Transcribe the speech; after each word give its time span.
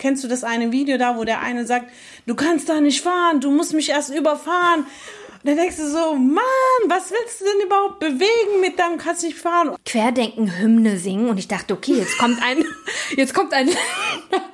Kennst 0.00 0.24
du 0.24 0.28
das 0.28 0.44
eine 0.44 0.72
Video 0.72 0.96
da, 0.96 1.18
wo 1.18 1.24
der 1.24 1.42
eine 1.42 1.66
sagt, 1.66 1.92
du 2.26 2.34
kannst 2.34 2.70
da 2.70 2.80
nicht 2.80 3.02
fahren, 3.02 3.40
du 3.40 3.50
musst 3.50 3.74
mich 3.74 3.90
erst 3.90 4.08
überfahren. 4.08 4.86
Und 5.42 5.48
dann 5.48 5.56
denkst 5.56 5.78
du 5.78 5.88
so, 5.88 6.14
Mann, 6.16 6.42
was 6.86 7.10
willst 7.10 7.40
du 7.40 7.46
denn 7.46 7.66
überhaupt 7.66 7.98
bewegen 7.98 8.60
mit 8.60 8.78
deinem 8.78 8.98
kannst 8.98 9.22
nicht 9.22 9.38
fahren? 9.38 9.74
Querdenken, 9.86 10.58
Hymne 10.58 10.98
singen 10.98 11.30
und 11.30 11.38
ich 11.38 11.48
dachte, 11.48 11.72
okay, 11.72 11.94
jetzt 11.94 12.18
kommt 12.18 12.42
ein, 12.42 12.62
jetzt 13.16 13.32
kommt 13.32 13.54
ein, 13.54 13.70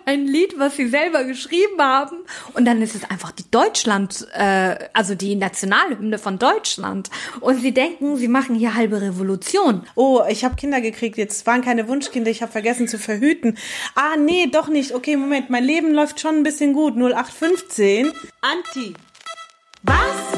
ein 0.04 0.27
Lied, 0.27 0.61
was 0.61 0.77
sie 0.77 0.87
selber 0.87 1.25
geschrieben 1.25 1.83
haben 1.83 2.19
und 2.54 2.67
dann 2.67 2.80
ist 2.83 2.94
es 2.94 3.03
einfach 3.11 3.33
die 3.33 3.51
Deutschland, 3.51 4.29
äh, 4.35 4.76
also 4.93 5.17
die 5.17 5.35
Nationalhymne 5.35 6.19
von 6.19 6.38
Deutschland 6.38 7.11
und 7.40 7.61
sie 7.61 7.75
denken, 7.75 8.16
sie 8.16 8.29
machen 8.29 8.54
hier 8.54 8.76
halbe 8.76 9.01
Revolution. 9.01 9.83
Oh, 9.97 10.22
ich 10.29 10.44
habe 10.44 10.54
Kinder 10.54 10.80
gekriegt, 10.80 11.16
jetzt 11.19 11.48
waren 11.48 11.62
keine 11.62 11.89
Wunschkinder, 11.89 12.30
ich 12.30 12.43
habe 12.43 12.53
vergessen 12.53 12.87
zu 12.87 13.01
verhüten. 13.01 13.58
Ah, 13.97 14.16
nee, 14.16 14.47
doch 14.47 14.69
nicht. 14.69 14.94
Okay, 14.94 15.16
Moment, 15.16 15.51
mein 15.51 15.65
Leben 15.65 15.93
läuft 15.93 16.21
schon 16.21 16.37
ein 16.37 16.43
bisschen 16.45 16.75
gut. 16.75 16.95
0815 16.95 18.12
Anti. 18.41 18.95
Was? 19.83 20.36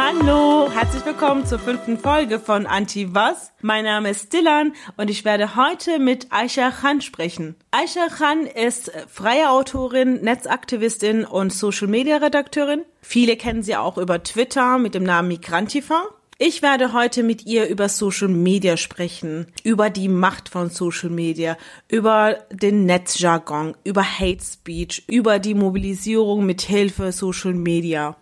Hallo, 0.00 0.70
herzlich 0.70 1.04
willkommen 1.04 1.44
zur 1.44 1.58
fünften 1.58 1.98
Folge 1.98 2.38
von 2.38 2.66
Anti 2.66 3.16
Was. 3.16 3.50
Mein 3.62 3.84
Name 3.84 4.10
ist 4.10 4.32
Dylan 4.32 4.72
und 4.96 5.10
ich 5.10 5.24
werde 5.24 5.56
heute 5.56 5.98
mit 5.98 6.28
Aisha 6.30 6.70
Khan 6.70 7.00
sprechen. 7.00 7.56
Aisha 7.72 8.06
Khan 8.06 8.46
ist 8.46 8.92
freie 9.08 9.50
Autorin, 9.50 10.22
Netzaktivistin 10.22 11.24
und 11.24 11.52
Social 11.52 11.88
Media 11.88 12.18
Redakteurin. 12.18 12.84
Viele 13.02 13.36
kennen 13.36 13.64
sie 13.64 13.74
auch 13.74 13.98
über 13.98 14.22
Twitter 14.22 14.78
mit 14.78 14.94
dem 14.94 15.02
Namen 15.02 15.26
Migrantifa. 15.26 16.04
Ich 16.40 16.62
werde 16.62 16.92
heute 16.92 17.24
mit 17.24 17.46
ihr 17.46 17.66
über 17.66 17.88
Social 17.88 18.28
Media 18.28 18.76
sprechen, 18.76 19.48
über 19.64 19.90
die 19.90 20.08
Macht 20.08 20.48
von 20.48 20.70
Social 20.70 21.10
Media, 21.10 21.56
über 21.88 22.38
den 22.52 22.86
Netzjargon, 22.86 23.76
über 23.82 24.04
Hate 24.04 24.44
Speech, 24.44 25.02
über 25.08 25.40
die 25.40 25.54
Mobilisierung 25.54 26.46
mit 26.46 26.60
Hilfe 26.60 27.10
Social 27.10 27.54
Media. 27.54 28.16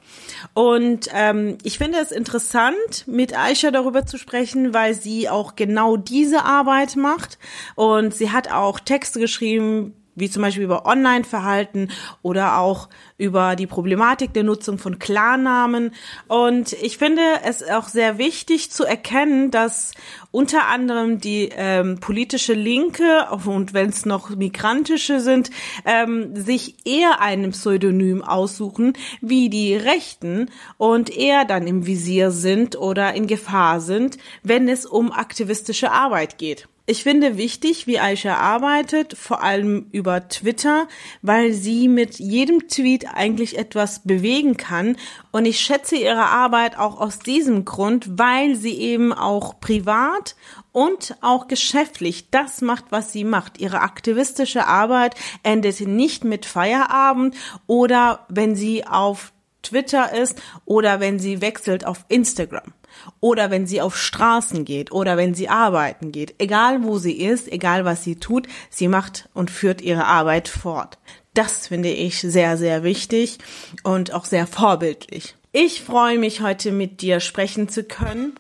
Und 0.55 1.11
ähm, 1.13 1.59
ich 1.63 1.77
finde 1.77 1.99
es 1.99 2.11
interessant, 2.11 3.07
mit 3.07 3.39
Aisha 3.39 3.71
darüber 3.71 4.07
zu 4.07 4.17
sprechen, 4.17 4.73
weil 4.73 4.95
sie 4.95 5.29
auch 5.29 5.55
genau 5.55 5.99
diese 5.99 6.43
Arbeit 6.47 6.97
macht 6.97 7.39
und 7.75 8.15
sie 8.15 8.31
hat 8.31 8.51
auch 8.51 8.81
Texte 8.81 9.21
geschrieben, 9.21 9.93
wie 10.17 10.29
zum 10.29 10.43
Beispiel 10.43 10.65
über 10.65 10.87
Online-Verhalten 10.87 11.91
oder 12.23 12.59
auch 12.59 12.89
über 13.19 13.55
die 13.55 13.69
Problematik 13.69 14.33
der 14.33 14.43
Nutzung 14.43 14.79
von 14.79 14.99
Klarnamen. 14.99 15.95
Und 16.27 16.73
ich 16.73 16.99
finde 16.99 17.23
es 17.45 17.63
auch 17.63 17.87
sehr 17.87 18.19
wichtig 18.19 18.73
zu 18.73 18.85
erkennen, 18.85 19.51
dass 19.51 19.93
unter 20.37 20.67
anderem 20.67 21.19
die 21.19 21.49
ähm, 21.57 21.99
politische 21.99 22.53
Linke 22.53 23.27
und 23.47 23.73
wenn 23.73 23.89
es 23.89 24.05
noch 24.05 24.29
migrantische 24.29 25.19
sind, 25.19 25.51
ähm, 25.87 26.37
sich 26.37 26.75
eher 26.85 27.23
einem 27.23 27.53
Pseudonym 27.53 28.23
aussuchen 28.23 28.93
wie 29.23 29.49
die 29.49 29.75
Rechten 29.75 30.51
und 30.77 31.09
eher 31.09 31.47
dann 31.47 31.67
im 31.67 31.87
Visier 31.87 32.33
sind 32.33 32.77
oder 32.77 33.15
in 33.15 33.27
Gefahr 33.27 33.81
sind, 33.81 34.19
wenn 34.43 34.69
es 34.69 34.85
um 34.85 35.11
aktivistische 35.11 35.91
Arbeit 35.91 36.37
geht. 36.37 36.69
Ich 36.89 37.03
finde 37.03 37.37
wichtig, 37.37 37.89
wie 37.89 37.99
Aisha 37.99 38.37
arbeitet, 38.37 39.19
vor 39.19 39.43
allem 39.43 39.87
über 39.91 40.29
Twitter, 40.29 40.87
weil 41.21 41.53
sie 41.53 41.89
mit 41.89 42.21
jedem 42.21 42.69
Tweet 42.69 43.09
eigentlich 43.13 43.59
etwas 43.59 44.03
bewegen 44.05 44.57
kann. 44.57 44.97
Und 45.33 45.47
ich 45.47 45.59
schätze 45.59 45.97
ihre 45.97 46.27
Arbeit 46.27 46.79
auch 46.79 47.01
aus 47.01 47.19
diesem 47.19 47.65
Grund, 47.65 48.19
weil 48.19 48.55
sie 48.55 48.79
eben 48.79 49.13
auch 49.13 49.59
privat 49.59 50.26
und 50.73 51.17
auch 51.21 51.47
geschäftlich 51.47 52.31
das 52.31 52.61
macht, 52.63 52.87
was 52.91 53.13
sie 53.13 53.25
macht. 53.25 53.59
Ihre 53.59 53.81
aktivistische 53.81 54.67
Arbeit 54.67 55.15
endet 55.43 55.81
nicht 55.81 56.25
mit 56.25 56.47
Feierabend 56.47 57.37
oder 57.67 58.27
wenn 58.29 58.57
sie 58.57 58.87
auf 58.87 59.33
Twitter 59.63 60.13
ist 60.13 60.41
oder 60.65 61.01
wenn 61.01 61.19
sie 61.19 61.41
wechselt 61.41 61.85
auf 61.87 62.05
Instagram 62.09 62.73
oder 63.21 63.51
wenn 63.51 63.67
sie 63.67 63.81
auf 63.81 63.97
Straßen 63.97 64.65
geht 64.65 64.93
oder 64.93 65.17
wenn 65.17 65.35
sie 65.35 65.49
arbeiten 65.49 66.13
geht. 66.13 66.35
Egal 66.39 66.83
wo 66.83 66.99
sie 66.99 67.21
ist, 67.21 67.51
egal 67.51 67.85
was 67.85 68.05
sie 68.05 68.17
tut, 68.17 68.47
sie 68.71 68.89
macht 68.89 69.29
und 69.35 69.51
führt 69.51 69.81
ihre 69.81 70.07
Arbeit 70.07 70.49
fort. 70.49 70.99
Das 71.35 71.67
finde 71.67 71.91
ich 71.91 72.21
sehr, 72.21 72.57
sehr 72.57 72.83
wichtig 72.83 73.39
und 73.83 74.13
auch 74.15 74.25
sehr 74.25 74.47
vorbildlich. 74.47 75.37
Ich 75.53 75.83
freue 75.83 76.19
mich 76.19 76.41
heute 76.41 76.73
mit 76.73 77.03
dir 77.03 77.21
sprechen 77.21 77.69
zu 77.69 77.85
können. 77.85 78.35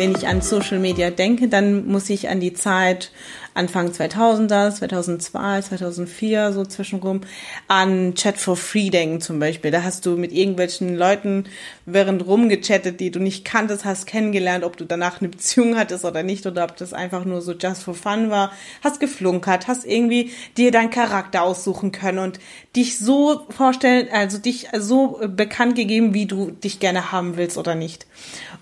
Wenn 0.00 0.12
ich 0.12 0.26
an 0.26 0.40
Social 0.40 0.78
Media 0.78 1.10
denke, 1.10 1.48
dann 1.48 1.86
muss 1.86 2.08
ich 2.08 2.30
an 2.30 2.40
die 2.40 2.54
Zeit 2.54 3.10
Anfang 3.54 3.90
2000er, 3.90 4.72
2002, 4.72 5.62
2004, 5.62 6.52
so 6.52 6.64
zwischenrum, 6.64 7.22
an 7.68 8.14
Chat 8.14 8.36
for 8.36 8.56
Free 8.56 8.90
denken 8.90 9.20
zum 9.20 9.40
Beispiel. 9.40 9.70
Da 9.70 9.82
hast 9.82 10.06
du 10.06 10.16
mit 10.16 10.32
irgendwelchen 10.32 10.96
Leuten 10.96 11.44
während 11.84 12.26
rumgechattet, 12.26 13.00
die 13.00 13.10
du 13.10 13.18
nicht 13.18 13.44
kanntest, 13.44 13.84
hast 13.84 14.06
kennengelernt, 14.06 14.64
ob 14.64 14.76
du 14.76 14.84
danach 14.84 15.20
eine 15.20 15.28
Beziehung 15.28 15.76
hattest 15.76 16.04
oder 16.04 16.22
nicht 16.22 16.46
oder 16.46 16.64
ob 16.64 16.76
das 16.76 16.92
einfach 16.92 17.24
nur 17.24 17.42
so 17.42 17.52
just 17.52 17.82
for 17.82 17.94
fun 17.94 18.30
war, 18.30 18.52
hast 18.82 19.00
geflunkert, 19.00 19.66
hast 19.66 19.84
irgendwie 19.84 20.30
dir 20.56 20.70
deinen 20.70 20.90
Charakter 20.90 21.42
aussuchen 21.42 21.92
können 21.92 22.18
und 22.18 22.38
dich 22.76 22.98
so 22.98 23.46
vorstellen, 23.50 24.08
also 24.12 24.38
dich 24.38 24.68
so 24.78 25.20
bekannt 25.26 25.74
gegeben, 25.74 26.14
wie 26.14 26.26
du 26.26 26.52
dich 26.52 26.78
gerne 26.78 27.10
haben 27.10 27.36
willst 27.36 27.58
oder 27.58 27.74
nicht. 27.74 28.06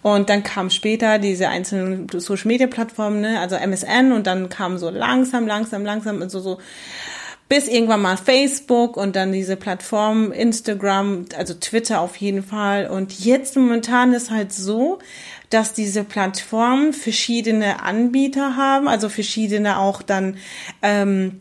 Und 0.03 0.31
dann 0.31 0.43
kam 0.43 0.71
später 0.71 1.19
diese 1.19 1.49
einzelnen 1.49 2.07
Social 2.09 2.47
Media 2.47 2.67
Plattformen, 2.67 3.21
ne, 3.21 3.41
also 3.41 3.57
MSN 3.57 4.13
und 4.13 4.27
dann 4.27 4.49
kam 4.49 4.78
so 4.79 4.91
langsam, 4.91 5.47
langsam, 5.47 5.85
langsam, 5.85 6.29
so, 6.29 6.41
so, 6.41 6.59
bis 7.49 7.67
irgendwann 7.67 8.03
mal 8.03 8.17
Facebook 8.17 8.97
und 8.97 9.17
dann 9.17 9.33
diese 9.33 9.57
Plattform 9.57 10.33
Instagram, 10.33 11.27
also 11.37 11.55
Twitter 11.55 12.01
auf 12.01 12.17
jeden 12.17 12.43
Fall. 12.43 12.89
Und 12.89 13.21
jetzt 13.21 13.57
momentan 13.57 14.13
ist 14.13 14.31
halt 14.31 14.53
so, 14.53 14.99
dass 15.51 15.73
diese 15.73 16.05
Plattformen 16.05 16.93
verschiedene 16.93 17.83
Anbieter 17.83 18.57
haben, 18.57 18.87
also 18.87 19.09
verschiedene 19.09 19.79
auch 19.79 20.03
dann 20.03 20.37
ähm, 20.83 21.41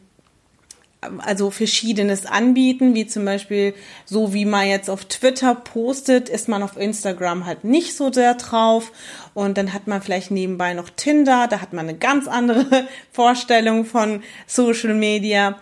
also 1.02 1.52
verschiedenes 1.52 2.26
anbieten, 2.26 2.96
wie 2.96 3.06
zum 3.06 3.24
Beispiel 3.24 3.74
so 4.06 4.34
wie 4.34 4.46
man 4.46 4.68
jetzt 4.68 4.90
auf 4.90 5.06
Twitter 5.06 5.54
postet, 5.54 6.28
ist 6.28 6.48
man 6.48 6.64
auf 6.64 6.76
Instagram 6.76 7.46
halt 7.46 7.64
nicht 7.64 7.96
so 7.96 8.12
sehr 8.12 8.34
drauf 8.34 8.92
und 9.34 9.58
dann 9.58 9.74
hat 9.74 9.88
man 9.88 10.02
vielleicht 10.02 10.32
nebenbei 10.32 10.74
noch 10.74 10.90
Tinder, 10.90 11.48
da 11.48 11.62
hat 11.62 11.74
man 11.74 11.88
eine 11.88 11.98
ganz 11.98 12.28
andere 12.28 12.88
Vorstellung 13.12 13.86
von 13.86 14.24
Social 14.48 14.96
Media. 14.96 15.60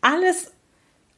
Alles 0.00 0.52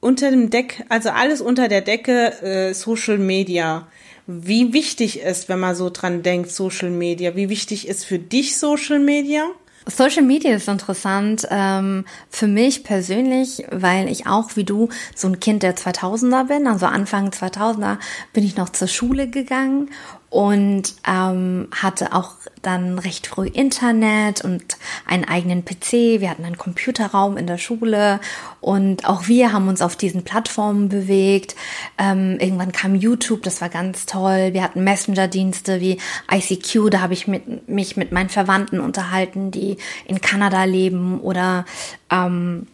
unter 0.00 0.30
dem 0.30 0.50
Deck, 0.50 0.84
also 0.88 1.10
alles 1.10 1.40
unter 1.40 1.68
der 1.68 1.80
Decke 1.80 2.42
äh, 2.42 2.74
Social 2.74 3.18
Media. 3.18 3.86
Wie 4.26 4.72
wichtig 4.72 5.20
ist, 5.20 5.50
wenn 5.50 5.60
man 5.60 5.74
so 5.74 5.90
dran 5.90 6.22
denkt, 6.22 6.50
Social 6.50 6.90
Media? 6.90 7.36
Wie 7.36 7.50
wichtig 7.50 7.88
ist 7.88 8.06
für 8.06 8.18
dich 8.18 8.56
Social 8.56 8.98
Media? 8.98 9.50
Social 9.86 10.22
Media 10.22 10.54
ist 10.54 10.68
interessant 10.68 11.46
ähm, 11.50 12.04
für 12.30 12.46
mich 12.46 12.84
persönlich, 12.84 13.64
weil 13.70 14.08
ich 14.08 14.26
auch 14.26 14.56
wie 14.56 14.64
du 14.64 14.88
so 15.14 15.28
ein 15.28 15.40
Kind 15.40 15.62
der 15.62 15.76
2000er 15.76 16.44
bin. 16.44 16.66
Also 16.66 16.86
Anfang 16.86 17.28
2000er 17.28 17.98
bin 18.32 18.44
ich 18.44 18.56
noch 18.56 18.70
zur 18.70 18.88
Schule 18.88 19.28
gegangen 19.28 19.90
und 20.34 20.96
ähm, 21.06 21.68
hatte 21.70 22.12
auch 22.12 22.32
dann 22.60 22.98
recht 22.98 23.28
früh 23.28 23.46
Internet 23.46 24.44
und 24.44 24.64
einen 25.06 25.24
eigenen 25.24 25.64
PC. 25.64 26.18
Wir 26.18 26.28
hatten 26.28 26.44
einen 26.44 26.58
Computerraum 26.58 27.36
in 27.36 27.46
der 27.46 27.56
Schule 27.56 28.18
und 28.60 29.08
auch 29.08 29.28
wir 29.28 29.52
haben 29.52 29.68
uns 29.68 29.80
auf 29.80 29.94
diesen 29.94 30.24
Plattformen 30.24 30.88
bewegt. 30.88 31.54
Ähm, 31.98 32.38
irgendwann 32.40 32.72
kam 32.72 32.96
YouTube, 32.96 33.44
das 33.44 33.60
war 33.60 33.68
ganz 33.68 34.06
toll. 34.06 34.54
Wir 34.54 34.64
hatten 34.64 34.82
Messenger-Dienste 34.82 35.80
wie 35.80 36.00
ICQ, 36.28 36.90
da 36.90 37.00
habe 37.00 37.12
ich 37.12 37.28
mit, 37.28 37.68
mich 37.68 37.96
mit 37.96 38.10
meinen 38.10 38.28
Verwandten 38.28 38.80
unterhalten, 38.80 39.52
die 39.52 39.76
in 40.04 40.20
Kanada 40.20 40.64
leben 40.64 41.20
oder 41.20 41.64
ähm, 42.10 42.66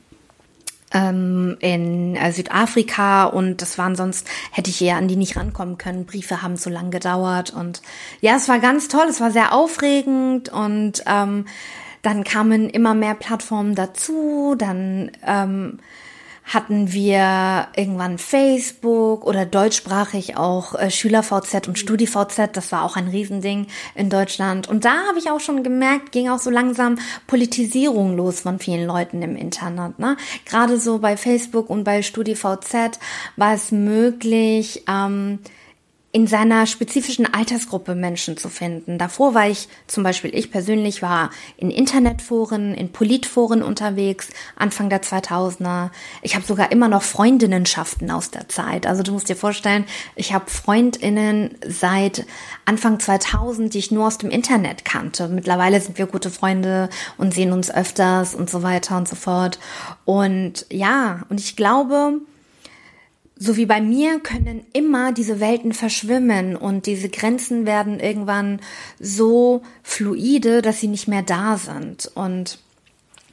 ähm, 0.93 1.57
in 1.61 2.17
äh, 2.17 2.33
Südafrika 2.33 3.25
und 3.25 3.63
das 3.63 3.79
waren 3.79 3.97
sonst, 3.97 4.27
hätte 4.51 4.71
ich 4.71 4.83
eher 4.83 4.97
an 4.97 5.09
die 5.09 5.17
nicht 5.17 5.37
rankommen 5.37 5.79
können. 5.79 6.07
Briefe 6.07 6.43
haben 6.43 6.57
zu 6.57 6.71
lang 6.71 6.91
gedauert 6.91 7.51
und 7.51 7.83
ja, 8.21 8.37
es 8.37 8.49
war 8.49 8.59
ganz 8.59 8.89
toll, 8.89 9.07
es 9.09 9.21
war 9.21 9.31
sehr 9.31 9.53
aufregend 9.53 10.49
und 10.49 11.03
ähm, 11.07 11.47
dann 12.03 12.25
kamen 12.25 12.71
immer 12.71 12.95
mehr 12.95 13.15
Plattformen 13.15 13.75
dazu, 13.75 14.55
dann 14.57 15.11
ähm, 15.27 15.79
hatten 16.51 16.93
wir 16.93 17.69
irgendwann 17.77 18.19
Facebook 18.19 19.25
oder 19.25 19.47
deutschsprachig 19.47 20.37
auch 20.37 20.75
äh, 20.75 20.91
SchülerVZ 20.91 21.69
und 21.69 21.79
StudiVZ. 21.79 22.51
Das 22.55 22.73
war 22.73 22.83
auch 22.83 22.97
ein 22.97 23.07
Riesending 23.07 23.69
in 23.95 24.11
Deutschland. 24.11 24.69
Und 24.69 24.85
da 24.85 25.07
habe 25.09 25.21
ich 25.21 25.31
auch 25.31 25.39
schon 25.39 25.63
gemerkt, 25.63 26.11
ging 26.11 26.29
auch 26.29 26.41
so 26.41 26.51
langsam 26.51 26.99
Politisierung 27.29 28.17
los 28.17 28.41
von 28.41 28.59
vielen 28.59 28.85
Leuten 28.85 29.23
im 29.23 29.37
Internet. 29.37 30.01
Ne? 30.01 30.17
Gerade 30.45 30.81
so 30.81 30.99
bei 30.99 31.17
Facebook 31.17 31.71
und 31.71 31.85
bei 31.85 32.03
StudiVZ 32.03 32.99
war 33.37 33.55
es 33.55 33.71
möglich, 33.71 34.83
ähm, 34.89 35.39
in 36.13 36.27
seiner 36.27 36.67
spezifischen 36.67 37.33
Altersgruppe 37.33 37.95
Menschen 37.95 38.37
zu 38.37 38.49
finden. 38.49 38.99
Davor 38.99 39.35
war 39.35 39.49
ich, 39.49 39.69
zum 39.87 40.03
Beispiel 40.03 40.35
ich 40.35 40.51
persönlich 40.51 41.03
war 41.03 41.31
in 41.57 41.71
Internetforen, 41.71 42.75
in 42.75 42.91
Politforen 42.91 43.63
unterwegs, 43.63 44.29
Anfang 44.57 44.91
der 44.91 45.03
2000er. 45.03 45.91
Ich 46.23 46.35
habe 46.35 46.45
sogar 46.45 46.73
immer 46.73 46.89
noch 46.89 47.03
Freundinnenschaften 47.03 48.11
aus 48.11 48.33
der 48.33 48.49
Zeit. 48.49 48.89
Also 48.89 49.05
du 49.05 49.13
musst 49.13 49.29
dir 49.29 49.37
vorstellen, 49.37 49.85
ich 50.17 50.33
habe 50.33 50.51
Freundinnen 50.51 51.57
seit 51.65 52.27
Anfang 52.65 52.99
2000, 52.99 53.73
die 53.73 53.79
ich 53.79 53.93
nur 53.93 54.09
aus 54.09 54.19
dem 54.19 54.31
Internet 54.31 54.85
kannte. 54.85 55.29
Mittlerweile 55.29 55.81
sind 55.81 55.97
wir 55.97 56.07
gute 56.07 56.31
Freunde 56.31 56.91
und 57.19 57.33
sehen 57.35 57.53
uns 57.53 57.71
öfters 57.71 58.35
und 58.35 58.51
so 58.51 58.65
weiter 58.65 58.97
und 58.97 59.07
so 59.07 59.15
fort. 59.15 59.61
Und 60.05 60.67
ja, 60.71 61.23
und 61.29 61.39
ich 61.39 61.55
glaube, 61.55 62.21
so 63.43 63.57
wie 63.57 63.65
bei 63.65 63.81
mir 63.81 64.21
können 64.21 64.67
immer 64.75 65.13
diese 65.13 65.41
Welten 65.41 65.73
verschwimmen 65.73 66.57
und 66.57 66.85
diese 66.85 67.09
Grenzen 67.09 67.65
werden 67.65 67.99
irgendwann 67.99 68.61
so 69.01 69.63
fluide, 69.83 70.61
dass 70.61 70.79
sie 70.79 70.89
nicht 70.89 71.09
mehr 71.09 71.23
da 71.23 71.57
sind. 71.57 72.11
Und 72.15 72.59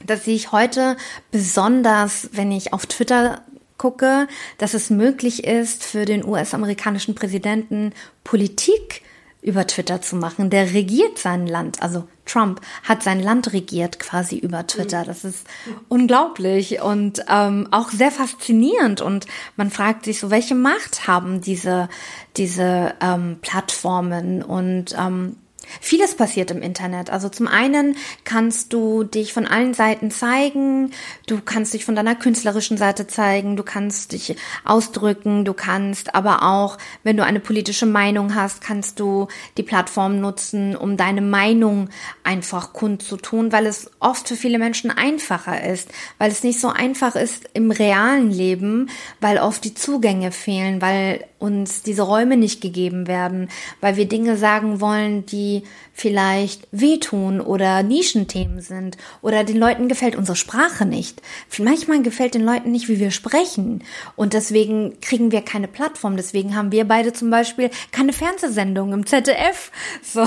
das 0.06 0.24
sehe 0.24 0.34
ich 0.34 0.50
heute 0.50 0.96
besonders, 1.30 2.30
wenn 2.32 2.50
ich 2.50 2.72
auf 2.72 2.86
Twitter 2.86 3.42
gucke, 3.76 4.28
dass 4.56 4.72
es 4.72 4.88
möglich 4.88 5.44
ist 5.44 5.84
für 5.84 6.06
den 6.06 6.24
US-amerikanischen 6.24 7.14
Präsidenten 7.14 7.92
Politik 8.24 9.02
über 9.42 9.66
Twitter 9.66 10.00
zu 10.00 10.16
machen. 10.16 10.48
Der 10.48 10.72
regiert 10.72 11.18
sein 11.18 11.46
Land, 11.46 11.82
also 11.82 12.08
Trump 12.28 12.60
hat 12.84 13.02
sein 13.02 13.20
Land 13.20 13.52
regiert 13.52 13.98
quasi 13.98 14.38
über 14.38 14.66
Twitter. 14.66 15.04
Das 15.04 15.24
ist 15.24 15.46
unglaublich 15.88 16.80
und 16.80 17.24
ähm, 17.28 17.68
auch 17.70 17.90
sehr 17.90 18.10
faszinierend. 18.10 19.00
Und 19.00 19.26
man 19.56 19.70
fragt 19.70 20.04
sich 20.04 20.20
so, 20.20 20.30
welche 20.30 20.54
Macht 20.54 21.06
haben 21.06 21.40
diese 21.40 21.88
diese 22.36 22.94
ähm, 23.00 23.38
Plattformen 23.40 24.42
und 24.42 24.94
ähm, 24.98 25.36
Vieles 25.80 26.14
passiert 26.14 26.50
im 26.50 26.62
Internet. 26.62 27.10
Also 27.10 27.28
zum 27.28 27.46
einen 27.46 27.96
kannst 28.24 28.72
du 28.72 29.04
dich 29.04 29.32
von 29.32 29.46
allen 29.46 29.74
Seiten 29.74 30.10
zeigen, 30.10 30.92
du 31.26 31.40
kannst 31.40 31.74
dich 31.74 31.84
von 31.84 31.94
deiner 31.94 32.14
künstlerischen 32.14 32.76
Seite 32.76 33.06
zeigen, 33.06 33.56
du 33.56 33.62
kannst 33.62 34.12
dich 34.12 34.36
ausdrücken, 34.64 35.44
du 35.44 35.54
kannst 35.54 36.14
aber 36.14 36.42
auch, 36.42 36.78
wenn 37.02 37.16
du 37.16 37.24
eine 37.24 37.40
politische 37.40 37.86
Meinung 37.86 38.34
hast, 38.34 38.60
kannst 38.60 39.00
du 39.00 39.28
die 39.56 39.62
Plattform 39.62 40.20
nutzen, 40.20 40.76
um 40.76 40.96
deine 40.96 41.20
Meinung 41.22 41.88
einfach 42.24 42.72
kundzutun, 42.72 43.52
weil 43.52 43.66
es 43.66 43.90
oft 44.00 44.28
für 44.28 44.36
viele 44.36 44.58
Menschen 44.58 44.90
einfacher 44.90 45.64
ist, 45.64 45.90
weil 46.18 46.30
es 46.30 46.42
nicht 46.42 46.60
so 46.60 46.68
einfach 46.68 47.16
ist 47.16 47.48
im 47.54 47.70
realen 47.70 48.30
Leben, 48.30 48.90
weil 49.20 49.38
oft 49.38 49.64
die 49.64 49.74
Zugänge 49.74 50.32
fehlen, 50.32 50.80
weil 50.80 51.24
uns 51.38 51.82
diese 51.82 52.02
Räume 52.02 52.36
nicht 52.36 52.60
gegeben 52.60 53.06
werden, 53.06 53.48
weil 53.80 53.96
wir 53.96 54.06
Dinge 54.06 54.36
sagen 54.36 54.80
wollen, 54.80 55.24
die 55.26 55.62
vielleicht 55.92 56.66
wehtun 56.72 57.40
oder 57.40 57.82
Nischenthemen 57.82 58.60
sind 58.60 58.96
oder 59.22 59.44
den 59.44 59.56
Leuten 59.56 59.88
gefällt 59.88 60.16
unsere 60.16 60.36
Sprache 60.36 60.86
nicht. 60.86 61.22
Manchmal 61.58 62.02
gefällt 62.02 62.34
den 62.34 62.44
Leuten 62.44 62.72
nicht, 62.72 62.88
wie 62.88 63.00
wir 63.00 63.10
sprechen 63.10 63.82
und 64.16 64.32
deswegen 64.32 65.00
kriegen 65.00 65.32
wir 65.32 65.42
keine 65.42 65.68
Plattform. 65.68 66.16
Deswegen 66.16 66.56
haben 66.56 66.72
wir 66.72 66.86
beide 66.86 67.12
zum 67.12 67.30
Beispiel 67.30 67.70
keine 67.92 68.12
Fernsehsendung 68.12 68.92
im 68.92 69.06
ZDF. 69.06 69.70
So 70.02 70.22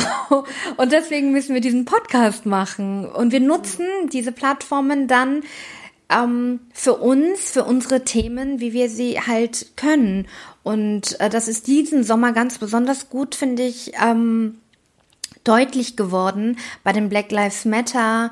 und 0.77 0.91
deswegen 0.91 1.31
müssen 1.31 1.53
wir 1.53 1.61
diesen 1.61 1.85
Podcast 1.85 2.45
machen 2.45 3.05
und 3.05 3.31
wir 3.31 3.39
nutzen 3.39 3.85
diese 4.11 4.31
Plattformen 4.31 5.07
dann 5.07 5.43
ähm, 6.11 6.59
für 6.73 6.95
uns, 6.95 7.51
für 7.51 7.63
unsere 7.63 8.03
Themen, 8.03 8.59
wie 8.59 8.73
wir 8.73 8.89
sie 8.89 9.19
halt 9.19 9.77
können. 9.77 10.27
Und 10.63 11.19
äh, 11.19 11.29
das 11.29 11.47
ist 11.47 11.67
diesen 11.67 12.03
Sommer 12.03 12.33
ganz 12.33 12.57
besonders 12.57 13.09
gut, 13.09 13.35
finde 13.35 13.63
ich, 13.63 13.93
ähm, 14.01 14.59
deutlich 15.43 15.95
geworden 15.97 16.57
bei 16.83 16.93
den 16.93 17.09
Black 17.09 17.31
Lives 17.31 17.65
Matter, 17.65 18.31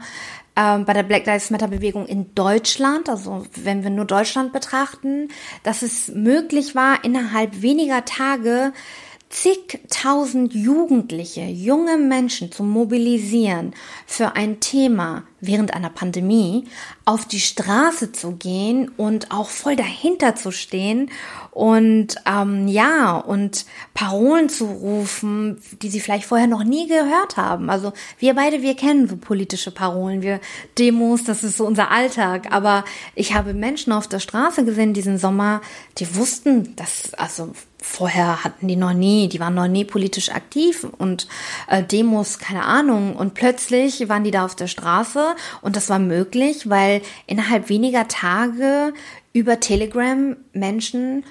äh, 0.56 0.78
bei 0.80 0.94
der 0.94 1.04
Black 1.04 1.26
Lives 1.26 1.50
Matter 1.50 1.68
Bewegung 1.68 2.06
in 2.06 2.34
Deutschland, 2.36 3.10
also 3.10 3.46
wenn 3.56 3.84
wir 3.84 3.90
nur 3.90 4.06
Deutschland 4.06 4.54
betrachten, 4.54 5.30
dass 5.64 5.82
es 5.82 6.10
möglich 6.10 6.76
war, 6.76 7.04
innerhalb 7.04 7.62
weniger 7.62 8.06
Tage 8.06 8.74
zigtausend 9.30 10.56
Jugendliche, 10.56 11.42
junge 11.42 11.98
Menschen 11.98 12.52
zu 12.52 12.64
mobilisieren 12.64 13.76
für 14.08 14.36
ein 14.36 14.60
Thema 14.60 15.24
während 15.40 15.74
einer 15.74 15.92
Pandemie, 15.92 16.66
auf 17.06 17.26
die 17.26 17.40
Straße 17.40 18.12
zu 18.12 18.32
gehen 18.32 18.90
und 18.98 19.32
auch 19.32 19.50
voll 19.50 19.76
dahinter 19.76 20.36
zu 20.36 20.52
stehen 20.52 21.12
und 21.52 22.16
ähm, 22.26 22.68
ja 22.68 23.18
und 23.18 23.66
Parolen 23.94 24.50
zu 24.50 24.66
rufen, 24.66 25.62
die 25.82 25.90
sie 25.90 26.00
vielleicht 26.00 26.26
vorher 26.26 26.48
noch 26.48 26.64
nie 26.64 26.88
gehört 26.88 27.38
haben. 27.38 27.70
Also 27.70 27.94
wir 28.18 28.36
beide, 28.36 28.62
wir 28.62 28.76
kennen 28.76 29.08
so 29.08 29.18
politische 29.18 29.72
Parolen, 29.72 30.22
wir 30.22 30.40
Demos, 30.78 31.24
das 31.24 31.44
ist 31.44 31.58
so 31.58 31.66
unser 31.66 31.92
Alltag. 31.92 32.48
Aber 32.52 32.86
ich 33.16 33.34
habe 33.34 33.54
Menschen 33.54 33.94
auf 33.94 34.08
der 34.08 34.20
Straße 34.20 34.66
gesehen 34.66 34.94
diesen 34.94 35.18
Sommer, 35.18 35.62
die 35.98 36.16
wussten, 36.16 36.76
dass 36.76 37.14
also 37.16 37.54
vorher 37.82 38.44
hatten 38.44 38.68
die 38.68 38.76
noch 38.76 38.94
nie, 38.94 39.30
die 39.30 39.40
waren 39.40 39.56
noch 39.56 39.68
nie 39.68 39.86
politisch 39.86 40.30
aktiv 40.30 40.86
und 40.98 41.28
äh, 41.68 41.84
Demos, 41.84 42.38
keine 42.40 42.66
Ahnung. 42.66 43.16
Und 43.16 43.34
plötzlich 43.34 44.08
waren 44.10 44.24
die 44.24 44.32
da 44.32 44.46
auf 44.46 44.56
der 44.56 44.68
Straße 44.68 45.36
und 45.62 45.76
das 45.76 45.90
war 45.90 46.00
möglich, 46.00 46.70
weil 46.70 47.02
innerhalb 47.26 47.70
weniger 47.70 48.08
Tage 48.08 48.94
über 49.34 49.60
Telegram 49.60 50.36
Menschen 50.54 51.24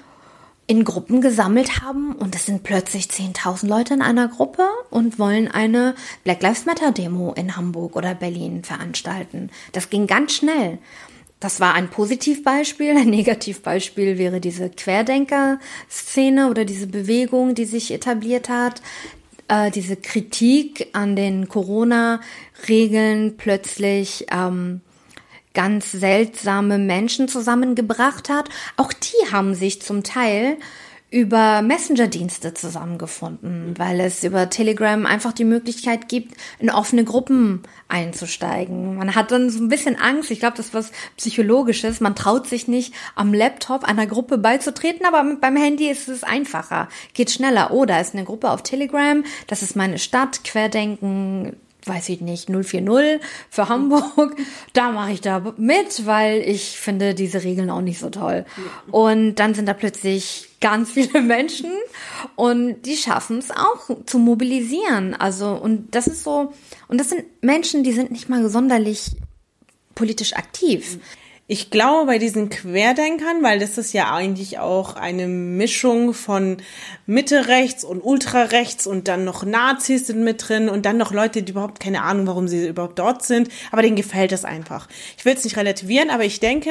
in 0.69 0.83
Gruppen 0.83 1.19
gesammelt 1.19 1.81
haben 1.81 2.13
und 2.13 2.35
es 2.35 2.45
sind 2.45 2.61
plötzlich 2.61 3.05
10.000 3.05 3.65
Leute 3.65 3.95
in 3.95 4.03
einer 4.03 4.27
Gruppe 4.27 4.69
und 4.91 5.17
wollen 5.17 5.47
eine 5.47 5.95
Black 6.23 6.43
Lives 6.43 6.67
Matter 6.67 6.91
Demo 6.91 7.33
in 7.33 7.57
Hamburg 7.57 7.95
oder 7.95 8.13
Berlin 8.13 8.63
veranstalten. 8.63 9.49
Das 9.71 9.89
ging 9.89 10.05
ganz 10.05 10.33
schnell. 10.33 10.77
Das 11.39 11.59
war 11.59 11.73
ein 11.73 11.89
Positivbeispiel. 11.89 12.95
Ein 12.95 13.09
Negativbeispiel 13.09 14.19
wäre 14.19 14.39
diese 14.39 14.69
Querdenker-Szene 14.69 16.51
oder 16.51 16.65
diese 16.65 16.85
Bewegung, 16.85 17.55
die 17.55 17.65
sich 17.65 17.89
etabliert 17.89 18.47
hat. 18.47 18.83
Äh, 19.47 19.71
diese 19.71 19.95
Kritik 19.95 20.89
an 20.93 21.15
den 21.15 21.47
Corona-Regeln 21.47 23.37
plötzlich 23.37 24.27
ähm, 24.31 24.81
ganz 25.53 25.91
seltsame 25.91 26.77
Menschen 26.77 27.27
zusammengebracht 27.27 28.29
hat. 28.29 28.49
Auch 28.77 28.93
die 28.93 29.31
haben 29.31 29.55
sich 29.55 29.81
zum 29.81 30.03
Teil 30.03 30.57
über 31.11 31.63
Messenger-Dienste 31.63 32.53
zusammengefunden, 32.53 33.73
weil 33.77 33.99
es 33.99 34.23
über 34.23 34.49
Telegram 34.49 35.07
einfach 35.07 35.33
die 35.33 35.43
Möglichkeit 35.43 36.07
gibt, 36.07 36.35
in 36.59 36.69
offene 36.69 37.03
Gruppen 37.03 37.63
einzusteigen. 37.87 38.95
Man 38.95 39.15
hat 39.15 39.31
dann 39.31 39.49
so 39.49 39.59
ein 39.59 39.69
bisschen 39.69 39.95
Angst. 39.95 40.29
Ich 40.29 40.39
glaube, 40.39 40.57
das 40.57 40.67
ist 40.67 40.73
was 40.75 40.91
Psychologisches. 41.17 41.99
Man 41.99 42.15
traut 42.15 42.47
sich 42.47 42.67
nicht, 42.67 42.93
am 43.15 43.33
Laptop 43.33 43.85
einer 43.85 44.05
Gruppe 44.05 44.37
beizutreten, 44.37 45.05
aber 45.05 45.35
beim 45.41 45.55
Handy 45.55 45.89
ist 45.89 46.09
es 46.09 46.23
einfacher, 46.23 46.89
geht 47.15 47.31
schneller. 47.31 47.71
Oh, 47.71 47.85
da 47.85 47.99
ist 47.99 48.13
eine 48.13 48.23
Gruppe 48.23 48.51
auf 48.51 48.61
Telegram. 48.61 49.23
Das 49.47 49.63
ist 49.63 49.75
meine 49.75 49.97
Stadt. 49.97 50.43
Querdenken 50.43 51.55
weiß 51.85 52.09
ich 52.09 52.21
nicht, 52.21 52.49
040 52.49 53.21
für 53.49 53.69
Hamburg, 53.69 54.35
da 54.73 54.91
mache 54.91 55.11
ich 55.11 55.21
da 55.21 55.53
mit, 55.57 56.05
weil 56.05 56.41
ich 56.41 56.77
finde 56.79 57.13
diese 57.13 57.43
Regeln 57.43 57.69
auch 57.69 57.81
nicht 57.81 57.99
so 57.99 58.09
toll. 58.09 58.45
Und 58.91 59.35
dann 59.35 59.53
sind 59.53 59.65
da 59.65 59.73
plötzlich 59.73 60.49
ganz 60.61 60.91
viele 60.91 61.21
Menschen 61.21 61.71
und 62.35 62.81
die 62.83 62.97
schaffen 62.97 63.37
es 63.37 63.51
auch 63.51 63.89
zu 64.05 64.19
mobilisieren. 64.19 65.13
Also, 65.15 65.53
und 65.53 65.95
das 65.95 66.07
ist 66.07 66.23
so, 66.23 66.53
und 66.87 66.99
das 66.99 67.09
sind 67.09 67.23
Menschen, 67.41 67.83
die 67.83 67.93
sind 67.93 68.11
nicht 68.11 68.29
mal 68.29 68.47
sonderlich 68.49 69.11
politisch 69.95 70.33
aktiv. 70.33 70.99
Ich 71.51 71.71
glaube 71.71 72.05
bei 72.05 72.19
diesen 72.19 72.49
Querdenkern, 72.49 73.41
weil 73.41 73.57
das 73.57 73.79
ist 73.79 73.91
ja 73.91 74.13
eigentlich 74.13 74.59
auch 74.59 74.95
eine 74.95 75.27
Mischung 75.27 76.13
von 76.13 76.57
Mitte 77.07 77.47
rechts 77.47 77.83
und 77.83 78.01
Ultra 78.01 78.43
rechts 78.43 78.85
und 78.85 79.07
dann 79.07 79.25
noch 79.25 79.43
Nazis 79.43 80.05
sind 80.05 80.23
mit 80.23 80.47
drin 80.47 80.69
und 80.69 80.85
dann 80.85 80.97
noch 80.97 81.11
Leute, 81.11 81.41
die 81.41 81.53
überhaupt 81.53 81.79
keine 81.79 82.03
Ahnung, 82.03 82.27
warum 82.27 82.47
sie 82.47 82.67
überhaupt 82.67 82.99
dort 82.99 83.23
sind, 83.23 83.49
aber 83.71 83.81
denen 83.81 83.95
gefällt 83.95 84.31
es 84.31 84.45
einfach. 84.45 84.87
Ich 85.17 85.25
will 85.25 85.33
es 85.33 85.43
nicht 85.43 85.57
relativieren, 85.57 86.11
aber 86.11 86.23
ich 86.23 86.39
denke, 86.39 86.69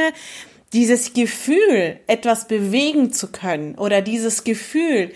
dieses 0.73 1.13
Gefühl, 1.13 1.99
etwas 2.07 2.47
bewegen 2.47 3.13
zu 3.13 3.33
können 3.33 3.75
oder 3.75 4.01
dieses 4.01 4.45
Gefühl, 4.45 5.11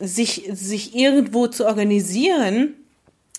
sich, 0.00 0.50
sich 0.52 0.94
irgendwo 0.94 1.46
zu 1.46 1.64
organisieren, 1.64 2.74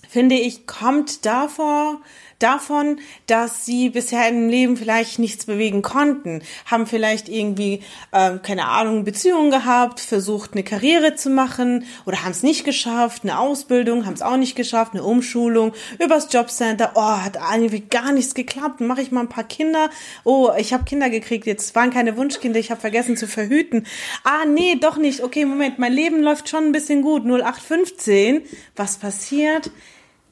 finde 0.08 0.34
ich, 0.34 0.66
kommt 0.66 1.26
davor, 1.26 2.00
davon, 2.38 2.98
dass 3.26 3.64
sie 3.64 3.90
bisher 3.90 4.28
im 4.28 4.48
Leben 4.48 4.76
vielleicht 4.76 5.18
nichts 5.18 5.46
bewegen 5.46 5.82
konnten, 5.82 6.42
haben 6.66 6.86
vielleicht 6.86 7.28
irgendwie, 7.28 7.82
äh, 8.12 8.38
keine 8.38 8.66
Ahnung, 8.66 9.04
Beziehungen 9.04 9.50
gehabt, 9.50 10.00
versucht 10.00 10.52
eine 10.52 10.62
Karriere 10.62 11.14
zu 11.14 11.30
machen 11.30 11.84
oder 12.04 12.22
haben 12.24 12.32
es 12.32 12.42
nicht 12.42 12.64
geschafft, 12.64 13.22
eine 13.22 13.38
Ausbildung, 13.38 14.06
haben 14.06 14.14
es 14.14 14.22
auch 14.22 14.36
nicht 14.36 14.56
geschafft, 14.56 14.92
eine 14.94 15.02
Umschulung, 15.02 15.72
übers 15.98 16.32
Jobcenter, 16.32 16.92
oh, 16.94 17.00
hat 17.00 17.38
irgendwie 17.52 17.80
gar 17.80 18.12
nichts 18.12 18.34
geklappt, 18.34 18.80
mache 18.80 19.02
ich 19.02 19.10
mal 19.10 19.20
ein 19.20 19.28
paar 19.28 19.44
Kinder, 19.44 19.90
oh, 20.24 20.50
ich 20.58 20.72
habe 20.72 20.84
Kinder 20.84 21.10
gekriegt, 21.10 21.46
jetzt 21.46 21.74
waren 21.74 21.90
keine 21.90 22.16
Wunschkinder, 22.16 22.58
ich 22.58 22.70
habe 22.70 22.80
vergessen 22.80 23.16
zu 23.16 23.26
verhüten. 23.26 23.86
Ah, 24.24 24.44
nee, 24.46 24.76
doch 24.76 24.96
nicht, 24.96 25.22
okay, 25.22 25.44
Moment, 25.44 25.78
mein 25.78 25.92
Leben 25.92 26.22
läuft 26.22 26.48
schon 26.48 26.64
ein 26.64 26.72
bisschen 26.72 27.02
gut, 27.02 27.24
0815, 27.24 28.42
was 28.74 28.98
passiert? 28.98 29.70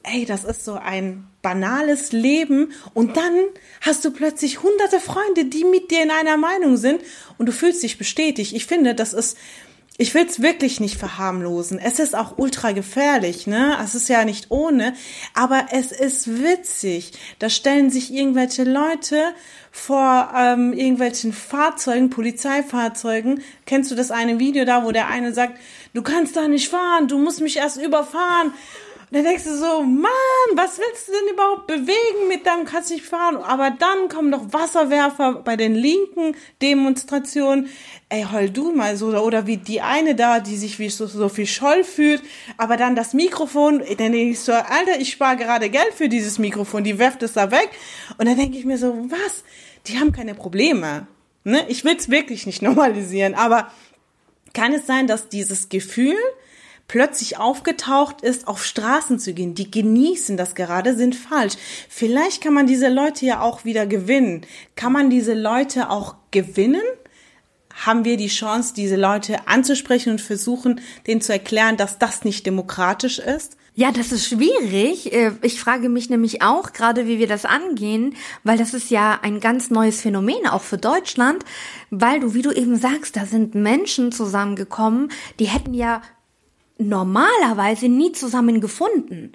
ey, 0.04 0.24
das 0.24 0.44
ist 0.44 0.64
so 0.64 0.74
ein 0.74 1.26
banales 1.44 2.10
Leben 2.10 2.72
und 2.94 3.18
dann 3.18 3.34
hast 3.82 4.04
du 4.04 4.10
plötzlich 4.10 4.62
hunderte 4.62 4.98
Freunde, 4.98 5.44
die 5.44 5.64
mit 5.64 5.90
dir 5.90 6.02
in 6.02 6.10
einer 6.10 6.38
Meinung 6.38 6.78
sind 6.78 7.02
und 7.38 7.46
du 7.46 7.52
fühlst 7.52 7.82
dich 7.82 7.98
bestätigt. 7.98 8.54
Ich 8.54 8.64
finde, 8.64 8.94
das 8.94 9.12
ist, 9.12 9.36
ich 9.98 10.14
will 10.14 10.24
es 10.26 10.40
wirklich 10.40 10.80
nicht 10.80 10.96
verharmlosen. 10.96 11.78
Es 11.78 11.98
ist 11.98 12.16
auch 12.16 12.38
ultra 12.38 12.72
gefährlich, 12.72 13.46
ne? 13.46 13.76
Es 13.84 13.94
ist 13.94 14.08
ja 14.08 14.24
nicht 14.24 14.50
ohne, 14.50 14.94
aber 15.34 15.66
es 15.70 15.92
ist 15.92 16.42
witzig. 16.42 17.12
Da 17.40 17.50
stellen 17.50 17.90
sich 17.90 18.12
irgendwelche 18.12 18.64
Leute 18.64 19.22
vor 19.70 20.32
ähm, 20.34 20.72
irgendwelchen 20.72 21.34
Fahrzeugen, 21.34 22.08
Polizeifahrzeugen. 22.08 23.42
Kennst 23.66 23.90
du 23.90 23.94
das 23.94 24.10
eine 24.10 24.38
Video 24.38 24.64
da, 24.64 24.84
wo 24.84 24.92
der 24.92 25.08
eine 25.08 25.34
sagt, 25.34 25.58
du 25.92 26.00
kannst 26.00 26.36
da 26.36 26.48
nicht 26.48 26.70
fahren, 26.70 27.06
du 27.06 27.18
musst 27.18 27.42
mich 27.42 27.58
erst 27.58 27.76
überfahren 27.76 28.54
dann 29.14 29.24
denkst 29.24 29.44
du 29.44 29.56
so, 29.56 29.82
Mann, 29.82 30.10
was 30.54 30.78
willst 30.78 31.08
du 31.08 31.12
denn 31.12 31.34
überhaupt 31.34 31.66
bewegen 31.66 32.28
mit 32.28 32.46
deinem, 32.46 32.64
kannst 32.64 32.90
nicht 32.90 33.04
fahren. 33.04 33.36
Aber 33.36 33.70
dann 33.70 34.08
kommen 34.08 34.28
noch 34.28 34.52
Wasserwerfer 34.52 35.42
bei 35.44 35.56
den 35.56 35.74
linken 35.74 36.36
Demonstrationen. 36.60 37.68
Ey, 38.08 38.26
heul 38.30 38.50
du 38.50 38.72
mal 38.72 38.96
so, 38.96 39.16
oder 39.16 39.46
wie 39.46 39.56
die 39.56 39.80
eine 39.80 40.14
da, 40.14 40.40
die 40.40 40.56
sich 40.56 40.78
wie 40.78 40.90
so, 40.90 41.06
so 41.06 41.28
viel 41.28 41.46
Scholl 41.46 41.84
fühlt, 41.84 42.22
aber 42.56 42.76
dann 42.76 42.96
das 42.96 43.14
Mikrofon, 43.14 43.78
dann 43.80 44.12
denke 44.12 44.30
ich 44.30 44.40
so, 44.40 44.52
Alter, 44.52 44.98
ich 44.98 45.12
spare 45.12 45.36
gerade 45.36 45.70
Geld 45.70 45.94
für 45.94 46.08
dieses 46.08 46.38
Mikrofon, 46.38 46.82
die 46.82 46.98
werft 46.98 47.22
es 47.22 47.34
da 47.34 47.50
weg. 47.50 47.70
Und 48.18 48.26
dann 48.26 48.36
denke 48.36 48.58
ich 48.58 48.64
mir 48.64 48.78
so, 48.78 48.96
was? 49.08 49.44
Die 49.86 49.98
haben 49.98 50.12
keine 50.12 50.34
Probleme. 50.34 51.06
Ne? 51.44 51.64
Ich 51.68 51.84
will 51.84 51.96
es 51.96 52.10
wirklich 52.10 52.46
nicht 52.46 52.62
normalisieren, 52.62 53.34
aber 53.34 53.70
kann 54.54 54.72
es 54.72 54.86
sein, 54.86 55.06
dass 55.06 55.28
dieses 55.28 55.68
Gefühl, 55.68 56.16
plötzlich 56.88 57.38
aufgetaucht 57.38 58.20
ist, 58.20 58.46
auf 58.46 58.64
Straßen 58.64 59.18
zu 59.18 59.32
gehen, 59.32 59.54
die 59.54 59.70
genießen 59.70 60.36
das 60.36 60.54
gerade, 60.54 60.96
sind 60.96 61.14
falsch. 61.14 61.54
Vielleicht 61.88 62.42
kann 62.42 62.54
man 62.54 62.66
diese 62.66 62.88
Leute 62.88 63.26
ja 63.26 63.40
auch 63.40 63.64
wieder 63.64 63.86
gewinnen. 63.86 64.46
Kann 64.76 64.92
man 64.92 65.10
diese 65.10 65.34
Leute 65.34 65.90
auch 65.90 66.16
gewinnen? 66.30 66.82
Haben 67.74 68.04
wir 68.04 68.16
die 68.16 68.28
Chance, 68.28 68.74
diese 68.74 68.96
Leute 68.96 69.48
anzusprechen 69.48 70.12
und 70.12 70.20
versuchen, 70.20 70.80
denen 71.06 71.20
zu 71.20 71.32
erklären, 71.32 71.76
dass 71.76 71.98
das 71.98 72.24
nicht 72.24 72.46
demokratisch 72.46 73.18
ist? 73.18 73.56
Ja, 73.76 73.90
das 73.90 74.12
ist 74.12 74.28
schwierig. 74.28 75.12
Äh, 75.12 75.32
ich 75.42 75.58
frage 75.58 75.88
mich 75.88 76.08
nämlich 76.08 76.42
auch 76.42 76.72
gerade, 76.72 77.08
wie 77.08 77.18
wir 77.18 77.26
das 77.26 77.44
angehen, 77.44 78.14
weil 78.44 78.56
das 78.56 78.72
ist 78.72 78.88
ja 78.88 79.18
ein 79.22 79.40
ganz 79.40 79.70
neues 79.70 80.00
Phänomen 80.00 80.46
auch 80.46 80.62
für 80.62 80.78
Deutschland, 80.78 81.44
weil 81.90 82.20
du, 82.20 82.34
wie 82.34 82.42
du 82.42 82.52
eben 82.52 82.76
sagst, 82.76 83.16
da 83.16 83.26
sind 83.26 83.56
Menschen 83.56 84.12
zusammengekommen, 84.12 85.10
die 85.40 85.46
hätten 85.46 85.74
ja 85.74 86.02
normalerweise 86.78 87.88
nie 87.88 88.12
zusammen 88.12 88.60
gefunden. 88.60 89.32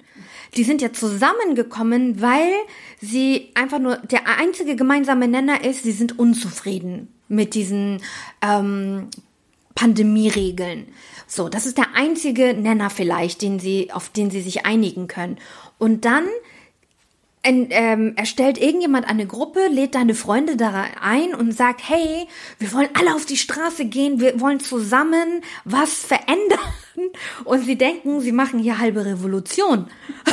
Die 0.56 0.64
sind 0.64 0.82
ja 0.82 0.92
zusammengekommen, 0.92 2.20
weil 2.20 2.52
sie 3.00 3.50
einfach 3.54 3.78
nur, 3.78 3.96
der 3.98 4.26
einzige 4.38 4.76
gemeinsame 4.76 5.28
Nenner 5.28 5.64
ist, 5.64 5.82
sie 5.82 5.92
sind 5.92 6.18
unzufrieden 6.18 7.08
mit 7.28 7.54
diesen 7.54 8.02
ähm, 8.42 9.08
Pandemieregeln. 9.74 10.88
So, 11.26 11.48
das 11.48 11.64
ist 11.64 11.78
der 11.78 11.94
einzige 11.94 12.54
Nenner 12.54 12.90
vielleicht, 12.90 13.40
den 13.42 13.60
sie, 13.60 13.92
auf 13.92 14.08
den 14.08 14.30
sie 14.30 14.42
sich 14.42 14.66
einigen 14.66 15.06
können. 15.06 15.38
Und 15.78 16.04
dann 16.04 16.24
ähm, 17.42 18.12
erstellt 18.16 18.58
irgendjemand 18.58 19.08
eine 19.08 19.26
Gruppe, 19.26 19.66
lädt 19.68 19.94
deine 19.94 20.14
Freunde 20.14 20.56
da 20.56 20.84
ein 21.00 21.34
und 21.34 21.52
sagt, 21.52 21.88
hey, 21.88 22.26
wir 22.58 22.72
wollen 22.72 22.90
alle 22.94 23.14
auf 23.14 23.24
die 23.24 23.36
Straße 23.36 23.86
gehen, 23.86 24.20
wir 24.20 24.40
wollen 24.40 24.60
zusammen 24.60 25.42
was 25.64 25.94
verändern. 25.94 26.58
Und 27.44 27.64
sie 27.64 27.76
denken, 27.76 28.20
sie 28.20 28.32
machen 28.32 28.58
hier 28.58 28.78
halbe 28.78 29.04
Revolution. 29.04 29.86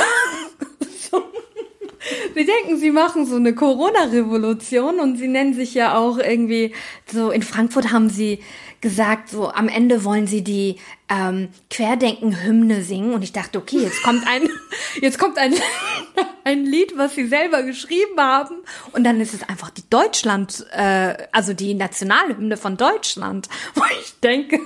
Sie 2.34 2.44
denken, 2.46 2.78
sie 2.78 2.90
machen 2.90 3.26
so 3.26 3.36
eine 3.36 3.54
Corona-Revolution 3.54 5.00
und 5.00 5.16
sie 5.16 5.28
nennen 5.28 5.54
sich 5.54 5.74
ja 5.74 5.96
auch 5.96 6.18
irgendwie 6.18 6.74
so, 7.06 7.30
in 7.30 7.42
Frankfurt 7.42 7.92
haben 7.92 8.08
sie 8.08 8.40
gesagt, 8.80 9.30
so 9.30 9.50
am 9.50 9.68
Ende 9.68 10.04
wollen 10.04 10.26
sie 10.26 10.42
die 10.42 10.76
ähm, 11.08 11.48
Querdenken-Hymne 11.70 12.82
singen 12.82 13.14
und 13.14 13.22
ich 13.22 13.32
dachte, 13.32 13.58
okay, 13.58 13.78
jetzt 13.78 14.02
kommt 14.02 14.26
ein, 14.26 14.48
jetzt 15.00 15.18
kommt 15.18 15.38
ein, 15.38 15.54
ein 16.44 16.64
Lied, 16.64 16.96
was 16.96 17.14
sie 17.14 17.26
selber 17.26 17.62
geschrieben 17.62 18.18
haben 18.18 18.56
und 18.92 19.04
dann 19.04 19.20
ist 19.20 19.34
es 19.34 19.42
einfach 19.42 19.70
die 19.70 19.88
Deutschland, 19.88 20.66
äh, 20.72 21.26
also 21.32 21.54
die 21.54 21.74
Nationalhymne 21.74 22.56
von 22.56 22.76
Deutschland, 22.76 23.48
wo 23.74 23.82
ich 24.00 24.20
denke. 24.20 24.60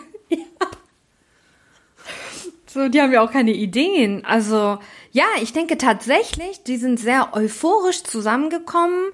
So, 2.72 2.88
die 2.88 3.02
haben 3.02 3.12
ja 3.12 3.22
auch 3.22 3.30
keine 3.30 3.52
Ideen. 3.52 4.24
Also, 4.24 4.78
ja, 5.10 5.24
ich 5.42 5.52
denke 5.52 5.76
tatsächlich, 5.76 6.62
die 6.62 6.78
sind 6.78 6.98
sehr 6.98 7.34
euphorisch 7.34 8.02
zusammengekommen 8.02 9.10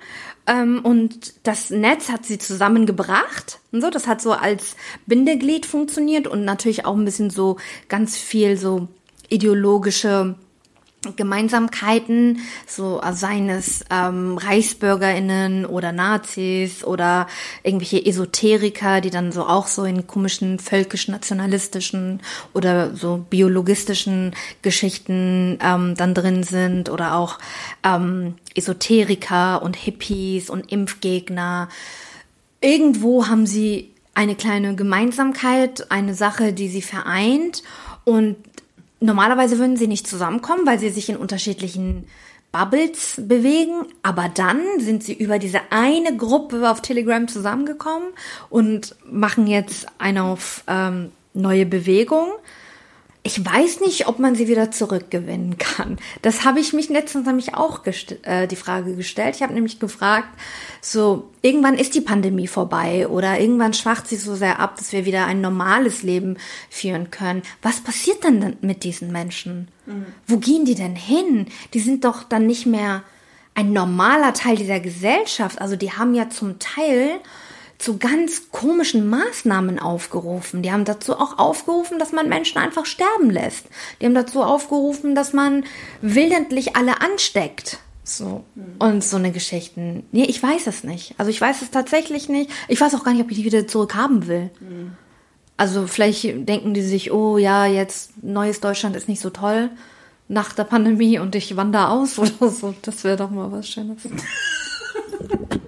ähm, 0.46 0.80
und 0.84 1.34
das 1.42 1.70
Netz 1.70 2.08
hat 2.08 2.24
sie 2.24 2.38
zusammengebracht. 2.38 3.58
Und 3.72 3.80
so, 3.80 3.90
das 3.90 4.06
hat 4.06 4.22
so 4.22 4.30
als 4.30 4.76
Bindeglied 5.06 5.66
funktioniert 5.66 6.28
und 6.28 6.44
natürlich 6.44 6.86
auch 6.86 6.94
ein 6.94 7.04
bisschen 7.04 7.30
so 7.30 7.56
ganz 7.88 8.16
viel 8.16 8.56
so 8.56 8.86
ideologische 9.28 10.36
Gemeinsamkeiten, 11.14 12.40
so 12.66 13.00
äh, 13.00 13.12
seines 13.12 13.84
ähm, 13.88 14.36
ReichsbürgerInnen 14.36 15.64
oder 15.64 15.92
Nazis 15.92 16.82
oder 16.82 17.28
irgendwelche 17.62 18.04
Esoteriker, 18.04 19.00
die 19.00 19.10
dann 19.10 19.30
so 19.30 19.44
auch 19.44 19.68
so 19.68 19.84
in 19.84 20.08
komischen 20.08 20.58
völkisch-nationalistischen 20.58 22.20
oder 22.52 22.96
so 22.96 23.24
biologistischen 23.30 24.34
Geschichten 24.62 25.58
ähm, 25.62 25.94
dann 25.94 26.14
drin 26.14 26.42
sind 26.42 26.90
oder 26.90 27.14
auch 27.14 27.38
ähm, 27.84 28.34
Esoteriker 28.56 29.62
und 29.62 29.76
Hippies 29.76 30.50
und 30.50 30.72
Impfgegner. 30.72 31.68
Irgendwo 32.60 33.28
haben 33.28 33.46
sie 33.46 33.92
eine 34.14 34.34
kleine 34.34 34.74
Gemeinsamkeit, 34.74 35.92
eine 35.92 36.14
Sache, 36.14 36.52
die 36.52 36.68
sie 36.68 36.82
vereint 36.82 37.62
und 38.04 38.36
Normalerweise 39.00 39.58
würden 39.58 39.76
sie 39.76 39.86
nicht 39.86 40.06
zusammenkommen, 40.06 40.66
weil 40.66 40.78
sie 40.78 40.90
sich 40.90 41.08
in 41.08 41.16
unterschiedlichen 41.16 42.06
Bubbles 42.50 43.14
bewegen, 43.18 43.84
aber 44.02 44.30
dann 44.32 44.60
sind 44.78 45.04
sie 45.04 45.12
über 45.12 45.38
diese 45.38 45.60
eine 45.70 46.16
Gruppe 46.16 46.68
auf 46.70 46.80
Telegram 46.80 47.28
zusammengekommen 47.28 48.08
und 48.48 48.96
machen 49.10 49.46
jetzt 49.46 49.86
eine 49.98 50.24
auf 50.24 50.64
ähm, 50.66 51.12
neue 51.34 51.66
Bewegung 51.66 52.28
ich 53.28 53.44
weiß 53.44 53.80
nicht, 53.80 54.08
ob 54.08 54.18
man 54.18 54.34
sie 54.34 54.48
wieder 54.48 54.70
zurückgewinnen 54.70 55.58
kann. 55.58 55.98
Das 56.22 56.46
habe 56.46 56.60
ich 56.60 56.72
mich 56.72 56.88
letztens 56.88 57.26
nämlich 57.26 57.54
auch 57.54 57.82
äh, 58.22 58.46
die 58.46 58.56
Frage 58.56 58.96
gestellt. 58.96 59.36
Ich 59.36 59.42
habe 59.42 59.52
nämlich 59.52 59.78
gefragt, 59.78 60.28
so 60.80 61.28
irgendwann 61.42 61.74
ist 61.74 61.94
die 61.94 62.00
Pandemie 62.00 62.46
vorbei 62.46 63.06
oder 63.06 63.38
irgendwann 63.38 63.74
schwacht 63.74 64.08
sie 64.08 64.16
so 64.16 64.34
sehr 64.34 64.60
ab, 64.60 64.76
dass 64.76 64.92
wir 64.92 65.04
wieder 65.04 65.26
ein 65.26 65.42
normales 65.42 66.02
Leben 66.02 66.38
führen 66.70 67.10
können. 67.10 67.42
Was 67.60 67.80
passiert 67.80 68.24
dann 68.24 68.56
mit 68.62 68.82
diesen 68.82 69.12
Menschen? 69.12 69.68
Mhm. 69.84 70.06
Wo 70.26 70.38
gehen 70.38 70.64
die 70.64 70.74
denn 70.74 70.96
hin? 70.96 71.48
Die 71.74 71.80
sind 71.80 72.06
doch 72.06 72.22
dann 72.22 72.46
nicht 72.46 72.64
mehr 72.64 73.02
ein 73.54 73.74
normaler 73.74 74.32
Teil 74.32 74.56
dieser 74.56 74.80
Gesellschaft. 74.80 75.60
Also 75.60 75.76
die 75.76 75.92
haben 75.92 76.14
ja 76.14 76.30
zum 76.30 76.58
Teil 76.58 77.20
zu 77.78 77.98
ganz 77.98 78.50
komischen 78.50 79.08
Maßnahmen 79.08 79.78
aufgerufen. 79.78 80.62
Die 80.62 80.72
haben 80.72 80.84
dazu 80.84 81.14
auch 81.14 81.38
aufgerufen, 81.38 81.98
dass 81.98 82.12
man 82.12 82.28
Menschen 82.28 82.58
einfach 82.58 82.86
sterben 82.86 83.30
lässt. 83.30 83.66
Die 84.00 84.06
haben 84.06 84.14
dazu 84.14 84.42
aufgerufen, 84.42 85.14
dass 85.14 85.32
man 85.32 85.64
willentlich 86.02 86.76
alle 86.76 87.00
ansteckt. 87.00 87.78
So. 88.02 88.44
Und 88.78 89.04
so 89.04 89.16
eine 89.16 89.30
Geschichten. 89.30 90.04
Nee, 90.12 90.24
ich 90.24 90.42
weiß 90.42 90.66
es 90.66 90.82
nicht. 90.82 91.14
Also 91.18 91.30
ich 91.30 91.40
weiß 91.40 91.62
es 91.62 91.70
tatsächlich 91.70 92.28
nicht. 92.28 92.50
Ich 92.66 92.80
weiß 92.80 92.94
auch 92.94 93.04
gar 93.04 93.12
nicht, 93.12 93.22
ob 93.22 93.30
ich 93.30 93.36
die 93.38 93.44
wieder 93.44 93.66
zurückhaben 93.66 94.26
will. 94.26 94.50
Also 95.56 95.86
vielleicht 95.86 96.24
denken 96.48 96.74
die 96.74 96.82
sich, 96.82 97.12
oh 97.12 97.38
ja, 97.38 97.66
jetzt 97.66 98.22
neues 98.22 98.60
Deutschland 98.60 98.96
ist 98.96 99.08
nicht 99.08 99.20
so 99.20 99.30
toll 99.30 99.70
nach 100.26 100.52
der 100.52 100.64
Pandemie 100.64 101.18
und 101.18 101.34
ich 101.34 101.56
wandere 101.56 101.88
aus 101.88 102.18
oder 102.18 102.50
so. 102.50 102.74
Das 102.82 103.04
wäre 103.04 103.16
doch 103.16 103.30
mal 103.30 103.52
was 103.52 103.68
Schönes. 103.68 104.02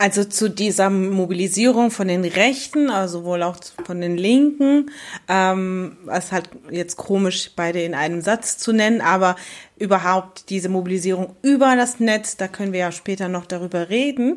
Also 0.00 0.24
zu 0.24 0.48
dieser 0.48 0.90
Mobilisierung 0.90 1.90
von 1.90 2.06
den 2.06 2.24
Rechten, 2.24 2.88
also 2.88 3.24
wohl 3.24 3.42
auch 3.42 3.56
von 3.84 4.00
den 4.00 4.16
Linken, 4.16 4.92
ähm, 5.26 5.96
was 6.04 6.30
halt 6.30 6.50
jetzt 6.70 6.96
komisch 6.96 7.50
beide 7.56 7.82
in 7.82 7.94
einem 7.94 8.20
Satz 8.20 8.58
zu 8.58 8.72
nennen, 8.72 9.00
aber 9.00 9.34
überhaupt 9.78 10.50
diese 10.50 10.68
Mobilisierung 10.68 11.36
über 11.42 11.76
das 11.76 12.00
Netz, 12.00 12.36
da 12.36 12.48
können 12.48 12.72
wir 12.72 12.80
ja 12.80 12.92
später 12.92 13.28
noch 13.28 13.46
darüber 13.46 13.88
reden. 13.88 14.36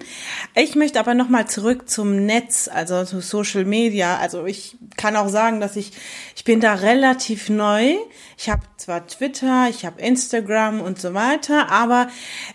Ich 0.56 0.76
möchte 0.76 1.00
aber 1.00 1.14
nochmal 1.14 1.48
zurück 1.48 1.90
zum 1.90 2.26
Netz, 2.26 2.70
also 2.72 3.04
zu 3.06 3.22
Social 3.22 3.66
Media. 3.66 4.18
Also 4.18 4.46
ich 4.46 4.78
kann 4.98 5.16
auch 5.16 5.30
sagen, 5.30 5.60
dass 5.60 5.76
ich, 5.76 5.92
ich 6.36 6.44
bin 6.44 6.60
da 6.60 6.76
relativ 6.76 7.50
neu. 7.50 7.96
Ich 8.38 8.50
habe 8.50 8.62
zwar 8.78 9.06
Twitter, 9.08 9.68
ich 9.70 9.86
habe 9.86 10.02
Instagram 10.02 10.82
und 10.82 11.00
so 11.00 11.14
weiter, 11.14 11.72
aber 11.72 12.08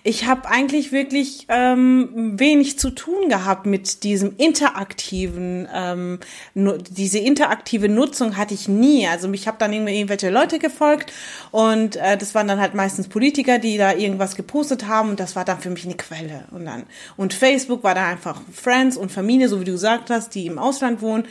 ich 0.03 0.27
habe 0.27 0.49
eigentlich 0.49 0.91
wirklich 0.91 1.47
ähm, 1.49 2.39
wenig 2.39 2.79
zu 2.79 2.91
tun 2.91 3.29
gehabt 3.29 3.67
mit 3.67 4.03
diesem 4.03 4.37
interaktiven, 4.37 5.69
ähm, 5.73 6.19
diese 6.55 7.19
interaktive 7.19 7.89
Nutzung 7.89 8.37
hatte 8.37 8.55
ich 8.55 8.69
nie. 8.69 9.07
Also 9.07 9.31
ich 9.33 9.47
habe 9.47 9.59
dann 9.59 9.73
irgendwelche 9.73 10.31
Leute 10.31 10.59
gefolgt 10.59 11.13
und 11.53 11.97
äh, 11.97 12.17
das 12.17 12.35
waren 12.35 12.49
dann 12.49 12.61
halt 12.61 12.75
meistens 12.77 13.09
Politiker, 13.09 13.59
die 13.59 13.79
da 13.79 13.95
irgendwas 13.95 14.37
gepostet 14.37 14.87
haben 14.87 15.11
und 15.11 15.21
das 15.21 15.35
war 15.35 15.45
dann 15.45 15.61
für 15.61 15.71
mich 15.71 15.85
eine 15.85 15.97
Quelle. 15.97 16.45
Und 16.51 16.67
dann 16.67 16.85
und 17.17 17.35
Facebook 17.35 17.83
war 17.83 17.95
da 17.95 18.07
einfach 18.07 18.41
Friends 18.53 18.97
und 18.97 19.11
Familie, 19.11 19.49
so 19.49 19.61
wie 19.61 19.65
du 19.65 19.73
gesagt 19.73 20.11
hast, 20.11 20.35
die 20.35 20.47
im 20.47 20.59
Ausland 20.59 21.03
wohnen. 21.03 21.27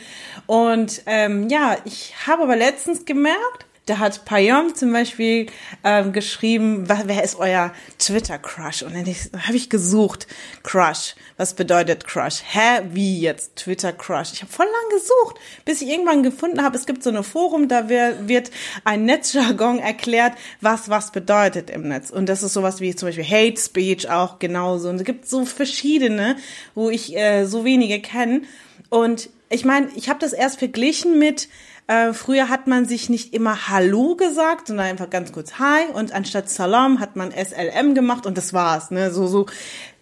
Und 0.46 1.02
ähm, 1.06 1.48
ja, 1.48 1.76
ich 1.84 2.14
habe 2.26 2.42
aber 2.42 2.56
letztens 2.56 3.04
gemerkt, 3.04 3.65
da 3.86 3.98
hat 3.98 4.24
Payom 4.24 4.74
zum 4.74 4.92
Beispiel 4.92 5.46
ähm, 5.84 6.12
geschrieben, 6.12 6.88
wer 6.88 7.22
ist 7.22 7.36
euer 7.36 7.72
Twitter-Crush? 7.98 8.82
Und 8.82 8.94
dann 8.94 9.06
habe 9.06 9.56
ich 9.56 9.70
gesucht, 9.70 10.26
Crush. 10.64 11.14
Was 11.36 11.54
bedeutet 11.54 12.04
Crush? 12.04 12.42
Hä, 12.44 12.82
wie 12.92 13.20
jetzt 13.20 13.54
Twitter-Crush? 13.56 14.32
Ich 14.32 14.42
habe 14.42 14.52
voll 14.52 14.66
lang 14.66 14.98
gesucht, 14.98 15.40
bis 15.64 15.82
ich 15.82 15.88
irgendwann 15.88 16.24
gefunden 16.24 16.62
habe, 16.62 16.76
es 16.76 16.86
gibt 16.86 17.04
so 17.04 17.10
eine 17.10 17.22
Forum, 17.22 17.68
da 17.68 17.88
wird 17.88 18.50
ein 18.84 19.04
Netzjargon 19.04 19.78
erklärt, 19.78 20.32
was 20.60 20.88
was 20.88 21.12
bedeutet 21.12 21.70
im 21.70 21.86
Netz. 21.86 22.10
Und 22.10 22.28
das 22.28 22.42
ist 22.42 22.54
sowas 22.54 22.80
wie 22.80 22.96
zum 22.96 23.08
Beispiel 23.08 23.24
Hate 23.24 23.60
Speech 23.60 24.10
auch 24.10 24.40
genauso. 24.40 24.88
Und 24.88 24.96
es 24.96 25.04
gibt 25.04 25.28
so 25.28 25.44
verschiedene, 25.44 26.36
wo 26.74 26.90
ich 26.90 27.16
äh, 27.16 27.44
so 27.44 27.64
wenige 27.64 28.00
kenne. 28.00 28.42
Und 28.88 29.30
ich 29.48 29.64
meine, 29.64 29.88
ich 29.94 30.08
habe 30.08 30.18
das 30.18 30.32
erst 30.32 30.58
verglichen 30.58 31.20
mit 31.20 31.48
äh, 31.88 32.12
früher 32.12 32.48
hat 32.48 32.66
man 32.66 32.84
sich 32.84 33.08
nicht 33.08 33.32
immer 33.32 33.68
Hallo 33.68 34.16
gesagt, 34.16 34.68
sondern 34.68 34.86
einfach 34.86 35.08
ganz 35.08 35.32
kurz 35.32 35.58
Hi 35.58 35.86
und 35.92 36.12
anstatt 36.12 36.50
Salam 36.50 36.98
hat 36.98 37.14
man 37.14 37.30
SLM 37.30 37.94
gemacht 37.94 38.26
und 38.26 38.36
das 38.36 38.52
war's, 38.52 38.90
ne? 38.90 39.12
So, 39.12 39.26
so 39.26 39.46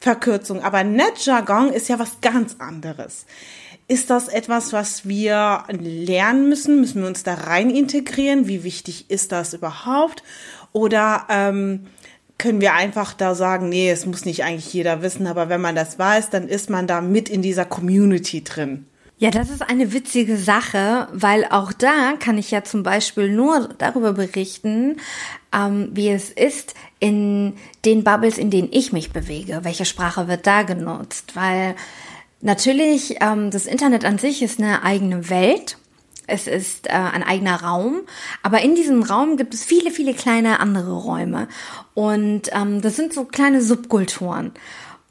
Verkürzung. 0.01 0.63
Aber 0.63 0.83
Netjargon 0.83 1.71
ist 1.71 1.89
ja 1.89 1.99
was 1.99 2.21
ganz 2.23 2.57
anderes. 2.59 3.27
Ist 3.87 4.09
das 4.09 4.29
etwas, 4.29 4.73
was 4.73 5.07
wir 5.07 5.65
lernen 5.69 6.49
müssen? 6.49 6.81
Müssen 6.81 7.03
wir 7.03 7.09
uns 7.09 7.23
da 7.23 7.35
rein 7.35 7.69
integrieren? 7.69 8.49
Wie 8.49 8.65
wichtig 8.65 9.11
ist 9.11 9.31
das 9.31 9.53
überhaupt? 9.53 10.23
Oder 10.73 11.27
ähm, 11.29 11.87
können 12.39 12.63
wir 12.63 12.73
einfach 12.73 13.13
da 13.13 13.35
sagen, 13.35 13.69
nee, 13.69 13.91
es 13.91 14.07
muss 14.07 14.25
nicht 14.25 14.43
eigentlich 14.43 14.73
jeder 14.73 15.03
wissen, 15.03 15.27
aber 15.27 15.51
wenn 15.51 15.61
man 15.61 15.75
das 15.75 15.99
weiß, 15.99 16.31
dann 16.31 16.49
ist 16.49 16.71
man 16.71 16.87
da 16.87 17.03
mit 17.03 17.29
in 17.29 17.43
dieser 17.43 17.67
Community 17.67 18.43
drin. 18.43 18.87
Ja, 19.25 19.31
das 19.31 19.49
ist 19.49 19.63
eine 19.63 19.95
witzige 19.95 20.37
Sache, 20.37 21.09
weil 21.11 21.47
auch 21.47 21.73
da 21.73 22.13
kann 22.21 22.37
ich 22.37 22.51
ja 22.51 22.63
zum 22.63 22.83
Beispiel 22.83 23.31
nur 23.31 23.71
darüber 23.79 24.13
berichten, 24.13 24.99
ähm, 25.51 25.89
wie 25.95 26.11
es 26.11 26.29
ist 26.29 26.75
in 27.01 27.55
den 27.87 28.05
Bubbles, 28.05 28.37
in 28.37 28.51
denen 28.51 28.69
ich 28.71 28.93
mich 28.93 29.13
bewege. 29.13 29.61
Welche 29.63 29.87
Sprache 29.87 30.29
wird 30.29 30.47
da 30.47 30.63
genutzt? 30.63 31.37
Weil 31.37 31.75
natürlich 32.43 33.17
ähm, 33.23 33.51
das 33.51 33.65
Internet 33.65 34.05
an 34.05 34.19
sich 34.19 34.43
ist 34.43 34.61
eine 34.61 34.83
eigene 34.83 35.31
Welt. 35.31 35.79
Es 36.27 36.47
ist 36.47 36.89
äh, 36.89 36.91
ein 36.91 37.23
eigener 37.23 37.63
Raum, 37.63 38.03
aber 38.43 38.61
in 38.61 38.75
diesem 38.75 39.03
Raum 39.03 39.39
gibt 39.39 39.55
es 39.55 39.65
viele, 39.65 39.91
viele 39.91 40.13
kleine 40.13 40.61
andere 40.61 41.01
Räume. 41.01 41.49
Und 41.95 42.51
ähm, 42.53 42.83
das 42.83 42.97
sind 42.97 43.15
so 43.15 43.25
kleine 43.25 43.63
Subkulturen. 43.63 44.53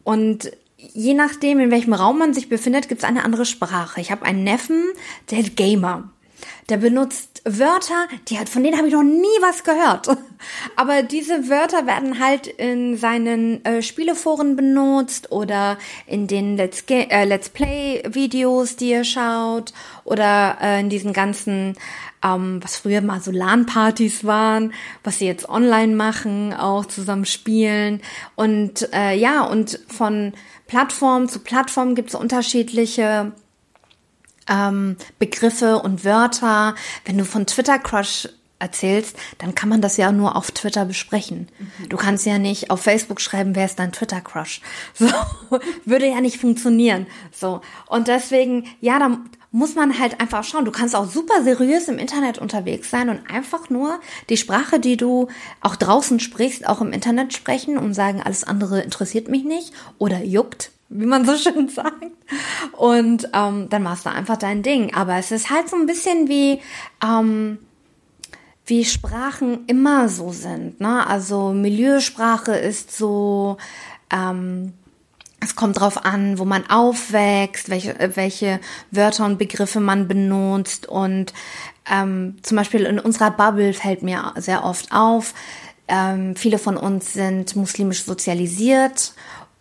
Und 0.03 0.51
je 0.93 1.13
nachdem, 1.13 1.59
in 1.59 1.71
welchem 1.71 1.93
Raum 1.93 2.19
man 2.19 2.33
sich 2.33 2.49
befindet, 2.49 2.89
gibt 2.89 3.03
es 3.03 3.07
eine 3.07 3.23
andere 3.23 3.45
Sprache. 3.45 4.01
Ich 4.01 4.11
habe 4.11 4.25
einen 4.25 4.43
Neffen, 4.43 4.83
der 5.31 5.39
ist 5.39 5.55
Gamer. 5.55 6.09
Der 6.69 6.77
benutzt 6.77 7.41
Wörter, 7.45 8.07
die 8.29 8.39
hat, 8.39 8.47
von 8.47 8.63
denen 8.63 8.77
habe 8.77 8.87
ich 8.87 8.93
noch 8.93 9.03
nie 9.03 9.41
was 9.41 9.63
gehört. 9.63 10.07
Aber 10.75 11.03
diese 11.03 11.49
Wörter 11.49 11.85
werden 11.85 12.19
halt 12.19 12.47
in 12.47 12.97
seinen 12.97 13.63
äh, 13.65 13.81
Spieleforen 13.81 14.55
benutzt 14.55 15.31
oder 15.31 15.77
in 16.07 16.27
den 16.27 16.55
Let's, 16.55 16.83
äh, 16.89 17.25
Let's 17.25 17.49
Play 17.49 18.03
Videos, 18.07 18.77
die 18.77 18.91
er 18.91 19.03
schaut 19.03 19.73
oder 20.05 20.57
äh, 20.61 20.79
in 20.79 20.89
diesen 20.89 21.11
ganzen, 21.11 21.75
ähm, 22.23 22.63
was 22.63 22.77
früher 22.77 23.01
mal 23.01 23.21
so 23.21 23.31
LAN-Partys 23.31 24.23
waren, 24.23 24.73
was 25.03 25.19
sie 25.19 25.25
jetzt 25.25 25.49
online 25.49 25.95
machen, 25.95 26.53
auch 26.53 26.85
zusammen 26.85 27.25
spielen 27.25 28.01
und 28.35 28.89
äh, 28.93 29.15
ja 29.15 29.43
und 29.43 29.79
von 29.87 30.33
Plattform 30.67 31.27
zu 31.27 31.39
Plattform 31.39 31.95
gibt 31.95 32.09
es 32.09 32.15
unterschiedliche 32.15 33.33
ähm, 34.49 34.97
Begriffe 35.19 35.79
und 35.79 36.03
Wörter. 36.03 36.75
Wenn 37.05 37.17
du 37.17 37.25
von 37.25 37.45
Twitter 37.45 37.79
Crush 37.79 38.27
erzählst, 38.59 39.17
dann 39.39 39.55
kann 39.55 39.67
man 39.67 39.81
das 39.81 39.97
ja 39.97 40.11
nur 40.11 40.37
auf 40.37 40.51
Twitter 40.51 40.85
besprechen. 40.85 41.49
Mhm. 41.59 41.89
Du 41.89 41.97
kannst 41.97 42.25
ja 42.25 42.37
nicht 42.37 42.69
auf 42.71 42.81
Facebook 42.81 43.19
schreiben, 43.19 43.55
wer 43.55 43.65
ist 43.65 43.77
dein 43.77 43.91
Twitter 43.91 44.21
Crush. 44.21 44.61
So 44.93 45.59
würde 45.85 46.07
ja 46.07 46.21
nicht 46.21 46.39
funktionieren. 46.39 47.07
So 47.31 47.61
und 47.87 48.07
deswegen 48.07 48.65
ja, 48.79 48.99
da 48.99 49.17
muss 49.53 49.75
man 49.75 49.99
halt 49.99 50.19
einfach 50.19 50.43
schauen. 50.43 50.65
Du 50.65 50.71
kannst 50.71 50.95
auch 50.95 51.07
super 51.07 51.43
seriös 51.43 51.87
im 51.87 51.99
Internet 51.99 52.39
unterwegs 52.39 52.89
sein 52.89 53.07
und 53.07 53.29
einfach 53.29 53.69
nur 53.69 53.99
die 54.29 54.35
Sprache, 54.35 54.79
die 54.79 54.97
du 54.97 55.27
auch 55.61 55.75
draußen 55.75 56.19
sprichst, 56.19 56.67
auch 56.67 56.81
im 56.81 56.91
Internet 56.91 57.33
sprechen 57.33 57.77
und 57.77 57.93
sagen, 57.93 58.19
alles 58.21 58.43
andere 58.43 58.81
interessiert 58.81 59.29
mich 59.29 59.43
nicht 59.43 59.71
oder 59.99 60.23
juckt, 60.23 60.71
wie 60.89 61.05
man 61.05 61.23
so 61.23 61.37
schön 61.37 61.69
sagt. 61.69 62.03
Und 62.71 63.29
ähm, 63.31 63.69
dann 63.69 63.83
machst 63.83 64.07
du 64.07 64.09
einfach 64.09 64.37
dein 64.37 64.63
Ding. 64.63 64.95
Aber 64.95 65.17
es 65.17 65.31
ist 65.31 65.51
halt 65.51 65.69
so 65.69 65.75
ein 65.75 65.85
bisschen 65.85 66.27
wie 66.27 66.59
ähm, 67.05 67.59
wie 68.65 68.85
Sprachen 68.85 69.65
immer 69.67 70.09
so 70.09 70.31
sind. 70.31 70.79
Ne? 70.79 71.05
Also 71.05 71.51
Milieusprache 71.51 72.55
ist 72.55 72.97
so 72.97 73.57
ähm, 74.11 74.73
es 75.43 75.55
kommt 75.55 75.79
drauf 75.79 76.05
an, 76.05 76.39
wo 76.39 76.45
man 76.45 76.69
aufwächst, 76.69 77.69
welche, 77.69 77.95
welche 78.15 78.59
Wörter 78.91 79.25
und 79.25 79.37
Begriffe 79.37 79.79
man 79.79 80.07
benutzt. 80.07 80.87
Und 80.87 81.33
ähm, 81.91 82.37
zum 82.41 82.57
Beispiel 82.57 82.81
in 82.85 82.99
unserer 82.99 83.31
Bubble 83.31 83.73
fällt 83.73 84.03
mir 84.03 84.33
sehr 84.37 84.63
oft 84.63 84.91
auf, 84.91 85.33
ähm, 85.87 86.35
viele 86.35 86.59
von 86.59 86.77
uns 86.77 87.13
sind 87.13 87.55
muslimisch 87.55 88.03
sozialisiert 88.03 89.13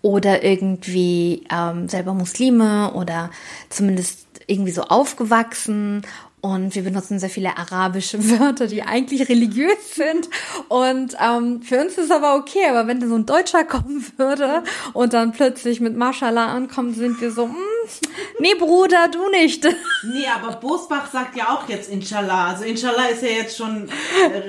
oder 0.03 0.45
irgendwie 0.45 1.45
ähm, 1.51 1.88
selber 1.88 2.14
Muslime 2.14 2.92
oder 2.95 3.31
zumindest 3.68 4.27
irgendwie 4.47 4.73
so 4.73 4.83
aufgewachsen 4.83 6.03
und 6.42 6.74
wir 6.74 6.83
benutzen 6.83 7.20
sehr 7.20 7.31
viele 7.31 7.57
arabische 7.57 8.18
Wörter, 8.38 8.66
die 8.66 8.83
eigentlich 8.83 9.28
religiös 9.28 9.94
sind. 9.94 10.28
Und 10.68 11.16
ähm, 11.24 11.62
für 11.62 11.81
uns 11.81 11.92
ist 11.92 12.07
es 12.07 12.11
aber 12.11 12.35
okay. 12.35 12.66
Aber 12.68 12.88
wenn 12.88 13.09
so 13.09 13.14
ein 13.14 13.26
Deutscher 13.26 13.64
kommen 13.72 14.05
würde 14.16 14.64
und 14.92 15.14
dann 15.14 15.33
plötzlich 15.33 15.81
mit 15.81 15.96
Mashallah 15.96 16.52
ankommt, 16.52 16.96
sind 16.96 17.20
wir 17.20 17.31
so, 17.31 17.46
mm, 17.46 17.57
nee, 18.40 18.55
Bruder, 18.59 19.09
du 19.09 19.31
nicht. 19.31 19.66
Nee, 20.05 20.26
aber 20.26 20.57
Bosbach 20.57 21.12
sagt 21.12 21.37
ja 21.37 21.50
auch 21.50 21.68
jetzt 21.68 21.88
Inshallah. 21.88 22.48
Also 22.48 22.64
Inshallah 22.64 23.07
ist 23.07 23.22
ja 23.22 23.28
jetzt 23.28 23.57
schon 23.57 23.88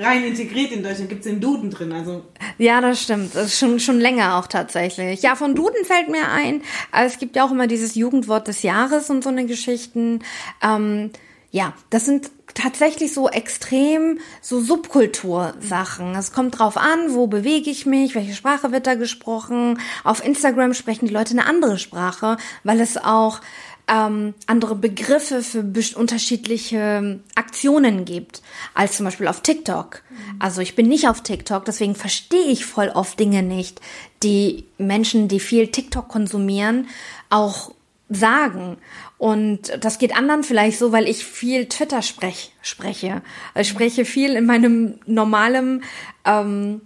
rein 0.00 0.24
integriert 0.24 0.72
in 0.72 0.82
Deutschland. 0.82 1.08
Gibt 1.08 1.24
es 1.24 1.30
den 1.30 1.40
Duden 1.40 1.70
drin. 1.70 1.92
Also 1.92 2.24
ja, 2.58 2.80
das 2.80 3.00
stimmt. 3.00 3.36
Das 3.36 3.46
ist 3.46 3.58
schon, 3.60 3.78
schon 3.78 4.00
länger 4.00 4.36
auch 4.36 4.48
tatsächlich. 4.48 5.22
Ja, 5.22 5.36
von 5.36 5.54
Duden 5.54 5.84
fällt 5.84 6.08
mir 6.08 6.28
ein, 6.28 6.62
es 6.90 7.18
gibt 7.18 7.36
ja 7.36 7.44
auch 7.44 7.52
immer 7.52 7.68
dieses 7.68 7.94
Jugendwort 7.94 8.48
des 8.48 8.62
Jahres 8.62 9.10
und 9.10 9.22
so 9.22 9.30
eine 9.30 9.46
Geschichten. 9.46 10.24
Ähm, 10.60 11.12
ja, 11.54 11.72
das 11.88 12.04
sind 12.04 12.32
tatsächlich 12.54 13.14
so 13.14 13.28
extrem 13.28 14.18
so 14.40 14.58
Subkultursachen. 14.58 16.16
Es 16.16 16.32
kommt 16.32 16.58
drauf 16.58 16.76
an, 16.76 17.14
wo 17.14 17.28
bewege 17.28 17.70
ich 17.70 17.86
mich, 17.86 18.16
welche 18.16 18.34
Sprache 18.34 18.72
wird 18.72 18.88
da 18.88 18.96
gesprochen. 18.96 19.78
Auf 20.02 20.24
Instagram 20.26 20.74
sprechen 20.74 21.06
die 21.06 21.12
Leute 21.12 21.30
eine 21.30 21.46
andere 21.46 21.78
Sprache, 21.78 22.38
weil 22.64 22.80
es 22.80 22.96
auch 22.96 23.40
ähm, 23.86 24.34
andere 24.48 24.74
Begriffe 24.74 25.44
für 25.44 25.64
unterschiedliche 25.94 27.20
Aktionen 27.36 28.04
gibt, 28.04 28.42
als 28.74 28.96
zum 28.96 29.04
Beispiel 29.04 29.28
auf 29.28 29.40
TikTok. 29.40 30.02
Also 30.40 30.60
ich 30.60 30.74
bin 30.74 30.88
nicht 30.88 31.08
auf 31.08 31.22
TikTok, 31.22 31.64
deswegen 31.66 31.94
verstehe 31.94 32.46
ich 32.46 32.66
voll 32.66 32.88
oft 32.88 33.20
Dinge 33.20 33.44
nicht, 33.44 33.80
die 34.24 34.64
Menschen, 34.76 35.28
die 35.28 35.38
viel 35.38 35.68
TikTok 35.68 36.08
konsumieren, 36.08 36.88
auch 37.30 37.70
sagen. 38.08 38.78
Und 39.24 39.72
das 39.80 39.96
geht 39.96 40.14
anderen 40.14 40.42
vielleicht 40.42 40.78
so, 40.78 40.92
weil 40.92 41.08
ich 41.08 41.24
viel 41.24 41.64
Twitter 41.64 42.02
sprech, 42.02 42.52
spreche. 42.60 43.22
Ich 43.54 43.68
spreche 43.70 44.04
viel 44.04 44.36
in 44.36 44.44
meinem 44.44 44.98
normalen 45.06 45.82
ähm, 46.26 46.82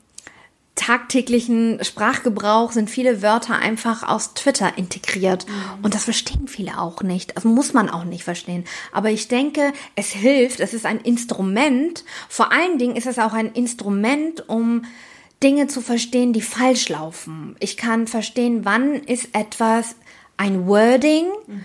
tagtäglichen 0.77 1.83
Sprachgebrauch 1.83 2.71
sind 2.71 2.91
viele 2.91 3.23
Wörter 3.23 3.59
einfach 3.59 4.09
aus 4.09 4.35
Twitter 4.35 4.79
integriert. 4.79 5.49
Mhm. 5.49 5.85
Und 5.85 5.95
das 5.97 6.05
verstehen 6.05 6.47
viele 6.47 6.79
auch 6.79 7.03
nicht. 7.03 7.37
Also 7.37 7.49
muss 7.49 7.73
man 7.73 7.91
auch 7.91 8.05
nicht 8.05 8.23
verstehen. 8.23 8.63
Aber 8.93 9.11
ich 9.11 9.27
denke, 9.27 9.73
es 9.97 10.11
hilft. 10.11 10.61
Es 10.61 10.75
ist 10.75 10.87
ein 10.87 11.01
Instrument. 11.01 12.05
Vor 12.29 12.53
allen 12.53 12.79
Dingen 12.79 12.95
ist 12.95 13.09
es 13.09 13.19
auch 13.19 13.33
ein 13.33 13.51
Instrument, 13.51 14.49
um 14.49 14.85
Dinge 15.43 15.67
zu 15.67 15.81
verstehen, 15.81 16.33
die 16.33 16.43
falsch 16.43 16.89
laufen. 16.89 17.57
Ich 17.59 17.77
kann 17.77 18.07
verstehen, 18.07 18.65
wann 18.65 18.95
ist 18.95 19.31
etwas 19.33 19.97
ein 20.37 20.69
Wording, 20.69 21.27
mhm. 21.49 21.63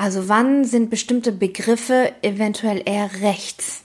Also 0.00 0.28
wann 0.28 0.64
sind 0.64 0.88
bestimmte 0.88 1.30
Begriffe 1.30 2.12
eventuell 2.22 2.82
eher 2.84 3.10
rechts 3.20 3.82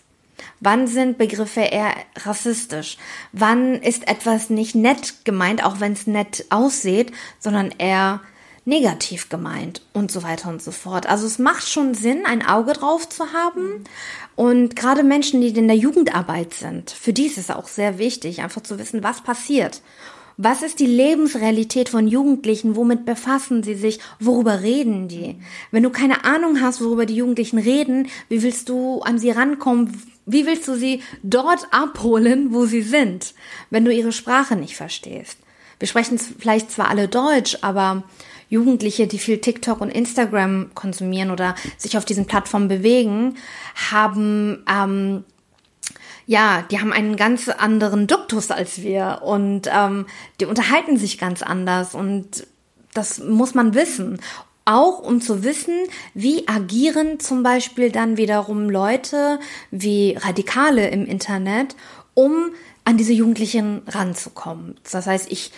Wann 0.62 0.88
sind 0.88 1.18
Begriffe 1.18 1.62
eher 1.62 1.94
rassistisch? 2.16 2.98
Wann 3.34 3.76
ist 3.76 4.08
etwas 4.08 4.50
nicht 4.50 4.74
nett 4.74 5.26
gemeint, 5.26 5.64
auch 5.64 5.80
wenn 5.80 5.94
es 5.94 6.08
nett 6.08 6.46
aussieht, 6.50 7.12
sondern 7.40 7.72
eher 7.78 8.22
negativ 8.64 9.30
gemeint 9.30 9.82
und 9.94 10.12
so 10.12 10.24
weiter 10.24 10.50
und 10.50 10.62
so 10.62 10.72
fort. 10.72 11.08
Also 11.08 11.28
es 11.28 11.38
macht 11.38 11.68
schon 11.68 11.94
Sinn, 11.94 12.26
ein 12.26 12.44
Auge 12.44 12.74
drauf 12.74 13.08
zu 13.08 13.32
haben. 13.32 13.84
Und 14.36 14.76
gerade 14.76 15.04
Menschen, 15.04 15.42
die 15.42 15.50
in 15.50 15.68
der 15.68 15.78
Jugendarbeit 15.78 16.54
sind, 16.54 16.90
für 16.90 17.14
die 17.14 17.28
ist 17.28 17.38
es 17.38 17.52
auch 17.52 17.68
sehr 17.68 18.00
wichtig, 18.00 18.42
einfach 18.42 18.64
zu 18.64 18.80
wissen, 18.80 19.04
was 19.04 19.22
passiert. 19.22 19.82
Was 20.38 20.64
ist 20.64 20.80
die 20.80 20.86
Lebensrealität 20.86 21.88
von 21.88 22.08
Jugendlichen? 22.08 22.76
Womit 22.76 23.06
befassen 23.06 23.64
sie 23.64 23.76
sich? 23.76 24.00
Worüber 24.20 24.62
reden 24.62 25.08
die? 25.08 25.38
Wenn 25.72 25.84
du 25.84 25.90
keine 25.90 26.26
Ahnung 26.26 26.62
hast, 26.62 26.82
worüber 26.82 27.06
die 27.06 27.16
Jugendlichen 27.16 27.58
reden, 27.58 28.10
wie 28.28 28.44
willst 28.44 28.68
du 28.68 29.00
an 29.00 29.18
sie 29.18 29.32
rankommen? 29.32 30.02
Wie 30.26 30.46
willst 30.46 30.68
du 30.68 30.76
sie 30.76 31.02
dort 31.24 31.68
abholen, 31.72 32.54
wo 32.54 32.66
sie 32.66 32.82
sind, 32.82 33.34
wenn 33.70 33.86
du 33.86 33.94
ihre 33.94 34.12
Sprache 34.12 34.58
nicht 34.58 34.76
verstehst? 34.76 35.38
Wir 35.80 35.88
sprechen 35.88 36.18
vielleicht 36.18 36.72
zwar 36.72 36.90
alle 36.90 37.08
Deutsch, 37.08 37.58
aber 37.62 38.04
Jugendliche, 38.50 39.08
die 39.08 39.20
viel 39.20 39.40
TikTok 39.40 39.82
und 39.82 39.90
Instagram 39.90 40.72
konsumieren 40.74 41.32
oder 41.32 41.56
sich 41.78 41.98
auf 41.98 42.06
diesen 42.06 42.26
Plattformen 42.26 42.68
bewegen, 42.68 43.36
haben 43.92 44.64
ähm, 44.70 45.24
ja, 46.28 46.64
die 46.72 46.80
haben 46.80 46.92
einen 46.92 47.16
ganz 47.16 47.50
anderen 47.50 48.08
Duktus 48.08 48.52
als 48.52 48.82
wir 48.82 49.22
und 49.24 49.70
ähm, 49.72 50.08
die 50.40 50.46
unterhalten 50.46 50.98
sich 50.98 51.18
ganz 51.18 51.42
anders 51.42 51.94
und 51.96 52.48
das 52.94 53.20
muss 53.20 53.54
man 53.54 53.74
wissen 53.74 54.20
auch 54.66 55.00
um 55.00 55.22
zu 55.22 55.44
wissen, 55.44 55.76
wie 56.16 56.48
agieren 56.48 57.20
zum 57.20 57.44
Beispiel 57.44 57.92
dann 57.92 58.18
wiederum 58.18 58.70
Leute 58.70 59.40
wie 59.70 60.18
Radikale 60.20 60.90
im 60.90 61.06
Internet, 61.06 61.76
um 62.16 62.52
an 62.84 62.98
diese 62.98 63.14
Jugendlichen 63.14 63.84
ranzukommen. 63.88 64.76
Das 64.92 65.06
heißt, 65.06 65.32
ich 65.32 65.52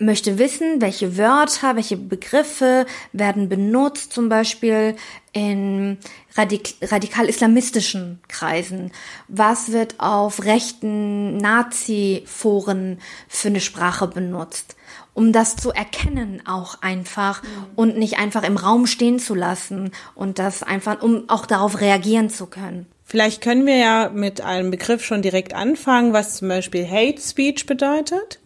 möchte 0.00 0.38
wissen, 0.38 0.80
welche 0.80 1.16
Wörter, 1.16 1.76
welche 1.76 1.96
Begriffe 1.96 2.86
werden 3.12 3.48
benutzt, 3.48 4.12
zum 4.12 4.28
Beispiel 4.28 4.96
in 5.32 5.98
radik 6.36 6.74
radikal-islamistischen 6.82 8.18
Kreisen. 8.26 8.90
Was 9.28 9.72
wird 9.72 10.00
auf 10.00 10.44
rechten 10.44 11.36
Nazi-Foren 11.36 12.98
für 13.28 13.48
eine 13.48 13.60
Sprache 13.60 14.08
benutzt? 14.08 14.76
um 15.12 15.32
das 15.32 15.56
zu 15.56 15.72
erkennen 15.72 16.40
auch 16.46 16.80
einfach 16.82 17.42
mhm. 17.42 17.48
und 17.74 17.98
nicht 17.98 18.18
einfach 18.18 18.44
im 18.44 18.56
Raum 18.56 18.86
stehen 18.86 19.18
zu 19.18 19.34
lassen 19.34 19.90
und 20.14 20.38
das 20.38 20.62
einfach, 20.62 21.02
um 21.02 21.28
auch 21.28 21.46
darauf 21.46 21.80
reagieren 21.80 22.30
zu 22.30 22.46
können. 22.46 22.86
Vielleicht 23.04 23.42
können 23.42 23.66
wir 23.66 23.76
ja 23.76 24.08
mit 24.08 24.40
einem 24.40 24.70
Begriff 24.70 25.04
schon 25.04 25.20
direkt 25.20 25.52
anfangen, 25.52 26.12
was 26.12 26.36
zum 26.36 26.48
Beispiel 26.48 26.88
Hate 26.88 27.20
Speech 27.20 27.66
bedeutet 27.66 28.39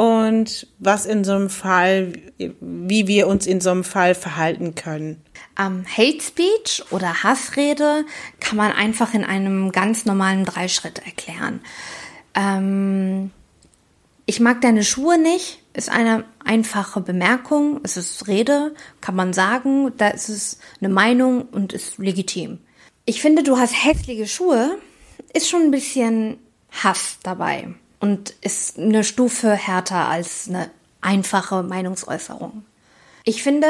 und 0.00 0.66
was 0.78 1.04
in 1.04 1.24
so 1.24 1.32
einem 1.32 1.50
Fall, 1.50 2.14
wie 2.38 3.06
wir 3.06 3.26
uns 3.26 3.46
in 3.46 3.60
so 3.60 3.68
einem 3.68 3.84
Fall 3.84 4.14
verhalten 4.14 4.74
können. 4.74 5.22
Um, 5.58 5.84
Hate 5.84 6.22
Speech 6.22 6.84
oder 6.90 7.22
Hassrede 7.22 8.06
kann 8.40 8.56
man 8.56 8.72
einfach 8.72 9.12
in 9.12 9.24
einem 9.24 9.72
ganz 9.72 10.06
normalen 10.06 10.46
Dreischritt 10.46 11.00
erklären. 11.04 11.60
Ähm, 12.34 13.30
ich 14.24 14.40
mag 14.40 14.62
deine 14.62 14.84
Schuhe 14.84 15.18
nicht, 15.18 15.62
ist 15.74 15.90
eine 15.90 16.24
einfache 16.42 17.02
Bemerkung. 17.02 17.80
Es 17.82 17.98
ist 17.98 18.26
Rede, 18.26 18.74
kann 19.02 19.16
man 19.16 19.34
sagen. 19.34 19.92
Da 19.98 20.08
ist 20.08 20.30
es 20.30 20.60
eine 20.80 20.88
Meinung 20.88 21.42
und 21.42 21.74
ist 21.74 21.98
legitim. 21.98 22.58
Ich 23.04 23.20
finde, 23.20 23.42
du 23.42 23.58
hast 23.58 23.74
hässliche 23.84 24.26
Schuhe, 24.26 24.78
ist 25.34 25.50
schon 25.50 25.64
ein 25.64 25.70
bisschen 25.70 26.38
Hass 26.70 27.18
dabei 27.22 27.74
und 28.00 28.30
ist 28.40 28.78
eine 28.78 29.04
Stufe 29.04 29.52
härter 29.52 30.08
als 30.08 30.48
eine 30.48 30.70
einfache 31.00 31.62
Meinungsäußerung. 31.62 32.64
Ich 33.24 33.42
finde, 33.42 33.68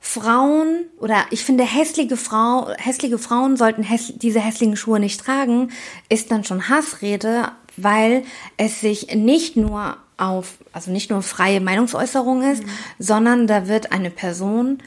Frauen 0.00 0.84
oder 0.98 1.24
ich 1.30 1.44
finde 1.44 1.64
hässliche 1.64 2.16
Frau, 2.16 2.70
hässliche 2.78 3.18
Frauen 3.18 3.56
sollten 3.56 3.82
häss 3.82 4.12
diese 4.16 4.40
hässlichen 4.40 4.76
Schuhe 4.76 5.00
nicht 5.00 5.20
tragen, 5.20 5.70
ist 6.08 6.30
dann 6.30 6.44
schon 6.44 6.68
Hassrede, 6.68 7.50
weil 7.76 8.24
es 8.56 8.80
sich 8.80 9.14
nicht 9.14 9.56
nur 9.56 9.96
auf, 10.16 10.58
also 10.72 10.90
nicht 10.90 11.10
nur 11.10 11.22
freie 11.22 11.60
Meinungsäußerung 11.60 12.42
ist, 12.42 12.62
mhm. 12.62 12.70
sondern 12.98 13.46
da 13.46 13.68
wird 13.68 13.92
eine 13.92 14.10
Person 14.10 14.78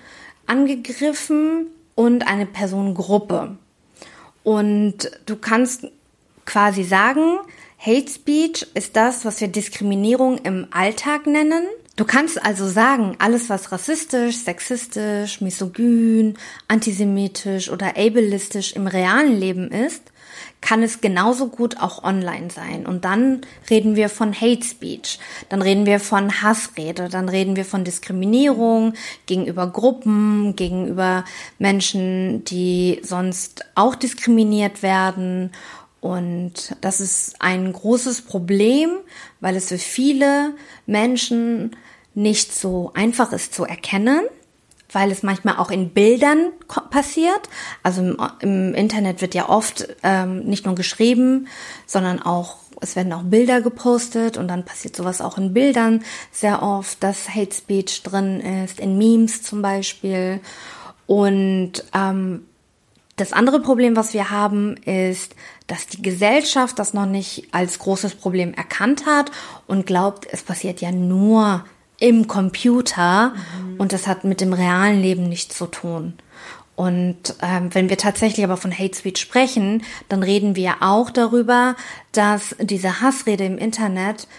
angegriffen 0.47 1.67
und 1.95 2.28
eine 2.28 2.45
Personengruppe. 2.45 3.58
Und 4.43 5.12
du 5.25 5.36
kannst 5.36 5.86
quasi 6.45 6.84
sagen, 6.84 7.39
Hate 7.82 8.12
Speech 8.12 8.68
ist 8.74 8.98
das, 8.98 9.24
was 9.24 9.39
wir 9.39 9.48
Diskriminierung 9.48 10.39
im 10.39 10.68
Alltag 10.72 11.28
nennen. 11.28 11.63
Du 11.96 12.04
kannst 12.04 12.44
also 12.46 12.68
sagen, 12.68 13.15
alles 13.20 13.50
was 13.50 13.72
rassistisch, 13.72 14.36
sexistisch, 14.36 15.39
misogyn, 15.39 16.38
antisemitisch 16.68 17.70
oder 17.70 17.96
ableistisch 17.96 18.74
im 18.74 18.86
realen 18.86 19.39
Leben 19.39 19.72
ist, 19.72 20.04
kann 20.62 20.84
es 20.84 21.00
genauso 21.00 21.48
gut 21.48 21.80
auch 21.80 22.04
online 22.04 22.50
sein. 22.50 22.86
Und 22.86 23.06
dann 23.06 23.42
reden 23.70 23.96
wir 23.96 24.10
von 24.10 24.34
Hate 24.34 24.63
Speech, 24.63 25.20
dann 25.48 25.62
reden 25.62 25.86
wir 25.86 26.02
von 26.02 26.42
Hassrede, 26.42 27.08
dann 27.08 27.30
reden 27.30 27.56
wir 27.56 27.65
von 27.65 27.86
Diskriminierung 27.86 28.94
gegenüber 29.26 29.68
Gruppen, 29.68 30.56
gegenüber 30.58 31.24
Menschen, 31.60 32.44
die 32.44 33.00
sonst 33.04 33.65
auch 33.76 33.96
diskriminiert 33.96 34.84
werden. 34.84 35.52
Und 36.01 36.75
das 36.81 37.01
ist 37.01 37.35
ein 37.39 37.73
großes 37.73 38.21
Problem, 38.21 38.91
weil 39.41 39.55
es 39.55 39.67
für 39.67 39.77
viele 39.77 40.53
Menschen 40.85 41.75
nicht 42.15 42.53
so 42.53 42.91
einfach 42.93 43.31
ist 43.31 43.53
zu 43.53 43.65
erkennen 43.65 44.21
weil 44.91 45.12
es 45.12 45.23
manchmal 45.23 45.57
auch 45.57 45.71
in 45.71 45.91
Bildern 45.91 46.51
passiert. 46.89 47.49
Also 47.83 48.01
im, 48.01 48.17
im 48.39 48.73
Internet 48.73 49.21
wird 49.21 49.35
ja 49.35 49.47
oft 49.49 49.88
ähm, 50.03 50.45
nicht 50.45 50.65
nur 50.65 50.75
geschrieben, 50.75 51.47
sondern 51.85 52.21
auch 52.21 52.57
es 52.81 52.95
werden 52.95 53.12
auch 53.12 53.23
Bilder 53.23 53.62
gepostet 53.62 54.38
und 54.38 54.47
dann 54.47 54.63
passiert 54.63 54.95
sowas 54.95 55.21
auch 55.21 55.38
in 55.38 55.53
Bildern 55.53 56.03
sehr 56.31 56.63
oft, 56.63 57.03
dass 57.03 57.29
Hate 57.29 57.53
Speech 57.53 58.03
drin 58.03 58.39
ist, 58.39 58.79
in 58.79 58.97
Memes 58.97 59.43
zum 59.43 59.62
Beispiel. 59.62 60.39
Und 61.05 61.83
ähm, 61.93 62.45
das 63.19 63.34
andere 63.34 63.60
Problem, 63.60 63.95
was 63.95 64.13
wir 64.13 64.29
haben, 64.29 64.77
ist, 64.77 65.36
dass 65.67 65.88
die 65.88 66.01
Gesellschaft 66.01 66.79
das 66.79 66.93
noch 66.93 67.05
nicht 67.05 67.47
als 67.51 67.79
großes 67.79 68.15
Problem 68.15 68.53
erkannt 68.53 69.05
hat 69.05 69.32
und 69.67 69.86
glaubt, 69.86 70.27
es 70.32 70.41
passiert 70.41 70.82
ja 70.82 70.91
nur 70.91 71.65
im 71.99 72.27
Computer 72.27 73.34
mhm. 73.34 73.77
und 73.77 73.91
das 73.91 74.08
hat 74.08 74.23
mit 74.23 74.41
dem 74.41 74.53
realen 74.53 75.01
Leben 75.01 75.27
nichts 75.27 75.58
zu 75.58 75.65
tun. 75.67 76.13
Und 76.75 77.36
ähm, 77.41 77.75
wenn 77.75 77.89
wir 77.89 77.97
tatsächlich 77.97 78.45
aber 78.45 78.55
von 78.55 78.71
Hate 78.71 78.97
Speech 78.97 79.19
sprechen, 79.19 79.84
dann 80.08 80.23
reden 80.23 80.55
wir 80.55 80.75
auch 80.79 81.10
darüber, 81.10 81.75
dass 82.13 82.55
diese 82.62 83.01
Hassrede 83.01 83.43
im 83.43 83.58
Internet 83.58 84.29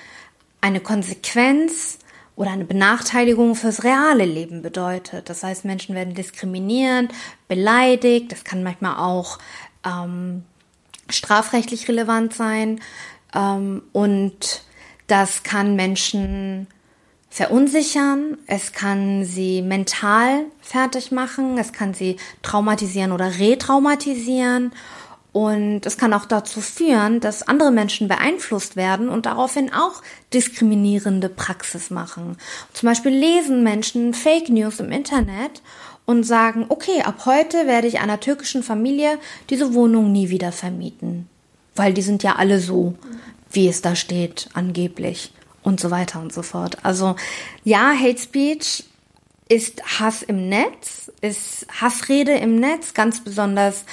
eine 0.63 0.81
Konsequenz 0.81 1.99
oder 2.41 2.53
eine 2.53 2.65
Benachteiligung 2.65 3.55
fürs 3.55 3.85
reale 3.85 4.25
Leben 4.25 4.63
bedeutet. 4.63 5.29
Das 5.29 5.43
heißt, 5.43 5.67
Menschen 5.67 5.95
werden 5.95 6.15
diskriminiert, 6.15 7.13
beleidigt. 7.49 8.33
Das 8.33 8.45
kann 8.45 8.63
manchmal 8.63 8.97
auch 8.97 9.39
ähm, 9.85 10.45
strafrechtlich 11.11 11.87
relevant 11.87 12.33
sein. 12.33 12.81
Ähm, 13.35 13.83
und 13.93 14.63
das 15.07 15.43
kann 15.43 15.77
Menschen 15.77 16.67
verunsichern, 17.29 18.39
es 18.47 18.73
kann 18.73 19.27
sie 19.27 19.61
mental 19.61 20.47
fertig 20.63 21.13
machen, 21.13 21.59
es 21.59 21.75
kann 21.75 21.93
sie 21.93 22.17
traumatisieren 22.41 23.13
oder 23.13 23.39
retraumatisieren 23.39 24.73
und 25.33 25.87
es 25.87 25.97
kann 25.97 26.13
auch 26.13 26.25
dazu 26.25 26.61
führen, 26.61 27.21
dass 27.21 27.47
andere 27.47 27.71
Menschen 27.71 28.09
beeinflusst 28.09 28.77
werden 28.77 29.09
und 29.09 29.27
daraufhin 29.27 29.73
auch 29.73 30.03
diskriminierende 30.35 31.29
Praxis 31.29 31.91
machen. 31.91 32.37
Zum 32.73 32.89
Beispiel 32.89 33.13
lesen 33.13 33.63
Menschen 33.63 34.13
Fake 34.13 34.49
News 34.49 34.81
im 34.81 34.91
Internet 34.91 35.63
und 36.05 36.25
sagen, 36.25 36.67
okay, 36.69 37.03
ab 37.03 37.27
heute 37.27 37.69
werde 37.69 37.87
ich 37.87 38.01
einer 38.01 38.19
türkischen 38.19 38.65
Familie 38.65 39.19
diese 39.51 39.75
Wohnung 39.75 40.11
nie 40.11 40.31
wieder 40.31 40.51
vermieten. 40.51 41.29
Weil 41.77 41.95
die 41.95 42.03
sind 42.03 42.25
ja 42.25 42.37
alle 42.37 42.59
so, 42.59 42.95
wie 43.53 43.69
es 43.69 43.83
da 43.83 43.95
steht, 43.95 44.49
angeblich. 44.55 45.33
und 45.63 45.81
so 45.81 45.91
weiter 45.91 46.21
und 46.21 46.33
so 46.33 46.43
fort. 46.43 46.79
Also 46.85 47.17
ja, 47.65 47.93
Hate 47.93 48.19
Speech 48.19 48.85
ist 49.49 49.83
Hass 49.99 50.23
im 50.23 50.49
Netz, 50.49 51.11
ist 51.21 51.67
Hassrede 51.81 52.33
im 52.33 52.57
Netz, 52.57 52.95
ganz 52.95 53.23
besonders 53.23 53.85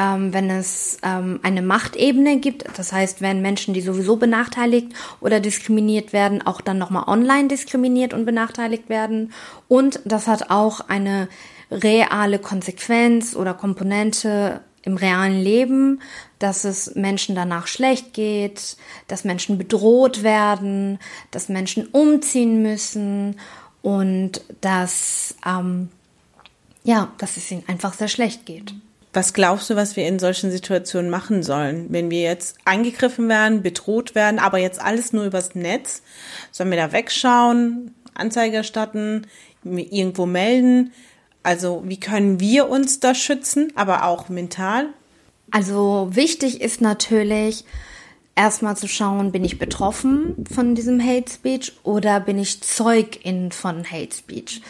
ähm, 0.00 0.32
wenn 0.32 0.48
es 0.48 0.98
ähm, 1.02 1.40
eine 1.42 1.60
Machtebene 1.60 2.38
gibt. 2.38 2.64
Das 2.78 2.90
heißt, 2.90 3.20
wenn 3.20 3.42
Menschen, 3.42 3.74
die 3.74 3.82
sowieso 3.82 4.16
benachteiligt 4.16 4.88
oder 5.20 5.40
diskriminiert 5.40 6.14
werden, 6.14 6.40
auch 6.40 6.62
dann 6.62 6.78
nochmal 6.78 7.04
online 7.06 7.48
diskriminiert 7.48 8.14
und 8.14 8.24
benachteiligt 8.24 8.88
werden. 8.88 9.32
Und 9.68 10.00
das 10.06 10.26
hat 10.26 10.50
auch 10.50 10.80
eine 10.80 11.28
reale 11.70 12.38
Konsequenz 12.38 13.36
oder 13.36 13.52
Komponente 13.52 14.62
im 14.82 14.96
realen 14.96 15.38
Leben, 15.38 16.00
dass 16.38 16.64
es 16.64 16.94
Menschen 16.94 17.34
danach 17.34 17.66
schlecht 17.66 18.14
geht, 18.14 18.78
dass 19.06 19.24
Menschen 19.24 19.58
bedroht 19.58 20.22
werden, 20.22 20.98
dass 21.30 21.50
Menschen 21.50 21.86
umziehen 21.86 22.62
müssen 22.62 23.36
und 23.82 24.40
dass 24.62 25.34
ähm, 25.46 25.90
ja, 26.82 27.12
dass 27.18 27.36
es 27.36 27.50
ihnen 27.50 27.64
einfach 27.66 27.92
sehr 27.92 28.08
schlecht 28.08 28.46
geht. 28.46 28.72
Was 29.12 29.32
glaubst 29.32 29.68
du, 29.68 29.76
was 29.76 29.96
wir 29.96 30.06
in 30.06 30.20
solchen 30.20 30.52
Situationen 30.52 31.10
machen 31.10 31.42
sollen? 31.42 31.86
Wenn 31.88 32.10
wir 32.10 32.22
jetzt 32.22 32.56
angegriffen 32.64 33.28
werden, 33.28 33.62
bedroht 33.62 34.14
werden, 34.14 34.38
aber 34.38 34.58
jetzt 34.58 34.80
alles 34.80 35.12
nur 35.12 35.24
übers 35.24 35.54
Netz, 35.56 36.02
sollen 36.52 36.70
wir 36.70 36.78
da 36.78 36.92
wegschauen, 36.92 37.92
Anzeige 38.14 38.58
erstatten, 38.58 39.26
irgendwo 39.64 40.26
melden? 40.26 40.92
Also 41.42 41.82
wie 41.86 41.98
können 41.98 42.38
wir 42.38 42.68
uns 42.68 43.00
da 43.00 43.14
schützen, 43.14 43.72
aber 43.74 44.04
auch 44.04 44.28
mental? 44.28 44.88
Also 45.50 46.08
wichtig 46.12 46.60
ist 46.60 46.80
natürlich 46.80 47.64
erstmal 48.36 48.76
zu 48.76 48.86
schauen, 48.86 49.32
bin 49.32 49.44
ich 49.44 49.58
betroffen 49.58 50.44
von 50.52 50.74
diesem 50.74 51.04
Hate 51.04 51.32
Speech 51.32 51.72
oder 51.82 52.20
bin 52.20 52.38
ich 52.38 52.62
Zeugin 52.62 53.50
von 53.50 53.84
Hate 53.90 54.14
Speech? 54.14 54.62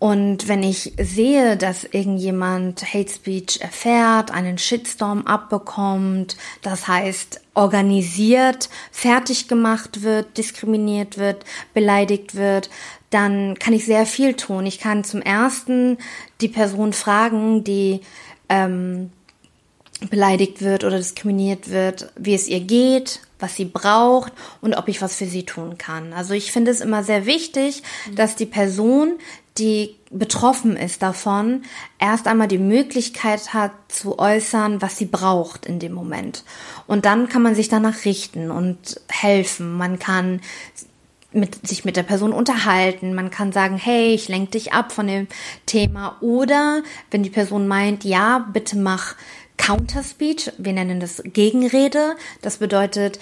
Und 0.00 0.48
wenn 0.48 0.62
ich 0.62 0.94
sehe, 0.98 1.58
dass 1.58 1.84
irgendjemand 1.84 2.82
Hate 2.94 3.12
Speech 3.12 3.60
erfährt, 3.60 4.30
einen 4.30 4.56
Shitstorm 4.56 5.26
abbekommt, 5.26 6.38
das 6.62 6.88
heißt 6.88 7.42
organisiert, 7.52 8.70
fertig 8.90 9.46
gemacht 9.46 10.02
wird, 10.02 10.38
diskriminiert 10.38 11.18
wird, 11.18 11.44
beleidigt 11.74 12.34
wird, 12.34 12.70
dann 13.10 13.58
kann 13.58 13.74
ich 13.74 13.84
sehr 13.84 14.06
viel 14.06 14.32
tun. 14.34 14.64
Ich 14.64 14.78
kann 14.78 15.04
zum 15.04 15.20
ersten 15.20 15.98
die 16.40 16.48
Person 16.48 16.94
fragen, 16.94 17.62
die 17.62 18.00
ähm, 18.48 19.10
beleidigt 20.08 20.62
wird 20.62 20.84
oder 20.84 20.96
diskriminiert 20.96 21.68
wird, 21.68 22.10
wie 22.16 22.34
es 22.34 22.48
ihr 22.48 22.60
geht, 22.60 23.20
was 23.38 23.56
sie 23.56 23.64
braucht 23.64 24.32
und 24.60 24.74
ob 24.74 24.88
ich 24.88 25.02
was 25.02 25.16
für 25.16 25.26
sie 25.26 25.44
tun 25.44 25.76
kann. 25.76 26.12
Also 26.12 26.34
ich 26.34 26.52
finde 26.52 26.70
es 26.70 26.80
immer 26.80 27.04
sehr 27.04 27.26
wichtig, 27.26 27.82
dass 28.14 28.36
die 28.36 28.46
Person, 28.46 29.18
die 29.58 29.96
betroffen 30.10 30.76
ist 30.76 31.02
davon, 31.02 31.62
erst 31.98 32.26
einmal 32.26 32.48
die 32.48 32.58
Möglichkeit 32.58 33.54
hat 33.54 33.72
zu 33.88 34.18
äußern, 34.18 34.82
was 34.82 34.96
sie 34.96 35.06
braucht 35.06 35.66
in 35.66 35.78
dem 35.78 35.92
Moment. 35.92 36.44
Und 36.86 37.04
dann 37.04 37.28
kann 37.28 37.42
man 37.42 37.54
sich 37.54 37.68
danach 37.68 38.04
richten 38.04 38.50
und 38.50 39.00
helfen. 39.08 39.76
Man 39.76 39.98
kann 39.98 40.40
mit, 41.32 41.66
sich 41.66 41.84
mit 41.84 41.96
der 41.96 42.02
Person 42.02 42.32
unterhalten. 42.32 43.14
Man 43.14 43.30
kann 43.30 43.52
sagen, 43.52 43.76
hey, 43.76 44.14
ich 44.14 44.28
lenke 44.28 44.52
dich 44.52 44.72
ab 44.72 44.92
von 44.92 45.06
dem 45.06 45.28
Thema. 45.66 46.16
Oder 46.20 46.82
wenn 47.10 47.22
die 47.22 47.30
Person 47.30 47.68
meint, 47.68 48.04
ja, 48.04 48.46
bitte 48.52 48.76
mach 48.76 49.14
Counterspeech. 49.56 50.52
Wir 50.58 50.72
nennen 50.72 51.00
das 51.00 51.22
Gegenrede. 51.24 52.16
Das 52.42 52.56
bedeutet, 52.56 53.18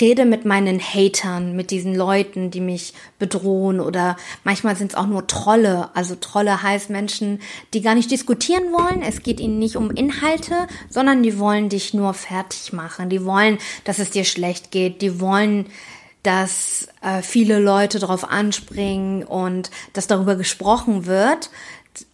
rede 0.00 0.24
mit 0.24 0.44
meinen 0.44 0.80
Hatern, 0.80 1.54
mit 1.54 1.70
diesen 1.70 1.94
Leuten, 1.94 2.50
die 2.50 2.60
mich 2.60 2.94
bedrohen 3.18 3.80
oder 3.80 4.16
manchmal 4.42 4.76
sind 4.76 4.92
es 4.92 4.96
auch 4.96 5.06
nur 5.06 5.26
Trolle. 5.26 5.90
Also 5.94 6.14
Trolle 6.14 6.62
heißt 6.62 6.88
Menschen, 6.88 7.40
die 7.74 7.82
gar 7.82 7.94
nicht 7.94 8.10
diskutieren 8.10 8.72
wollen. 8.72 9.02
Es 9.02 9.22
geht 9.22 9.40
ihnen 9.40 9.58
nicht 9.58 9.76
um 9.76 9.90
Inhalte, 9.90 10.66
sondern 10.88 11.22
die 11.22 11.38
wollen 11.38 11.68
dich 11.68 11.92
nur 11.92 12.14
fertig 12.14 12.72
machen. 12.72 13.10
Die 13.10 13.24
wollen, 13.24 13.58
dass 13.84 13.98
es 13.98 14.10
dir 14.10 14.24
schlecht 14.24 14.70
geht. 14.70 15.02
Die 15.02 15.20
wollen 15.20 15.66
dass 16.24 16.88
äh, 17.02 17.20
viele 17.20 17.58
Leute 17.58 17.98
darauf 17.98 18.24
anspringen 18.24 19.24
und 19.24 19.70
dass 19.92 20.06
darüber 20.06 20.36
gesprochen 20.36 21.04
wird, 21.04 21.50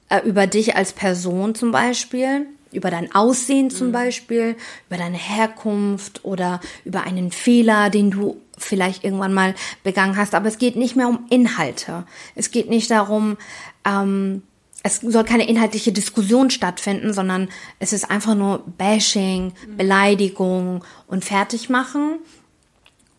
äh, 0.08 0.18
über 0.26 0.48
dich 0.48 0.74
als 0.74 0.92
Person 0.92 1.54
zum 1.54 1.70
Beispiel, 1.70 2.46
über 2.72 2.90
dein 2.90 3.14
Aussehen 3.14 3.70
zum 3.70 3.88
mhm. 3.88 3.92
Beispiel, 3.92 4.56
über 4.88 4.98
deine 4.98 5.16
Herkunft 5.16 6.24
oder 6.24 6.60
über 6.84 7.02
einen 7.02 7.30
Fehler, 7.30 7.90
den 7.90 8.10
du 8.10 8.40
vielleicht 8.58 9.04
irgendwann 9.04 9.34
mal 9.34 9.54
begangen 9.82 10.16
hast. 10.16 10.34
Aber 10.34 10.48
es 10.48 10.58
geht 10.58 10.76
nicht 10.76 10.96
mehr 10.96 11.08
um 11.08 11.26
Inhalte. 11.30 12.04
Es 12.34 12.50
geht 12.50 12.68
nicht 12.68 12.90
darum, 12.90 13.36
ähm, 13.84 14.42
es 14.82 15.00
soll 15.00 15.24
keine 15.24 15.48
inhaltliche 15.48 15.92
Diskussion 15.92 16.50
stattfinden, 16.50 17.12
sondern 17.12 17.48
es 17.78 17.92
ist 17.92 18.10
einfach 18.10 18.34
nur 18.34 18.64
Bashing, 18.78 19.52
mhm. 19.66 19.76
Beleidigung 19.76 20.84
und 21.06 21.24
Fertigmachen. 21.24 22.18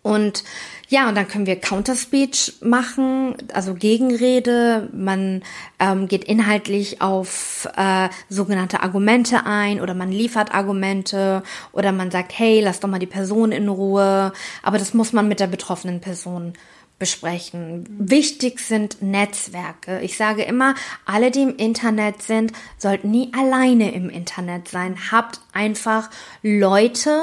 Und 0.03 0.43
ja, 0.89 1.07
und 1.07 1.15
dann 1.15 1.27
können 1.27 1.45
wir 1.45 1.57
Counterspeech 1.57 2.55
machen, 2.61 3.35
also 3.53 3.75
Gegenrede. 3.75 4.89
Man 4.93 5.43
ähm, 5.79 6.07
geht 6.07 6.23
inhaltlich 6.23 7.01
auf 7.01 7.69
äh, 7.77 8.09
sogenannte 8.27 8.81
Argumente 8.81 9.45
ein 9.45 9.79
oder 9.79 9.93
man 9.93 10.11
liefert 10.11 10.53
Argumente 10.53 11.43
oder 11.71 11.91
man 11.91 12.11
sagt, 12.11 12.37
hey, 12.37 12.61
lass 12.61 12.79
doch 12.79 12.89
mal 12.89 12.99
die 12.99 13.05
Person 13.05 13.51
in 13.51 13.69
Ruhe. 13.69 14.33
Aber 14.63 14.77
das 14.79 14.93
muss 14.93 15.13
man 15.13 15.27
mit 15.27 15.39
der 15.39 15.47
betroffenen 15.47 16.01
Person 16.01 16.53
besprechen. 17.01 17.83
Wichtig 17.97 18.59
sind 18.59 19.01
Netzwerke. 19.01 20.01
Ich 20.01 20.17
sage 20.17 20.43
immer, 20.43 20.75
alle, 21.03 21.31
die 21.31 21.41
im 21.41 21.55
Internet 21.55 22.21
sind, 22.21 22.53
sollten 22.77 23.09
nie 23.09 23.31
alleine 23.35 23.91
im 23.91 24.07
Internet 24.07 24.67
sein. 24.67 24.95
Habt 25.11 25.39
einfach 25.51 26.11
Leute, 26.43 27.19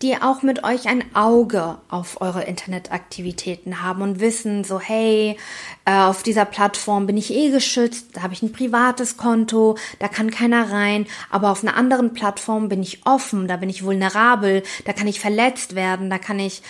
die 0.00 0.14
auch 0.22 0.42
mit 0.42 0.62
euch 0.62 0.86
ein 0.86 1.02
Auge 1.16 1.78
auf 1.88 2.20
eure 2.20 2.44
Internetaktivitäten 2.44 3.82
haben 3.82 4.00
und 4.02 4.20
wissen, 4.20 4.62
so 4.62 4.78
hey, 4.78 5.36
äh, 5.86 5.90
auf 5.90 6.22
dieser 6.22 6.44
Plattform 6.44 7.08
bin 7.08 7.16
ich 7.16 7.34
eh 7.34 7.50
geschützt, 7.50 8.10
da 8.12 8.22
habe 8.22 8.32
ich 8.32 8.42
ein 8.42 8.52
privates 8.52 9.16
Konto, 9.16 9.76
da 9.98 10.06
kann 10.06 10.30
keiner 10.30 10.70
rein, 10.70 11.04
aber 11.30 11.50
auf 11.50 11.64
einer 11.64 11.76
anderen 11.76 12.12
Plattform 12.12 12.68
bin 12.68 12.80
ich 12.80 13.04
offen, 13.04 13.48
da 13.48 13.56
bin 13.56 13.70
ich 13.70 13.82
vulnerabel, 13.82 14.62
da 14.84 14.92
kann 14.92 15.08
ich 15.08 15.18
verletzt 15.18 15.74
werden, 15.74 16.10
da 16.10 16.18
kann 16.18 16.38
ich 16.38 16.62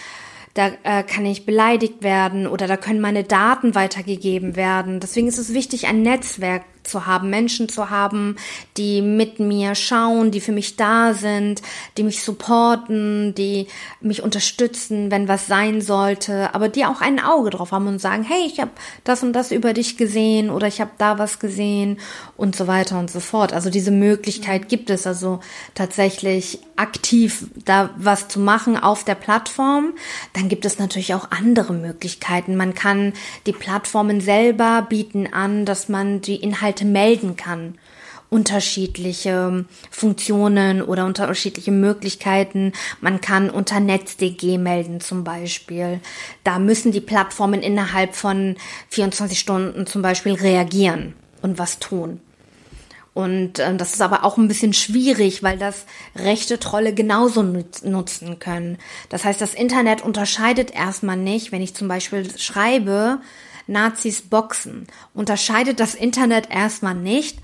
da 0.57 0.71
äh, 0.85 1.03
kann 1.03 1.27
ich 1.27 1.45
beleidigt 1.45 2.03
werden 2.03 2.47
oder 2.47 2.66
da 2.66 2.77
können 2.77 3.01
meine 3.01 3.25
Daten 3.25 3.75
weitergegeben 3.75 4.57
werden. 4.57 5.01
Deswegen 5.01 5.29
ist 5.29 5.38
es 5.38 5.53
wichtig, 5.53 5.87
ein 5.87 6.03
Netzwerk 6.03 6.62
zu 6.87 7.07
haben, 7.07 7.31
Menschen 7.31 7.68
zu 7.68 7.90
haben, 7.90 8.37
die 8.77 9.03
mit 9.03 9.40
mir 9.40 9.75
schauen, 9.75 10.31
die 10.31 10.40
für 10.40 10.53
mich 10.53 10.77
da 10.77 11.14
sind, 11.14 11.62
die 11.96 12.03
mich 12.03 12.22
supporten, 12.22 13.35
die 13.35 13.66
mich 14.01 14.22
unterstützen, 14.22 15.11
wenn 15.11 15.29
was 15.29 15.46
sein 15.46 15.81
sollte, 15.81 16.55
aber 16.55 16.68
die 16.68 16.85
auch 16.85 17.01
ein 17.01 17.20
Auge 17.20 17.51
drauf 17.51 17.72
haben 17.72 17.87
und 17.87 18.01
sagen, 18.01 18.22
hey, 18.22 18.46
ich 18.46 18.61
habe 18.61 18.70
das 19.05 19.22
und 19.22 19.33
das 19.33 19.51
über 19.51 19.72
dich 19.72 19.96
gesehen 19.96 20.51
oder 20.51 20.66
ich 20.66 20.81
habe 20.81 20.92
da 20.99 21.18
was 21.18 21.38
gesehen 21.38 21.99
und 22.37 22.57
so 22.57 22.66
weiter 22.66 22.99
und 22.99 23.11
so 23.11 23.20
fort. 23.20 23.53
Also 23.53 23.70
diese 23.70 23.90
Möglichkeit 23.90 24.68
gibt 24.68 24.90
es 24.90 25.07
also 25.07 25.40
tatsächlich 25.75 26.61
aktiv 26.77 27.46
da 27.64 27.90
was 27.96 28.29
zu 28.29 28.38
machen 28.38 28.77
auf 28.77 29.05
der 29.05 29.14
Plattform. 29.14 29.94
Dann 30.35 30.49
gibt 30.49 30.64
es 30.64 30.79
natürlich 30.79 31.14
auch 31.14 31.31
andere 31.31 31.72
Möglichkeiten. 31.72 32.57
Man 32.57 32.75
kann 32.75 33.14
die 33.46 33.53
Plattformen 33.53 34.20
selber 34.20 34.87
bieten 34.88 35.33
an, 35.33 35.64
dass 35.64 35.88
man 35.88 36.20
die 36.20 36.37
Inhalte 36.37 36.76
Inhalte 36.77 36.85
melden 36.85 37.37
kann. 37.37 37.79
Unterschiedliche 38.29 39.65
Funktionen 39.91 40.83
oder 40.83 41.07
unterschiedliche 41.07 41.71
Möglichkeiten. 41.71 42.73
Man 43.01 43.21
kann 43.21 43.51
unter 43.51 43.79
NetzDG 43.79 44.59
melden 44.59 45.01
zum 45.01 45.23
Beispiel. 45.23 46.01
Da 46.43 46.59
müssen 46.59 46.91
die 46.91 47.01
Plattformen 47.01 47.62
innerhalb 47.62 48.17
von 48.17 48.57
24 48.91 49.39
Stunden 49.39 49.87
zum 49.87 50.03
Beispiel 50.03 50.35
reagieren 50.35 51.15
und 51.41 51.59
was 51.59 51.79
tun. 51.79 52.21
Und 53.15 53.61
äh, 53.61 53.75
das 53.77 53.95
ist 53.95 54.03
aber 54.03 54.25
auch 54.25 54.37
ein 54.37 54.49
bisschen 54.49 54.75
schwierig, 54.75 55.43
weil 55.45 55.57
das 55.57 55.87
rechte 56.17 56.59
Trolle 56.59 56.93
genauso 56.93 57.43
nutzen 57.43 58.39
können. 58.41 58.77
Das 59.09 59.25
heißt, 59.25 59.41
das 59.41 59.55
Internet 59.55 60.03
unterscheidet 60.03 60.75
erstmal 60.75 61.17
nicht, 61.17 61.53
wenn 61.53 61.62
ich 61.62 61.75
zum 61.75 61.89
Beispiel 61.89 62.29
schreibe, 62.39 63.21
Nazis 63.66 64.22
boxen. 64.22 64.87
Unterscheidet 65.14 65.81
das 65.81 65.94
Internet 65.94 66.50
erstmal 66.50 66.94
nicht, 66.94 67.38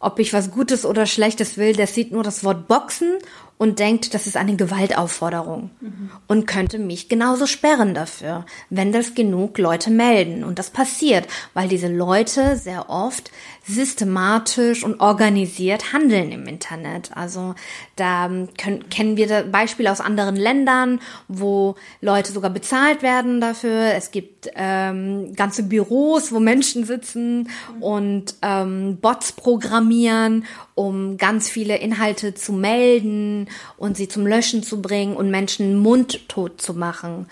ob 0.00 0.18
ich 0.18 0.32
was 0.32 0.50
Gutes 0.50 0.84
oder 0.84 1.06
Schlechtes 1.06 1.56
will. 1.56 1.74
Der 1.74 1.86
sieht 1.86 2.12
nur 2.12 2.22
das 2.22 2.44
Wort 2.44 2.68
Boxen 2.68 3.18
und 3.58 3.80
denkt, 3.80 4.14
das 4.14 4.26
ist 4.28 4.36
eine 4.36 4.56
Gewaltaufforderung 4.56 5.70
mhm. 5.80 6.10
und 6.28 6.46
könnte 6.46 6.78
mich 6.78 7.08
genauso 7.08 7.46
sperren 7.46 7.92
dafür, 7.92 8.46
wenn 8.70 8.92
das 8.92 9.14
genug 9.14 9.58
Leute 9.58 9.90
melden. 9.90 10.44
Und 10.44 10.60
das 10.60 10.70
passiert, 10.70 11.26
weil 11.54 11.68
diese 11.68 11.88
Leute 11.88 12.56
sehr 12.56 12.88
oft 12.88 13.32
systematisch 13.66 14.82
und 14.82 15.00
organisiert 15.00 15.92
handeln 15.92 16.32
im 16.32 16.46
Internet. 16.46 17.10
Also 17.14 17.54
da 17.96 18.30
können, 18.56 18.88
kennen 18.88 19.16
wir 19.16 19.42
Beispiele 19.42 19.90
aus 19.90 20.00
anderen 20.00 20.36
Ländern, 20.36 21.00
wo 21.26 21.74
Leute 22.00 22.32
sogar 22.32 22.50
bezahlt 22.50 23.02
werden 23.02 23.40
dafür. 23.40 23.92
Es 23.94 24.10
gibt 24.10 24.48
ähm, 24.54 25.34
ganze 25.34 25.64
Büros, 25.64 26.32
wo 26.32 26.40
Menschen 26.40 26.84
sitzen 26.84 27.50
und 27.80 28.36
ähm, 28.40 28.98
Bots 29.00 29.32
programmieren, 29.32 30.46
um 30.74 31.18
ganz 31.18 31.50
viele 31.50 31.76
Inhalte 31.76 32.34
zu 32.34 32.52
melden 32.52 33.47
und 33.76 33.96
sie 33.96 34.08
zum 34.08 34.26
Löschen 34.26 34.62
zu 34.62 34.82
bringen 34.82 35.16
und 35.16 35.30
Menschen 35.30 35.76
mundtot 35.76 36.60
zu 36.60 36.74
machen. 36.74 37.26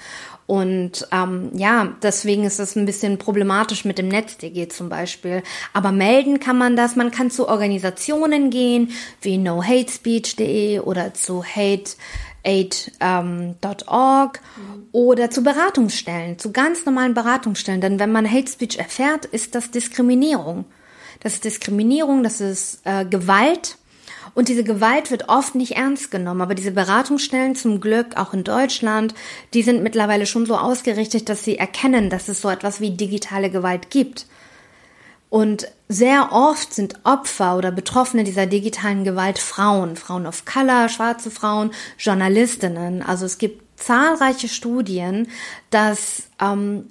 Und 0.47 1.09
ähm, 1.11 1.51
ja, 1.55 1.93
deswegen 2.03 2.45
ist 2.45 2.61
es 2.61 2.77
ein 2.77 2.87
bisschen 2.87 3.19
problematisch 3.19 3.85
mit 3.85 3.99
dem 3.99 4.07
NetzDG 4.09 4.69
zum 4.69 4.89
Beispiel. 4.89 5.43
Aber 5.73 5.91
melden 5.91 6.39
kann 6.39 6.57
man 6.57 6.77
das. 6.77 6.95
Man 6.95 7.11
kann 7.11 7.33
zu 7.33 7.49
Organisationen 7.49 8.51
gehen, 8.51 8.93
wie 9.21 9.39
nohatespeech.de 9.39 10.79
oder 10.81 11.15
zu 11.15 11.43
hateaid.org 11.43 13.01
ähm, 13.01 13.57
mhm. 13.57 14.89
oder 14.93 15.31
zu 15.31 15.43
Beratungsstellen, 15.43 16.39
zu 16.39 16.53
ganz 16.53 16.87
normalen 16.87 17.15
Beratungsstellen. 17.15 17.81
Denn 17.81 17.99
wenn 17.99 18.13
man 18.13 18.31
Hate 18.31 18.51
Speech 18.51 18.79
erfährt, 18.79 19.25
ist 19.25 19.57
das 19.57 19.73
Diskriminierung. 19.73 20.65
Das 21.21 21.35
ist 21.35 21.45
Diskriminierung, 21.45 22.23
das 22.23 22.41
ist 22.41 22.83
äh, 22.85 23.05
Gewalt 23.05 23.79
und 24.35 24.49
diese 24.49 24.65
Gewalt 24.65 25.11
wird 25.11 25.29
oft 25.29 25.55
nicht 25.55 25.77
ernst 25.77 26.11
genommen. 26.11 26.41
Aber 26.41 26.55
diese 26.55 26.73
Beratungsstellen 26.73 27.55
zum 27.55 27.81
Glück, 27.81 28.17
auch 28.17 28.35
in 28.35 28.45
Deutschland, 28.45 29.15
die 29.55 29.63
sind 29.63 29.83
mittlerweile 29.83 30.27
schon 30.27 30.47
so 30.47 30.57
ausgerichtet, 30.57 31.29
dass 31.29 31.45
sie 31.45 31.59
erkennen, 31.59 32.11
dass 32.11 32.29
es 32.29 32.41
so 32.41 32.49
etwas 32.49 32.81
wie 32.81 32.91
digitale 32.91 33.51
Gewalt 33.51 33.91
gibt. 33.91 34.27
Und 35.29 35.69
sehr 35.89 36.33
oft 36.33 36.73
sind 36.73 37.01
Opfer 37.05 37.57
oder 37.57 37.71
Betroffene 37.71 38.25
dieser 38.25 38.47
digitalen 38.47 39.05
Gewalt 39.05 39.39
Frauen, 39.39 39.97
Frauen 39.97 40.27
of 40.27 40.45
Color, 40.45 40.89
schwarze 40.89 41.31
Frauen, 41.31 41.73
Journalistinnen. 41.99 43.03
Also 43.03 43.27
es 43.27 43.39
gibt 43.39 43.63
zahlreiche 43.79 44.49
Studien, 44.49 45.29
dass 45.71 46.25
ähm, 46.41 46.87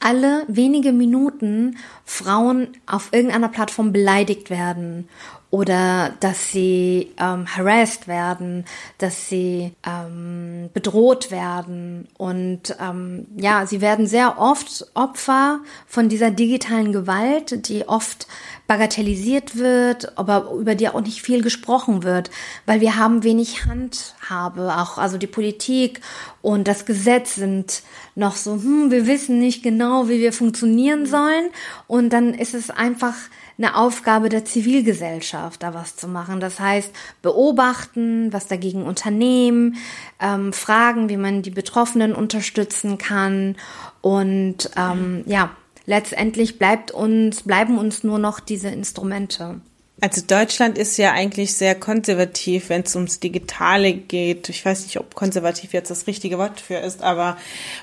alle 0.00 0.44
wenige 0.48 0.92
Minuten 0.92 1.78
Frauen 2.04 2.68
auf 2.86 3.08
irgendeiner 3.12 3.48
Plattform 3.48 3.92
beleidigt 3.92 4.50
werden 4.50 5.08
oder 5.52 6.14
dass 6.20 6.50
sie 6.50 7.12
ähm, 7.18 7.44
harassed 7.46 8.08
werden, 8.08 8.64
dass 8.96 9.28
sie 9.28 9.74
ähm, 9.86 10.70
bedroht 10.72 11.30
werden. 11.30 12.08
Und 12.16 12.74
ähm, 12.80 13.26
ja, 13.36 13.66
sie 13.66 13.82
werden 13.82 14.06
sehr 14.06 14.40
oft 14.40 14.86
Opfer 14.94 15.60
von 15.86 16.08
dieser 16.08 16.30
digitalen 16.30 16.90
Gewalt, 16.90 17.68
die 17.68 17.86
oft 17.86 18.26
bagatellisiert 18.66 19.56
wird, 19.56 20.16
aber 20.16 20.52
über 20.58 20.74
die 20.74 20.88
auch 20.88 21.02
nicht 21.02 21.20
viel 21.20 21.42
gesprochen 21.42 22.02
wird, 22.02 22.30
weil 22.64 22.80
wir 22.80 22.96
haben 22.96 23.22
wenig 23.22 23.66
Handhabe, 23.66 24.74
auch 24.78 24.96
also 24.96 25.18
die 25.18 25.26
Politik 25.26 26.00
und 26.40 26.66
das 26.66 26.86
Gesetz 26.86 27.34
sind 27.34 27.82
noch 28.14 28.36
so, 28.36 28.54
hm, 28.54 28.90
wir 28.90 29.06
wissen 29.06 29.38
nicht 29.38 29.62
genau, 29.62 30.08
wie 30.08 30.18
wir 30.18 30.32
funktionieren 30.32 31.04
sollen. 31.06 31.50
Und 31.86 32.10
dann 32.10 32.34
ist 32.34 32.54
es 32.54 32.70
einfach 32.70 33.14
eine 33.62 33.76
Aufgabe 33.76 34.28
der 34.28 34.44
Zivilgesellschaft, 34.44 35.62
da 35.62 35.74
was 35.74 35.96
zu 35.96 36.08
machen. 36.08 36.40
Das 36.40 36.58
heißt, 36.58 36.90
beobachten, 37.22 38.32
was 38.32 38.48
dagegen 38.48 38.84
unternehmen, 38.84 39.76
ähm, 40.20 40.52
fragen, 40.52 41.08
wie 41.08 41.16
man 41.16 41.42
die 41.42 41.50
Betroffenen 41.50 42.14
unterstützen 42.14 42.98
kann 42.98 43.56
und 44.00 44.70
ähm, 44.76 45.22
ja, 45.26 45.50
letztendlich 45.86 46.58
bleibt 46.58 46.90
uns, 46.90 47.42
bleiben 47.42 47.78
uns 47.78 48.04
nur 48.04 48.18
noch 48.18 48.40
diese 48.40 48.68
Instrumente. 48.68 49.60
Also 50.00 50.20
Deutschland 50.26 50.78
ist 50.78 50.96
ja 50.98 51.12
eigentlich 51.12 51.54
sehr 51.54 51.76
konservativ, 51.76 52.70
wenn 52.70 52.82
es 52.82 52.96
ums 52.96 53.20
Digitale 53.20 53.92
geht. 53.92 54.48
Ich 54.48 54.64
weiß 54.64 54.82
nicht, 54.82 54.98
ob 54.98 55.14
konservativ 55.14 55.72
jetzt 55.72 55.92
das 55.92 56.08
richtige 56.08 56.38
Wort 56.38 56.60
für 56.60 56.74
ist, 56.74 57.02
aber 57.02 57.36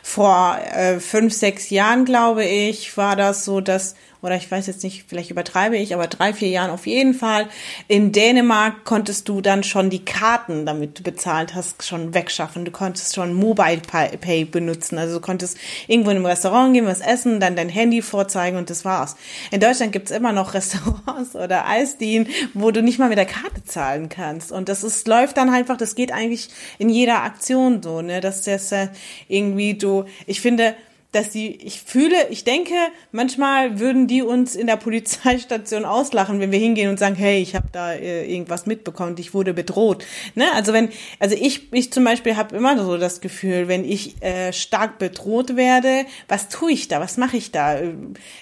vor 0.04 0.60
äh, 0.74 1.00
fünf, 1.00 1.34
sechs 1.34 1.70
Jahren, 1.70 2.04
glaube 2.04 2.44
ich, 2.44 2.98
war 2.98 3.16
das 3.16 3.46
so, 3.46 3.62
dass 3.62 3.96
oder 4.22 4.36
ich 4.36 4.52
weiß 4.52 4.68
jetzt 4.68 4.84
nicht, 4.84 5.06
vielleicht 5.08 5.32
übertreibe 5.32 5.78
ich, 5.78 5.94
aber 5.94 6.08
drei, 6.08 6.34
vier 6.34 6.50
Jahren 6.50 6.72
auf 6.72 6.86
jeden 6.86 7.14
Fall. 7.14 7.48
In 7.88 8.12
Dänemark 8.12 8.84
konntest 8.84 9.30
du 9.30 9.40
dann 9.40 9.64
schon 9.64 9.90
die 9.90 10.04
Karten, 10.04 10.66
damit 10.66 11.00
du 11.00 11.04
bezahlt 11.04 11.56
hast, 11.56 11.86
schon 11.86 12.14
wegschaffen. 12.14 12.66
Du 12.66 12.72
konntest 12.72 13.16
schon 13.16 13.34
Mobile 13.34 13.80
Pay 13.80 14.46
benutzen. 14.46 14.98
Also 14.98 15.16
du 15.16 15.22
konntest 15.22 15.58
irgendwo 15.88 16.10
in 16.10 16.18
einem 16.18 16.26
Restaurant 16.26 16.74
gehen, 16.74 16.86
was 16.86 17.00
essen, 17.00 17.40
dann 17.40 17.56
dein 17.56 17.70
Handy 17.70 18.02
vorzeigen 18.02 18.58
und 18.58 18.70
das 18.70 18.84
war's. 18.84 19.16
In 19.52 19.62
Deutschland 19.62 19.94
gibt's 19.94 20.12
immer 20.12 20.34
noch 20.34 20.54
Restaurants 20.54 21.36
oder 21.36 21.66
Eisdielen, 21.68 22.28
wo 22.54 22.72
du 22.72 22.84
nicht 22.84 23.00
mal 23.00 23.10
mit 23.10 23.18
der 23.18 23.26
Karte 23.26 23.64
zahlen 23.64 24.10
kannst. 24.10 24.52
Und 24.52 24.68
das 24.68 24.84
ist, 24.84 25.08
läuft 25.08 25.38
dann 25.38 25.50
einfach, 25.50 25.78
das 25.78 25.96
geht 25.96 26.12
eigentlich 26.12 26.50
in 26.78 26.90
jeder 26.90 27.24
Aktion 27.24 27.82
so, 27.82 28.02
ne, 28.02 28.20
dass 28.20 28.42
das 28.42 28.72
äh, 28.74 28.90
irgendwie 29.30 29.76
du, 29.76 30.06
ich 30.26 30.42
finde, 30.42 30.76
dass 31.12 31.32
die, 31.32 31.56
ich 31.56 31.82
fühle, 31.82 32.30
ich 32.30 32.44
denke, 32.44 32.76
manchmal 33.12 33.80
würden 33.80 34.06
die 34.06 34.22
uns 34.22 34.56
in 34.56 34.68
der 34.68 34.76
Polizeistation 34.76 35.84
auslachen, 35.84 36.40
wenn 36.40 36.52
wir 36.52 36.60
hingehen 36.60 36.88
und 36.90 37.00
sagen, 37.00 37.16
hey, 37.16 37.42
ich 37.42 37.56
habe 37.56 37.68
da 37.72 37.94
äh, 37.94 38.32
irgendwas 38.32 38.68
mitbekommen, 38.68 39.16
ich 39.18 39.34
wurde 39.34 39.56
bedroht. 39.56 40.06
Ne? 40.36 40.46
Also 40.54 40.72
wenn, 40.72 40.90
also 41.20 41.36
ich, 41.36 41.74
ich 41.74 41.92
zum 41.92 42.04
Beispiel 42.04 42.38
habe 42.38 42.56
immer 42.56 42.78
so 42.78 42.98
das 42.98 43.22
Gefühl, 43.22 43.68
wenn 43.68 43.86
ich 43.86 44.22
äh, 44.22 44.54
stark 44.54 45.00
bedroht 45.00 45.56
werde, 45.56 46.06
was 46.28 46.48
tue 46.48 46.74
ich 46.74 46.88
da, 46.88 47.00
was 47.00 47.18
mache 47.18 47.38
ich 47.38 47.52
da? 47.52 47.80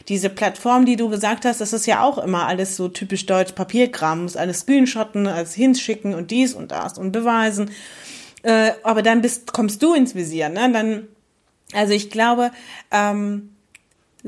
Diese 0.10 0.30
Plattform, 0.30 0.86
die 0.86 0.98
du 0.98 1.08
gesagt 1.08 1.46
hast, 1.46 1.62
das 1.62 1.72
ist 1.72 1.88
ja 1.88 2.04
auch 2.04 2.18
immer 2.18 2.48
alles 2.48 2.76
so 2.76 2.90
typisch 2.90 3.26
deutsch 3.26 3.54
Papierkram, 3.54 4.24
muss 4.24 4.36
alles 4.36 4.60
screenshotten, 4.60 5.28
alles 5.28 5.54
hinschicken 5.54 6.14
und 6.14 6.32
dies 6.32 6.54
und 6.54 6.72
das 6.74 6.98
und 6.98 7.14
beweisen. 7.14 7.72
Äh, 8.44 8.72
aber 8.84 9.04
dann 9.04 9.22
bist, 9.22 9.54
kommst 9.54 9.82
du 9.82 9.94
ins 9.94 10.16
Visier, 10.16 10.50
ne? 10.50 10.70
Dann 10.72 11.08
also 11.74 11.94
ich 11.94 12.10
glaube, 12.10 12.52
ähm, 12.92 13.50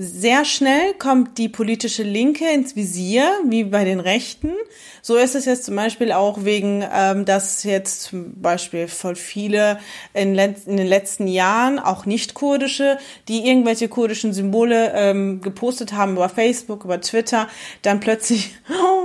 sehr 0.02 0.45
schnell 0.45 0.93
kommt 0.93 1.38
die 1.38 1.49
politische 1.49 2.04
Linke 2.04 2.49
ins 2.49 2.75
Visier, 2.75 3.30
wie 3.45 3.63
bei 3.65 3.84
den 3.84 3.99
Rechten. 3.99 4.54
So 5.02 5.17
ist 5.17 5.36
es 5.36 5.45
jetzt 5.45 5.65
zum 5.65 5.75
Beispiel 5.75 6.12
auch 6.12 6.45
wegen, 6.45 6.86
ähm, 6.93 7.25
dass 7.25 7.63
jetzt 7.63 8.04
zum 8.04 8.39
Beispiel 8.39 8.88
voll 8.88 9.15
viele 9.15 9.80
in, 10.13 10.38
in 10.38 10.78
den 10.78 10.88
letzten 10.88 11.28
Jahren, 11.28 11.80
auch 11.80 12.06
nicht 12.06 12.34
kurdische, 12.34 12.97
die 13.28 13.47
irgendwelche 13.47 13.89
kurdischen 13.89 14.32
Symbole 14.32 14.93
ähm, 14.95 15.41
gepostet 15.41 15.93
haben 15.93 16.13
über 16.13 16.30
Facebook, 16.30 16.86
über 16.86 17.02
Twitter, 17.02 17.49
dann 17.82 17.99
plötzlich, 17.99 18.56
oh, 18.69 18.98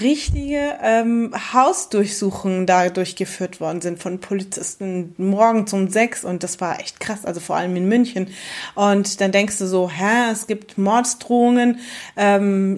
richtige 0.00 0.78
ähm, 0.82 1.32
Hausdurchsuchungen 1.52 2.66
da 2.66 2.88
durchgeführt 2.88 3.60
worden 3.60 3.80
sind 3.80 3.98
von 3.98 4.20
Polizisten 4.20 5.14
morgens 5.18 5.72
um 5.72 5.88
sechs 5.88 6.24
und 6.24 6.42
das 6.42 6.60
war 6.60 6.80
echt 6.80 7.00
krass, 7.00 7.24
also 7.24 7.40
vor 7.40 7.56
allem 7.56 7.76
in 7.76 7.88
München. 7.88 8.28
Und 8.74 9.20
dann 9.20 9.32
denkst 9.32 9.58
du 9.58 9.66
so, 9.66 9.90
hä, 9.90 10.30
es 10.32 10.46
gibt 10.46 10.78
Mordsdrohungen. 10.78 11.80
Ähm, 12.16 12.76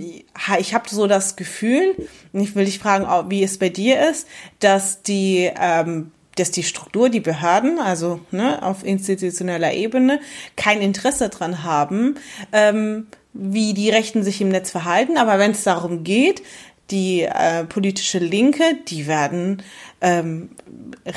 ich 0.59 0.75
habe 0.75 0.89
so 0.89 1.07
das 1.07 1.37
Gefühl, 1.37 1.95
ich 2.33 2.55
will 2.55 2.65
dich 2.65 2.79
fragen, 2.79 3.31
wie 3.31 3.43
es 3.43 3.59
bei 3.59 3.69
dir 3.69 4.09
ist, 4.09 4.27
dass 4.61 5.03
die 5.03 5.51
ähm, 5.59 6.13
dass 6.39 6.51
die 6.53 6.63
Struktur, 6.63 7.09
die 7.09 7.21
Behörden, 7.21 7.81
also 7.81 8.21
ne, 8.31 8.63
auf 8.63 8.85
institutioneller 8.85 9.73
Ebene, 9.73 10.21
kein 10.57 10.81
Interesse 10.81 11.29
dran 11.31 11.65
haben, 11.65 12.15
ähm, 12.53 13.09
wie 13.33 13.75
die 13.75 13.91
Rechten 13.91 14.23
sich 14.23 14.41
im 14.41 14.49
Netz 14.49 14.71
verhalten. 14.71 15.17
Aber 15.17 15.39
wenn 15.39 15.51
es 15.51 15.65
darum 15.65 16.05
geht, 16.05 16.43
die 16.91 17.23
äh, 17.23 17.65
politische 17.65 18.19
Linke, 18.19 18.63
die 18.87 19.07
werden 19.07 19.63
ähm, 20.01 20.51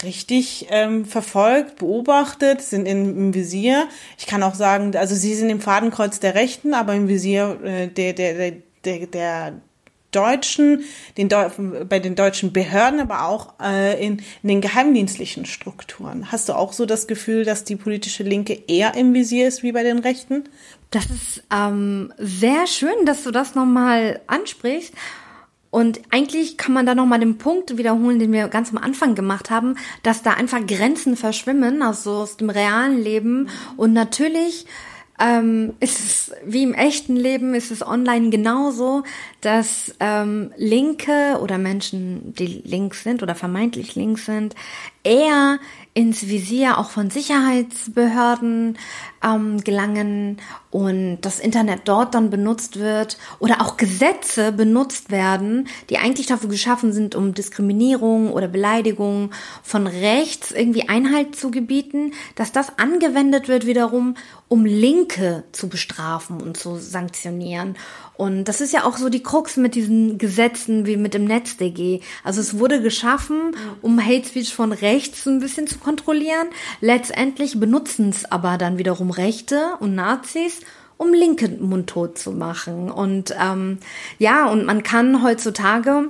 richtig 0.03 0.67
ähm, 0.69 1.05
verfolgt, 1.05 1.77
beobachtet, 1.77 2.61
sind 2.61 2.85
in, 2.85 3.17
im 3.17 3.33
Visier. 3.33 3.87
Ich 4.17 4.27
kann 4.27 4.43
auch 4.43 4.55
sagen, 4.55 4.95
also 4.95 5.15
sie 5.15 5.33
sind 5.33 5.49
im 5.49 5.61
Fadenkreuz 5.61 6.19
der 6.19 6.35
Rechten, 6.35 6.73
aber 6.73 6.93
im 6.93 7.07
Visier 7.07 7.59
äh, 7.63 7.87
der, 7.87 8.13
der, 8.13 8.53
der, 8.83 9.07
der 9.07 9.53
Deutschen, 10.11 10.83
den 11.17 11.29
Deu 11.29 11.49
bei 11.87 11.99
den 11.99 12.15
deutschen 12.15 12.51
Behörden, 12.51 12.99
aber 12.99 13.25
auch 13.25 13.53
äh, 13.61 14.05
in, 14.05 14.21
in 14.43 14.49
den 14.49 14.61
geheimdienstlichen 14.61 15.45
Strukturen. 15.45 16.31
Hast 16.31 16.49
du 16.49 16.53
auch 16.53 16.73
so 16.73 16.85
das 16.85 17.07
Gefühl, 17.07 17.45
dass 17.45 17.63
die 17.63 17.77
politische 17.77 18.23
Linke 18.23 18.61
eher 18.67 18.95
im 18.95 19.13
Visier 19.13 19.47
ist 19.47 19.63
wie 19.63 19.71
bei 19.71 19.83
den 19.83 19.99
Rechten? 19.99 20.43
Das 20.89 21.05
ist 21.05 21.43
ähm, 21.53 22.11
sehr 22.17 22.67
schön, 22.67 23.05
dass 23.05 23.23
du 23.23 23.31
das 23.31 23.55
nochmal 23.55 24.19
ansprichst. 24.27 24.93
Und 25.71 26.01
eigentlich 26.11 26.57
kann 26.57 26.73
man 26.73 26.85
da 26.85 26.93
nochmal 26.93 27.19
den 27.19 27.37
Punkt 27.37 27.77
wiederholen, 27.77 28.19
den 28.19 28.33
wir 28.33 28.49
ganz 28.49 28.71
am 28.71 28.77
Anfang 28.77 29.15
gemacht 29.15 29.49
haben, 29.49 29.77
dass 30.03 30.21
da 30.21 30.33
einfach 30.33 30.65
Grenzen 30.67 31.15
verschwimmen, 31.15 31.81
also 31.81 32.11
aus 32.11 32.37
dem 32.37 32.49
realen 32.49 33.01
Leben. 33.01 33.49
Und 33.77 33.93
natürlich 33.93 34.67
ähm, 35.21 35.73
ist 35.79 35.99
es 35.99 36.31
wie 36.45 36.63
im 36.63 36.73
echten 36.73 37.15
Leben, 37.15 37.53
ist 37.53 37.71
es 37.71 37.85
online 37.85 38.31
genauso, 38.31 39.03
dass 39.39 39.95
ähm, 39.99 40.51
Linke 40.57 41.39
oder 41.41 41.57
Menschen, 41.57 42.33
die 42.33 42.61
links 42.65 43.03
sind 43.03 43.21
oder 43.23 43.35
vermeintlich 43.35 43.95
links 43.95 44.25
sind, 44.25 44.55
eher 45.03 45.59
ins 45.93 46.27
Visier 46.27 46.77
auch 46.77 46.89
von 46.89 47.09
Sicherheitsbehörden 47.09 48.77
ähm, 49.23 49.61
gelangen 49.61 50.37
und 50.69 51.19
das 51.21 51.39
Internet 51.39 51.81
dort 51.83 52.15
dann 52.15 52.29
benutzt 52.29 52.79
wird 52.79 53.17
oder 53.39 53.59
auch 53.59 53.75
Gesetze 53.75 54.53
benutzt 54.53 55.11
werden, 55.11 55.67
die 55.89 55.97
eigentlich 55.97 56.27
dafür 56.27 56.49
geschaffen 56.49 56.93
sind, 56.93 57.13
um 57.13 57.33
Diskriminierung 57.33 58.31
oder 58.31 58.47
Beleidigung 58.47 59.31
von 59.63 59.85
rechts 59.85 60.51
irgendwie 60.51 60.87
Einhalt 60.87 61.35
zu 61.35 61.51
gebieten, 61.51 62.13
dass 62.35 62.53
das 62.53 62.79
angewendet 62.79 63.49
wird 63.49 63.65
wiederum, 63.65 64.15
um 64.47 64.65
Linke 64.65 65.43
zu 65.51 65.67
bestrafen 65.67 66.41
und 66.41 66.55
zu 66.55 66.77
sanktionieren. 66.77 67.75
Und 68.21 68.43
das 68.43 68.61
ist 68.61 68.71
ja 68.71 68.83
auch 68.83 68.97
so 68.97 69.09
die 69.09 69.23
Krux 69.23 69.57
mit 69.57 69.73
diesen 69.73 70.19
Gesetzen 70.19 70.85
wie 70.85 70.95
mit 70.95 71.15
dem 71.15 71.25
NetzDG. 71.25 72.01
Also 72.23 72.39
es 72.39 72.59
wurde 72.59 72.79
geschaffen, 72.79 73.55
um 73.81 73.99
Hate 73.99 74.27
Speech 74.27 74.53
von 74.53 74.73
rechts 74.73 75.25
ein 75.25 75.39
bisschen 75.39 75.65
zu 75.65 75.79
kontrollieren. 75.79 76.47
Letztendlich 76.81 77.59
benutzen 77.59 78.09
es 78.09 78.31
aber 78.31 78.59
dann 78.59 78.77
wiederum 78.77 79.09
Rechte 79.09 79.71
und 79.79 79.95
Nazis, 79.95 80.59
um 80.97 81.15
Linke 81.15 81.49
mundtot 81.49 82.15
zu 82.19 82.31
machen. 82.31 82.91
Und 82.91 83.33
ähm, 83.41 83.79
ja, 84.19 84.45
und 84.45 84.67
man 84.67 84.83
kann 84.83 85.23
heutzutage, 85.23 86.09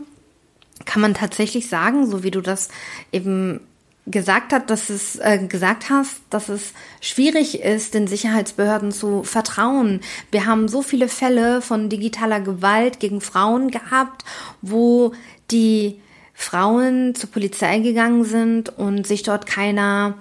kann 0.84 1.02
man 1.02 1.14
tatsächlich 1.14 1.70
sagen, 1.70 2.08
so 2.12 2.24
wie 2.24 2.32
du 2.32 2.42
das 2.42 2.68
eben 3.14 3.62
gesagt 4.08 4.52
hat, 4.52 4.70
dass 4.70 4.90
es 4.90 5.18
äh, 5.18 5.38
gesagt 5.48 5.90
hast, 5.90 6.22
dass 6.30 6.50
es 6.50 6.74
schwierig 7.02 7.62
ist, 7.62 7.94
den 7.94 8.08
Sicherheitsbehörden 8.08 8.92
zu 8.92 9.24
vertrauen. 9.24 10.02
Wir 10.32 10.46
haben 10.46 10.68
so 10.68 10.82
viele 10.82 11.08
Fälle 11.08 11.62
von 11.62 11.90
digitaler 11.90 12.42
Gewalt 12.42 13.00
gegen 13.00 13.22
Frauen 13.22 13.70
gehabt, 13.70 14.26
wo 14.62 15.14
die 15.52 16.00
Frauen 16.34 17.14
zur 17.14 17.30
Polizei 17.30 17.80
gegangen 17.80 18.26
sind 18.26 18.70
und 18.70 19.06
sich 19.06 19.22
dort 19.22 19.46
keiner 19.46 20.16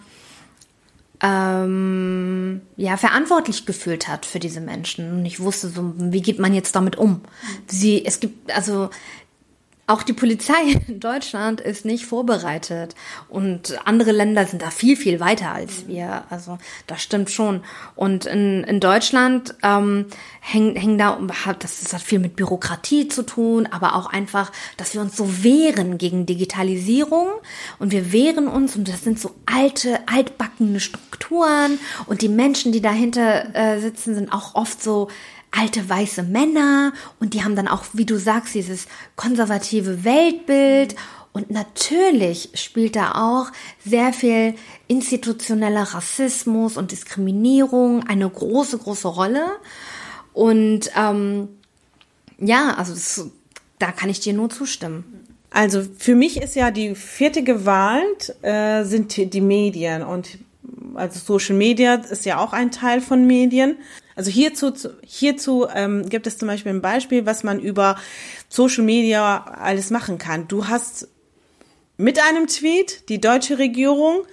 ähm, 1.22 2.60
ja 2.76 2.96
verantwortlich 2.96 3.66
gefühlt 3.66 4.08
hat 4.08 4.26
für 4.26 4.38
diese 4.38 4.60
Menschen 4.60 5.12
und 5.12 5.26
ich 5.26 5.40
wusste 5.40 5.68
so 5.68 5.92
wie 5.96 6.22
geht 6.22 6.38
man 6.38 6.54
jetzt 6.54 6.74
damit 6.74 6.96
um 6.96 7.20
sie 7.66 8.04
es 8.04 8.20
gibt 8.20 8.50
also 8.54 8.88
auch 9.90 10.02
die 10.02 10.12
Polizei 10.12 10.54
in 10.88 11.00
Deutschland 11.00 11.60
ist 11.60 11.84
nicht 11.84 12.06
vorbereitet 12.06 12.94
und 13.28 13.78
andere 13.84 14.12
Länder 14.12 14.46
sind 14.46 14.62
da 14.62 14.70
viel, 14.70 14.96
viel 14.96 15.20
weiter 15.20 15.52
als 15.52 15.86
wir. 15.86 16.24
Also 16.30 16.58
das 16.86 17.02
stimmt 17.02 17.30
schon. 17.30 17.62
Und 17.96 18.26
in, 18.26 18.64
in 18.64 18.80
Deutschland 18.80 19.54
ähm, 19.62 20.06
hängen 20.40 20.76
häng 20.76 20.96
da, 20.98 21.18
das, 21.58 21.82
das 21.82 21.92
hat 21.92 22.02
viel 22.02 22.18
mit 22.18 22.36
Bürokratie 22.36 23.08
zu 23.08 23.24
tun, 23.24 23.68
aber 23.70 23.96
auch 23.96 24.06
einfach, 24.06 24.52
dass 24.76 24.94
wir 24.94 25.00
uns 25.00 25.16
so 25.16 25.42
wehren 25.42 25.98
gegen 25.98 26.26
Digitalisierung 26.26 27.28
und 27.78 27.92
wir 27.92 28.12
wehren 28.12 28.48
uns 28.48 28.76
und 28.76 28.88
das 28.88 29.02
sind 29.02 29.18
so 29.18 29.34
alte, 29.46 30.00
altbackene 30.06 30.80
Strukturen 30.80 31.78
und 32.06 32.22
die 32.22 32.28
Menschen, 32.28 32.72
die 32.72 32.80
dahinter 32.80 33.54
äh, 33.54 33.80
sitzen, 33.80 34.14
sind 34.14 34.32
auch 34.32 34.54
oft 34.54 34.82
so 34.82 35.08
alte 35.50 35.88
weiße 35.88 36.22
Männer 36.22 36.92
und 37.18 37.34
die 37.34 37.42
haben 37.42 37.56
dann 37.56 37.68
auch, 37.68 37.84
wie 37.92 38.04
du 38.04 38.18
sagst, 38.18 38.54
dieses 38.54 38.86
konservative 39.16 40.04
Weltbild. 40.04 40.94
Und 41.32 41.50
natürlich 41.50 42.50
spielt 42.54 42.96
da 42.96 43.12
auch 43.12 43.52
sehr 43.84 44.12
viel 44.12 44.54
institutioneller 44.88 45.82
Rassismus 45.82 46.76
und 46.76 46.90
Diskriminierung 46.90 48.04
eine 48.06 48.28
große, 48.28 48.78
große 48.78 49.06
Rolle. 49.06 49.46
Und 50.32 50.90
ähm, 50.96 51.48
ja, 52.38 52.74
also 52.74 52.94
das, 52.94 53.30
da 53.78 53.92
kann 53.92 54.10
ich 54.10 54.20
dir 54.20 54.32
nur 54.32 54.50
zustimmen. 54.50 55.26
Also 55.50 55.82
für 55.98 56.14
mich 56.14 56.40
ist 56.40 56.54
ja 56.56 56.70
die 56.70 56.94
vierte 56.94 57.42
Gewalt 57.42 58.34
äh, 58.42 58.84
sind 58.84 59.16
die 59.16 59.40
Medien 59.40 60.02
und 60.02 60.38
also 60.94 61.18
Social 61.18 61.56
Media 61.56 61.94
ist 61.94 62.24
ja 62.24 62.38
auch 62.38 62.52
ein 62.52 62.70
Teil 62.70 63.00
von 63.00 63.26
Medien. 63.26 63.76
Also 64.14 64.30
hierzu, 64.30 64.72
hierzu 65.02 65.66
ähm, 65.74 66.08
gibt 66.08 66.26
es 66.26 66.38
zum 66.38 66.48
Beispiel 66.48 66.72
ein 66.72 66.82
Beispiel, 66.82 67.26
was 67.26 67.42
man 67.42 67.60
über 67.60 67.96
Social 68.48 68.84
Media 68.84 69.44
alles 69.44 69.90
machen 69.90 70.18
kann. 70.18 70.48
Du 70.48 70.68
hast 70.68 71.08
mit 71.96 72.18
einem 72.18 72.46
Tweet 72.46 73.08
die 73.08 73.20
deutsche 73.20 73.58
Regierung 73.58 74.24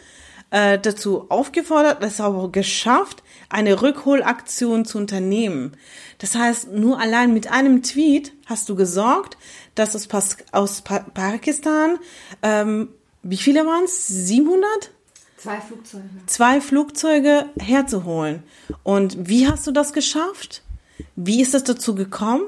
äh, 0.49 0.80
dazu 0.80 1.30
aufgefordert, 1.30 2.01
das 2.03 2.21
auch 2.21 2.51
geschafft, 2.51 3.23
eine 3.49 3.82
Rückholaktion 3.82 4.86
zu 4.86 4.97
unternehmen. 4.97 5.78
Das 6.17 6.36
heißt, 6.36 6.71
nur 6.71 6.99
allein 6.99 7.34
mit 7.34 7.51
einem 7.51 7.84
Tweet 7.84 8.34
hast 8.45 8.67
du 8.69 8.75
gesorgt, 8.75 9.38
dass 9.75 9.95
es 9.95 10.07
aus 10.51 10.82
Pakistan, 10.82 11.99
ähm, 12.41 12.89
wie 13.23 13.38
viele 13.38 13.65
waren 13.65 13.84
es? 13.84 14.07
700? 14.07 14.91
Zwei 15.38 15.62
Flugzeuge. 15.62 16.10
Zwei 16.26 16.62
Flugzeuge 16.62 17.46
herzuholen. 17.60 18.44
Und 18.84 19.30
wie 19.30 19.48
hast 19.48 19.68
du 19.68 19.72
das 19.72 19.94
geschafft? 19.94 20.64
Wie 21.16 21.42
ist 21.42 21.54
es 21.54 21.64
dazu 21.64 21.94
gekommen? 21.94 22.44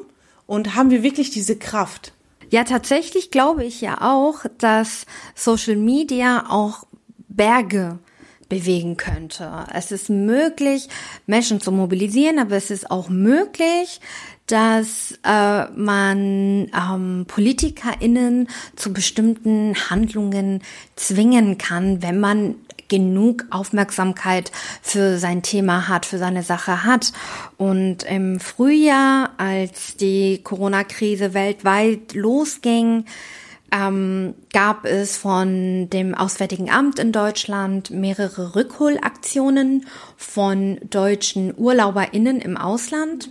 Und 0.48 0.76
haben 0.76 0.90
wir 0.90 1.04
wirklich 1.04 1.30
diese 1.30 1.56
Kraft? 1.56 2.14
Ja, 2.50 2.64
tatsächlich 2.64 3.30
glaube 3.30 3.64
ich 3.64 3.80
ja 3.82 4.02
auch, 4.02 4.46
dass 4.58 5.06
Social 5.36 5.76
Media 5.76 6.46
auch 6.50 6.86
Berge 7.28 8.00
bewegen 8.50 8.98
könnte. 8.98 9.68
Es 9.72 9.92
ist 9.92 10.10
möglich, 10.10 10.90
Menschen 11.28 11.62
zu 11.62 11.72
mobilisieren, 11.72 12.40
aber 12.40 12.56
es 12.56 12.72
ist 12.72 12.90
auch 12.90 13.08
möglich, 13.08 14.02
dass 14.48 15.14
äh, 15.24 15.66
man 15.76 16.72
ähm, 16.76 17.26
PolitikerInnen 17.28 18.48
zu 18.76 18.92
bestimmten 18.92 19.76
Handlungen 19.92 20.64
zwingen 20.96 21.60
kann, 21.60 22.02
wenn 22.02 22.20
man 22.20 22.56
genug 22.90 23.46
Aufmerksamkeit 23.52 24.52
für 24.82 25.18
sein 25.18 25.42
Thema 25.42 25.88
hat, 25.88 26.06
für 26.06 26.18
seine 26.18 26.44
Sache 26.44 26.84
hat. 26.84 27.14
Und 27.58 28.04
im 28.04 28.40
Frühjahr, 28.40 29.32
als 29.38 29.96
die 29.96 30.42
Corona-Krise 30.44 31.34
weltweit 31.34 32.14
losging, 32.14 33.06
ähm, 33.72 34.34
gab 34.52 34.86
es 34.86 35.18
von 35.18 35.90
dem 35.90 36.16
Auswärtigen 36.16 36.70
Amt 36.70 37.00
in 37.00 37.12
Deutschland 37.12 37.92
mehrere 37.92 38.56
Rückholaktionen 38.56 39.86
von 40.18 40.80
deutschen 40.90 41.54
UrlauberInnen 41.56 42.42
im 42.42 42.58
Ausland, 42.58 43.30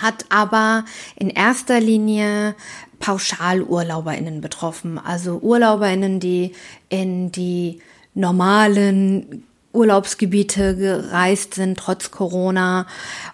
hat 0.00 0.24
aber 0.30 0.84
in 1.16 1.28
erster 1.30 1.80
Linie 1.80 2.54
PauschalurlauberInnen 3.00 4.40
betroffen, 4.40 4.98
also 4.98 5.38
UrlauberInnen, 5.38 6.20
die 6.20 6.52
in 6.88 7.32
die 7.32 7.80
normalen 8.20 9.44
Urlaubsgebiete 9.72 10.76
gereist 10.76 11.54
sind, 11.54 11.78
trotz 11.78 12.10
Corona. 12.10 12.86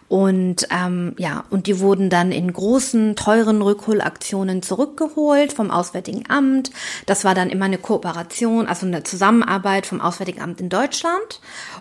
Und 0.09 0.69
ähm, 0.71 1.15
ja, 1.19 1.45
und 1.51 1.67
die 1.67 1.81
wurden 1.81 2.11
dann 2.11 2.31
in 2.31 2.53
großen, 2.53 3.17
teuren 3.17 3.63
Rückholaktionen 3.63 4.63
zurückgeholt 4.63 5.53
vom 5.53 5.71
Auswärtigen 5.71 6.29
Amt. 6.29 6.71
Das 7.07 7.25
war 7.25 7.35
dann 7.35 7.49
immer 7.49 7.65
eine 7.65 7.79
Kooperation, 7.79 8.67
also 8.67 8.87
eine 8.87 9.03
Zusammenarbeit 9.03 9.87
vom 9.87 10.01
Auswärtigen 10.01 10.43
Amt 10.43 10.61
in 10.61 10.69
Deutschland 10.69 11.41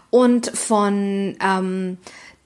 und 0.09 0.47
von 0.47 1.35
ähm, 1.41 1.97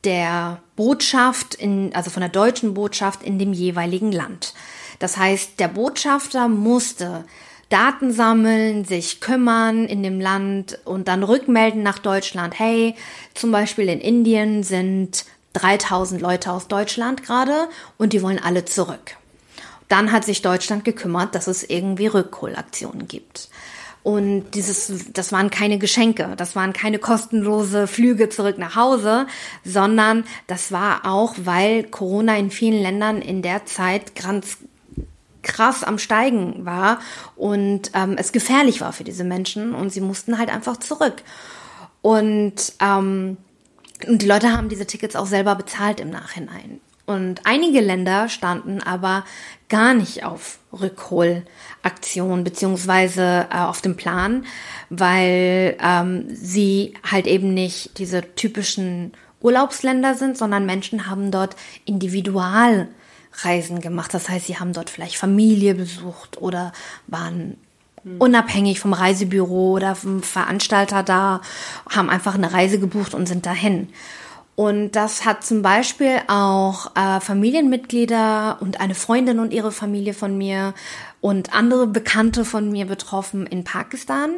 der 0.04 0.62
Botschaft, 0.76 1.56
in, 1.56 1.94
also 1.94 2.10
von 2.10 2.22
der 2.22 2.30
deutschen 2.30 2.74
Botschaft 2.74 3.22
in 3.22 3.38
dem 3.38 3.54
jeweiligen 3.54 4.12
Land. 4.12 4.54
Das 4.98 5.18
heißt, 5.18 5.60
der 5.60 5.68
Botschafter 5.68 6.48
musste 6.48 7.24
Daten 7.70 8.12
sammeln, 8.12 8.84
sich 8.84 9.22
kümmern 9.22 9.86
in 9.86 10.04
dem 10.04 10.20
Land 10.20 10.80
und 10.86 11.08
dann 11.08 11.24
rückmelden 11.24 11.84
nach 11.84 12.00
Deutschland. 12.00 12.58
Hey, 12.58 12.96
zum 13.36 13.52
Beispiel 13.52 13.90
in 13.90 14.02
Indien 14.02 14.64
sind 14.64 15.26
3000 15.54 16.22
Leute 16.22 16.52
aus 16.52 16.68
Deutschland 16.68 17.24
gerade 17.24 17.70
und 17.98 18.14
die 18.14 18.22
wollen 18.22 18.40
alle 18.44 18.66
zurück. 18.66 19.16
Dann 19.88 20.12
hat 20.12 20.26
sich 20.26 20.42
Deutschland 20.42 20.84
gekümmert, 20.84 21.34
dass 21.36 21.48
es 21.48 21.64
irgendwie 21.64 22.08
Rückholaktionen 22.08 23.08
gibt. 23.08 23.50
Und 24.02 24.52
dieses, 24.52 25.12
das 25.14 25.32
waren 25.32 25.50
keine 25.50 25.78
Geschenke, 25.78 26.34
das 26.38 26.56
waren 26.56 26.74
keine 26.74 27.00
kostenlose 27.00 27.86
Flüge 27.86 28.30
zurück 28.30 28.58
nach 28.58 28.76
Hause, 28.76 29.28
sondern 29.66 30.24
das 30.48 30.72
war 30.72 31.06
auch, 31.06 31.36
weil 31.44 31.84
Corona 31.84 32.38
in 32.38 32.50
vielen 32.50 32.82
Ländern 32.82 33.22
in 33.22 33.42
der 33.42 33.66
Zeit 33.66 34.16
ganz 34.16 34.58
krass 35.50 35.84
am 35.84 35.98
Steigen 35.98 36.66
war 36.66 37.00
und 37.36 37.92
ähm, 37.96 38.16
es 38.18 38.32
gefährlich 38.32 38.82
war 38.82 38.94
für 38.94 39.04
diese 39.04 39.24
Menschen 39.24 39.74
und 39.74 39.92
sie 39.92 40.02
mussten 40.02 40.38
halt 40.38 40.50
einfach 40.50 40.78
zurück. 40.78 41.24
Und, 42.02 42.74
ähm, 42.80 43.38
und 44.08 44.22
die 44.22 44.28
Leute 44.28 44.56
haben 44.56 44.70
diese 44.70 44.86
Tickets 44.86 45.16
auch 45.16 45.26
selber 45.26 45.56
bezahlt 45.56 46.00
im 46.00 46.12
Nachhinein. 46.12 46.80
Und 47.06 47.42
einige 47.46 47.82
Länder 47.82 48.30
standen 48.30 48.84
aber 48.84 49.26
gar 49.68 49.96
nicht 49.96 50.24
auf 50.24 50.60
Rückholaktion 50.72 52.44
beziehungsweise 52.44 53.48
äh, 53.52 53.58
auf 53.58 53.82
dem 53.82 53.98
Plan, 53.98 54.46
weil 54.92 55.76
ähm, 55.82 56.26
sie 56.32 56.94
halt 57.10 57.26
eben 57.26 57.56
nicht 57.56 57.98
diese 57.98 58.36
typischen 58.36 59.14
Urlaubsländer 59.42 60.14
sind, 60.14 60.38
sondern 60.38 60.68
Menschen 60.68 61.10
haben 61.10 61.32
dort 61.32 61.56
Individualreisen 63.40 63.82
gemacht. 63.82 64.14
Das 64.14 64.30
heißt, 64.30 64.48
sie 64.48 64.58
haben 64.58 64.74
dort 64.74 64.90
vielleicht 64.90 65.18
Familie 65.18 65.76
besucht 65.76 66.42
oder 66.42 66.72
waren 67.08 67.58
unabhängig 68.18 68.80
vom 68.80 68.94
Reisebüro 68.94 69.74
oder 69.74 69.94
vom 69.94 70.24
Veranstalter 70.24 71.04
da, 71.04 71.42
haben 71.90 72.10
einfach 72.10 72.36
eine 72.36 72.54
Reise 72.54 72.80
gebucht 72.80 73.14
und 73.14 73.28
sind 73.28 73.46
dahin. 73.46 73.90
Und 74.56 74.92
das 74.92 75.26
hat 75.26 75.46
zum 75.46 75.62
Beispiel 75.62 76.22
auch 76.28 76.96
äh, 76.96 77.20
Familienmitglieder 77.20 78.58
und 78.62 78.82
eine 78.82 78.96
Freundin 78.96 79.40
und 79.40 79.54
ihre 79.54 79.72
Familie 79.72 80.14
von 80.14 80.38
mir 80.38 80.74
und 81.22 81.54
andere 81.54 81.88
Bekannte 81.88 82.46
von 82.46 82.70
mir 82.70 82.86
betroffen 82.86 83.46
in 83.48 83.64
Pakistan. 83.64 84.32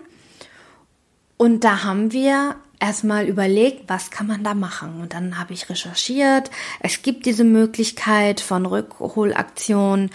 Und 1.37 1.63
da 1.63 1.83
haben 1.83 2.11
wir 2.11 2.55
erstmal 2.81 3.25
überlegt, 3.25 3.83
was 3.87 4.11
kann 4.11 4.27
man 4.27 4.43
da 4.43 4.53
machen. 4.53 5.01
Und 5.01 5.13
dann 5.13 5.39
habe 5.39 5.53
ich 5.53 5.69
recherchiert. 5.69 6.51
Es 6.79 7.01
gibt 7.01 7.25
diese 7.25 7.43
Möglichkeit 7.43 8.41
von 8.41 8.65
Rückholaktion. 8.65 10.09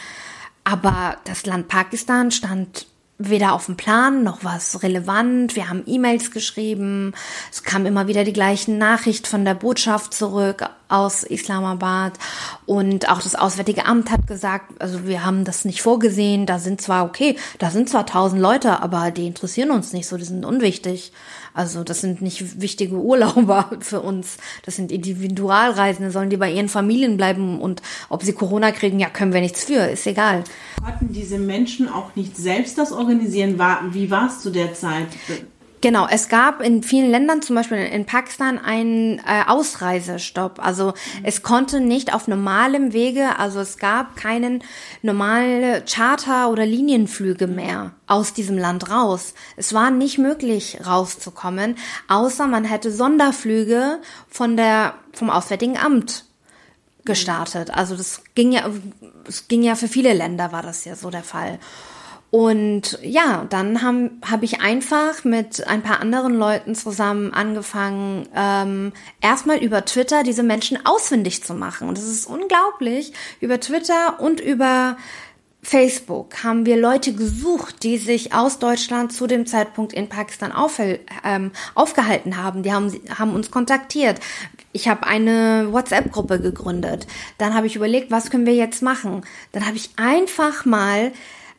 Aber 0.64 1.16
das 1.24 1.46
Land 1.46 1.68
Pakistan 1.68 2.30
stand 2.30 2.86
weder 3.18 3.54
auf 3.54 3.66
dem 3.66 3.76
Plan 3.76 4.22
noch 4.22 4.44
was 4.44 4.82
relevant. 4.82 5.56
Wir 5.56 5.68
haben 5.68 5.82
E-Mails 5.86 6.30
geschrieben. 6.32 7.14
Es 7.50 7.62
kam 7.62 7.86
immer 7.86 8.08
wieder 8.08 8.24
die 8.24 8.32
gleichen 8.32 8.76
Nachricht 8.78 9.26
von 9.26 9.44
der 9.44 9.54
Botschaft 9.54 10.12
zurück 10.12 10.68
aus 10.88 11.24
Islamabad 11.24 12.12
und 12.64 13.08
auch 13.08 13.20
das 13.20 13.34
Auswärtige 13.34 13.86
Amt 13.86 14.10
hat 14.10 14.26
gesagt, 14.28 14.80
also 14.80 15.06
wir 15.06 15.24
haben 15.24 15.44
das 15.44 15.64
nicht 15.64 15.82
vorgesehen. 15.82 16.46
Da 16.46 16.58
sind 16.58 16.80
zwar 16.80 17.04
okay, 17.04 17.36
da 17.58 17.70
sind 17.70 17.88
zwar 17.88 18.06
tausend 18.06 18.40
Leute, 18.40 18.82
aber 18.82 19.10
die 19.10 19.26
interessieren 19.26 19.70
uns 19.70 19.92
nicht 19.92 20.06
so, 20.06 20.16
die 20.16 20.24
sind 20.24 20.44
unwichtig. 20.44 21.12
Also 21.56 21.84
das 21.84 22.02
sind 22.02 22.20
nicht 22.20 22.60
wichtige 22.60 22.96
Urlauber 22.96 23.70
für 23.80 24.02
uns. 24.02 24.36
Das 24.66 24.76
sind 24.76 24.92
Individualreisende, 24.92 26.10
sollen 26.10 26.28
die 26.28 26.36
bei 26.36 26.52
ihren 26.52 26.68
Familien 26.68 27.16
bleiben 27.16 27.60
und 27.60 27.80
ob 28.10 28.22
sie 28.22 28.34
Corona 28.34 28.72
kriegen, 28.72 29.00
ja, 29.00 29.08
können 29.08 29.32
wir 29.32 29.40
nichts 29.40 29.64
für, 29.64 29.88
ist 29.88 30.06
egal. 30.06 30.44
Hatten 30.84 31.14
diese 31.14 31.38
Menschen 31.38 31.88
auch 31.88 32.14
nicht 32.14 32.36
selbst 32.36 32.76
das 32.76 32.92
organisieren? 32.92 33.58
Wie 33.92 34.10
war 34.10 34.28
es 34.28 34.40
zu 34.40 34.50
der 34.50 34.74
Zeit? 34.74 35.08
Genau, 35.82 36.06
es 36.10 36.28
gab 36.28 36.62
in 36.62 36.82
vielen 36.82 37.10
Ländern, 37.10 37.42
zum 37.42 37.54
Beispiel 37.54 37.78
in 37.78 38.06
Pakistan, 38.06 38.58
einen 38.58 39.18
äh, 39.18 39.44
Ausreisestopp. 39.46 40.58
Also 40.58 40.88
mhm. 40.88 41.24
es 41.24 41.42
konnte 41.42 41.80
nicht 41.80 42.14
auf 42.14 42.28
normalem 42.28 42.92
Wege, 42.92 43.38
also 43.38 43.60
es 43.60 43.76
gab 43.76 44.16
keinen 44.16 44.64
normale 45.02 45.84
Charter- 45.84 46.50
oder 46.50 46.64
Linienflüge 46.64 47.46
mehr 47.46 47.92
aus 48.06 48.32
diesem 48.32 48.56
Land 48.56 48.90
raus. 48.90 49.34
Es 49.56 49.74
war 49.74 49.90
nicht 49.90 50.18
möglich 50.18 50.78
rauszukommen, 50.86 51.76
außer 52.08 52.46
man 52.46 52.64
hätte 52.64 52.90
Sonderflüge 52.90 53.98
von 54.28 54.56
der 54.56 54.94
vom 55.12 55.30
Auswärtigen 55.30 55.76
Amt 55.76 56.24
gestartet. 57.04 57.70
Also 57.70 57.96
das 57.96 58.22
ging 58.34 58.52
ja, 58.52 58.68
es 59.28 59.48
ging 59.48 59.62
ja 59.62 59.74
für 59.74 59.88
viele 59.88 60.12
Länder 60.12 60.52
war 60.52 60.62
das 60.62 60.84
ja 60.84 60.96
so 60.96 61.10
der 61.10 61.22
Fall. 61.22 61.58
Und 62.30 62.98
ja, 63.02 63.46
dann 63.48 63.82
habe 63.82 64.10
hab 64.28 64.42
ich 64.42 64.60
einfach 64.60 65.24
mit 65.24 65.66
ein 65.66 65.82
paar 65.82 66.00
anderen 66.00 66.34
Leuten 66.34 66.74
zusammen 66.74 67.32
angefangen, 67.32 68.28
ähm, 68.34 68.92
erstmal 69.20 69.58
über 69.58 69.84
Twitter 69.84 70.22
diese 70.22 70.42
Menschen 70.42 70.84
ausfindig 70.84 71.44
zu 71.44 71.54
machen. 71.54 71.88
Und 71.88 71.98
das 71.98 72.04
ist 72.04 72.26
unglaublich. 72.26 73.12
Über 73.40 73.60
Twitter 73.60 74.20
und 74.20 74.40
über 74.40 74.96
Facebook 75.62 76.44
haben 76.44 76.64
wir 76.64 76.76
Leute 76.76 77.12
gesucht, 77.12 77.82
die 77.82 77.98
sich 77.98 78.32
aus 78.32 78.58
Deutschland 78.60 79.12
zu 79.12 79.26
dem 79.26 79.46
Zeitpunkt 79.46 79.92
in 79.92 80.08
Pakistan 80.08 80.52
ähm, 81.24 81.50
aufgehalten 81.74 82.36
haben. 82.36 82.62
Die 82.62 82.72
haben, 82.72 82.92
haben 83.18 83.34
uns 83.34 83.50
kontaktiert. 83.50 84.20
Ich 84.72 84.88
habe 84.88 85.06
eine 85.06 85.68
WhatsApp-Gruppe 85.72 86.40
gegründet. 86.40 87.06
Dann 87.38 87.54
habe 87.54 87.66
ich 87.66 87.74
überlegt, 87.74 88.10
was 88.10 88.30
können 88.30 88.46
wir 88.46 88.54
jetzt 88.54 88.82
machen? 88.82 89.22
Dann 89.52 89.66
habe 89.66 89.76
ich 89.76 89.90
einfach 89.96 90.64
mal 90.64 91.12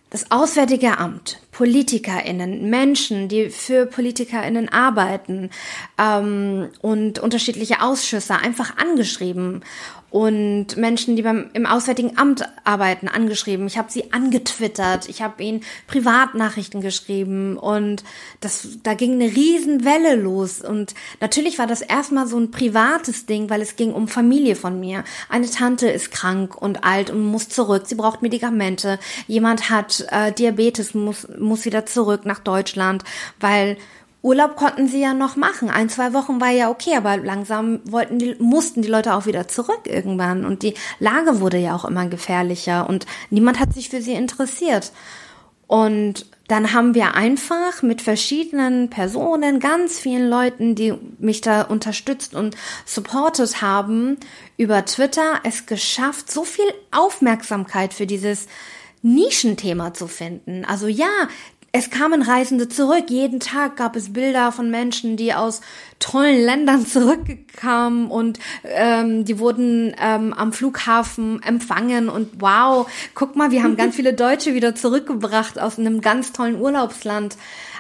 das 0.10 0.32
Auswärtige 0.32 0.98
Amt, 0.98 1.40
PolitikerInnen, 1.58 2.70
Menschen, 2.70 3.30
die 3.30 3.50
für 3.50 3.88
PolitikerInnen 3.88 4.70
arbeiten 4.70 5.50
ähm, 5.98 6.70
und 6.84 7.18
unterschiedliche 7.18 7.82
Ausschüsse 7.82 8.36
einfach 8.36 8.78
angeschrieben 8.78 9.64
und 10.10 10.78
Menschen, 10.78 11.18
die 11.18 11.22
beim 11.22 11.50
im 11.54 11.66
Auswärtigen 11.66 12.18
Amt 12.18 12.48
arbeiten, 12.64 13.10
angeschrieben. 13.10 13.68
Ich 13.68 13.78
habe 13.78 13.92
sie 13.92 14.14
angetwittert, 14.14 15.10
ich 15.10 15.22
habe 15.22 15.44
ihnen 15.44 15.62
Privatnachrichten 15.86 16.80
geschrieben 16.80 17.58
und 17.58 18.04
das 18.40 18.80
da 18.84 18.94
ging 18.94 19.14
eine 19.14 19.36
Riesenwelle 19.36 20.16
los 20.16 20.62
und 20.62 20.96
natürlich 21.20 21.60
war 21.60 21.68
das 21.68 21.82
erstmal 21.82 22.26
so 22.26 22.40
ein 22.40 22.52
privates 22.52 23.26
Ding, 23.26 23.50
weil 23.50 23.62
es 23.62 23.76
ging 23.76 23.92
um 23.92 24.08
Familie 24.08 24.56
von 24.56 24.80
mir. 24.80 25.04
Eine 25.28 25.50
Tante 25.50 25.90
ist 25.90 26.12
krank 26.12 26.56
und 26.56 26.86
alt 26.86 27.10
und 27.10 27.26
muss 27.26 27.50
zurück, 27.50 27.84
sie 27.86 27.96
braucht 27.96 28.22
Medikamente. 28.22 29.00
Jemand 29.28 29.70
hat 29.70 30.08
äh, 30.12 30.32
Diabetes, 30.32 30.94
muss 30.94 31.28
muss 31.48 31.66
wieder 31.66 31.86
zurück 31.86 32.26
nach 32.26 32.40
Deutschland, 32.40 33.04
weil 33.40 33.78
Urlaub 34.22 34.56
konnten 34.56 34.88
sie 34.88 35.02
ja 35.02 35.14
noch 35.14 35.36
machen. 35.36 35.70
Ein, 35.70 35.90
zwei 35.90 36.14
Wochen 36.14 36.42
war 36.42 36.50
ja 36.50 36.70
okay, 36.70 36.96
aber 36.96 37.18
langsam 37.18 37.80
wollten 37.86 38.20
die, 38.20 38.36
mussten 38.40 38.82
die 38.82 38.90
Leute 38.90 39.14
auch 39.14 39.26
wieder 39.26 39.48
zurück 39.48 39.82
irgendwann. 39.86 40.46
Und 40.46 40.64
die 40.64 40.74
Lage 41.00 41.40
wurde 41.40 41.58
ja 41.58 41.76
auch 41.76 41.86
immer 41.86 42.08
gefährlicher 42.08 42.90
und 42.90 43.06
niemand 43.30 43.60
hat 43.60 43.74
sich 43.74 43.90
für 43.90 44.02
sie 44.02 44.14
interessiert. 44.14 44.92
Und 45.68 46.26
dann 46.48 46.74
haben 46.74 46.96
wir 46.96 47.16
einfach 47.16 47.84
mit 47.84 48.02
verschiedenen 48.02 48.90
Personen, 48.90 49.60
ganz 49.60 50.00
vielen 50.00 50.30
Leuten, 50.30 50.76
die 50.76 50.94
mich 51.20 51.42
da 51.42 51.64
unterstützt 51.64 52.34
und 52.34 52.56
supportet 52.86 53.62
haben, 53.62 54.18
über 54.56 54.86
Twitter 54.86 55.42
es 55.44 55.66
geschafft, 55.66 56.32
so 56.32 56.46
viel 56.46 56.66
Aufmerksamkeit 56.92 57.94
für 57.94 58.08
dieses 58.08 58.48
Nischenthema 59.16 59.94
zu 59.94 60.08
finden. 60.08 60.66
Also 60.66 60.88
ja, 60.88 61.28
es 61.72 61.90
kamen 61.90 62.22
Reisende 62.22 62.70
zurück. 62.70 63.06
Jeden 63.10 63.40
Tag 63.40 63.76
gab 63.76 63.96
es 63.96 64.14
Bilder 64.14 64.52
von 64.52 64.72
Menschen, 64.72 65.18
die 65.18 65.34
aus 65.34 65.62
tollen 66.00 66.44
Ländern 66.44 66.86
zurückkamen 66.86 68.10
und 68.10 68.40
ähm, 68.64 69.26
die 69.26 69.38
wurden 69.38 69.94
ähm, 70.02 70.34
am 70.34 70.54
Flughafen 70.54 71.42
empfangen 71.44 72.10
und 72.10 72.42
wow, 72.42 72.90
guck 73.14 73.36
mal, 73.36 73.52
wir 73.52 73.64
haben 73.64 73.78
ganz 73.78 73.96
viele 73.98 74.14
Deutsche 74.14 74.54
wieder 74.54 74.76
zurückgebracht 74.76 75.60
aus 75.60 75.78
einem 75.78 76.02
ganz 76.02 76.34
tollen 76.34 76.60
Urlaubsland. 76.60 77.38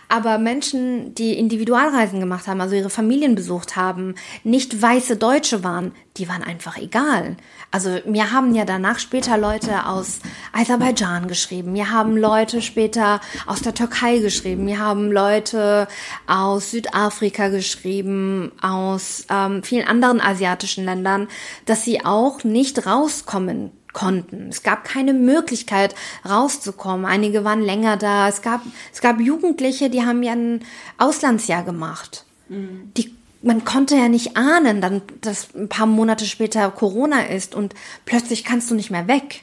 Aber 0.10 0.38
Menschen, 0.38 1.14
die 1.16 1.38
Individualreisen 1.38 2.20
gemacht 2.20 2.48
haben, 2.48 2.62
also 2.62 2.76
ihre 2.76 2.90
Familien 2.90 3.36
besucht 3.36 3.76
haben, 3.76 4.16
nicht 4.44 4.82
weiße 4.82 5.18
Deutsche 5.18 5.64
waren, 5.64 5.92
die 6.16 6.30
waren 6.30 6.44
einfach 6.44 6.78
egal. 6.78 7.36
Also 7.72 8.00
mir 8.06 8.32
haben 8.32 8.56
ja 8.56 8.64
danach 8.64 9.00
später 9.00 9.38
Leute 9.38 9.86
aus 9.86 10.20
Aserbaidschan 10.54 11.28
geschrieben, 11.28 11.74
mir 11.74 11.92
haben 11.92 12.16
Leute 12.16 12.62
später 12.62 13.20
aus 13.46 13.62
der 13.62 13.74
Türkei 13.74 14.20
geschrieben, 14.20 14.66
mir 14.66 14.80
haben 14.80 15.12
Leute 15.12 15.88
aus 16.26 16.72
Südafrika 16.72 17.50
geschrieben, 17.50 18.52
aus 18.62 19.26
ähm, 19.30 19.62
vielen 19.64 19.88
anderen 19.88 20.22
asiatischen 20.22 20.86
Ländern, 20.86 21.28
dass 21.66 21.84
sie 21.84 22.06
auch 22.06 22.44
nicht 22.44 22.86
rauskommen 22.86 23.72
konnten. 23.94 24.50
Es 24.50 24.64
gab 24.64 24.84
keine 24.84 25.14
Möglichkeit 25.14 25.96
rauszukommen. 26.28 27.06
Einige 27.06 27.44
waren 27.44 27.62
länger 27.62 27.98
da. 27.98 28.28
Es 28.28 28.42
gab, 28.42 28.62
es 28.94 29.02
gab 29.02 29.20
Jugendliche, 29.20 29.90
die 29.90 30.06
haben 30.06 30.24
ja 30.24 30.34
ein 30.34 30.62
Auslandsjahr 30.98 31.64
gemacht. 31.64 32.26
Mhm. 32.50 32.92
Die 32.96 33.16
man 33.44 33.64
konnte 33.64 33.96
ja 33.96 34.10
nicht 34.10 34.36
ahnen, 34.36 34.82
dann, 34.82 35.04
dass 35.22 35.54
ein 35.56 35.70
paar 35.70 35.86
Monate 35.86 36.26
später 36.26 36.70
Corona 36.72 37.22
ist 37.28 37.56
und 37.56 37.76
plötzlich 38.06 38.44
kannst 38.44 38.70
du 38.72 38.76
nicht 38.76 38.90
mehr 38.90 39.08
weg. 39.08 39.42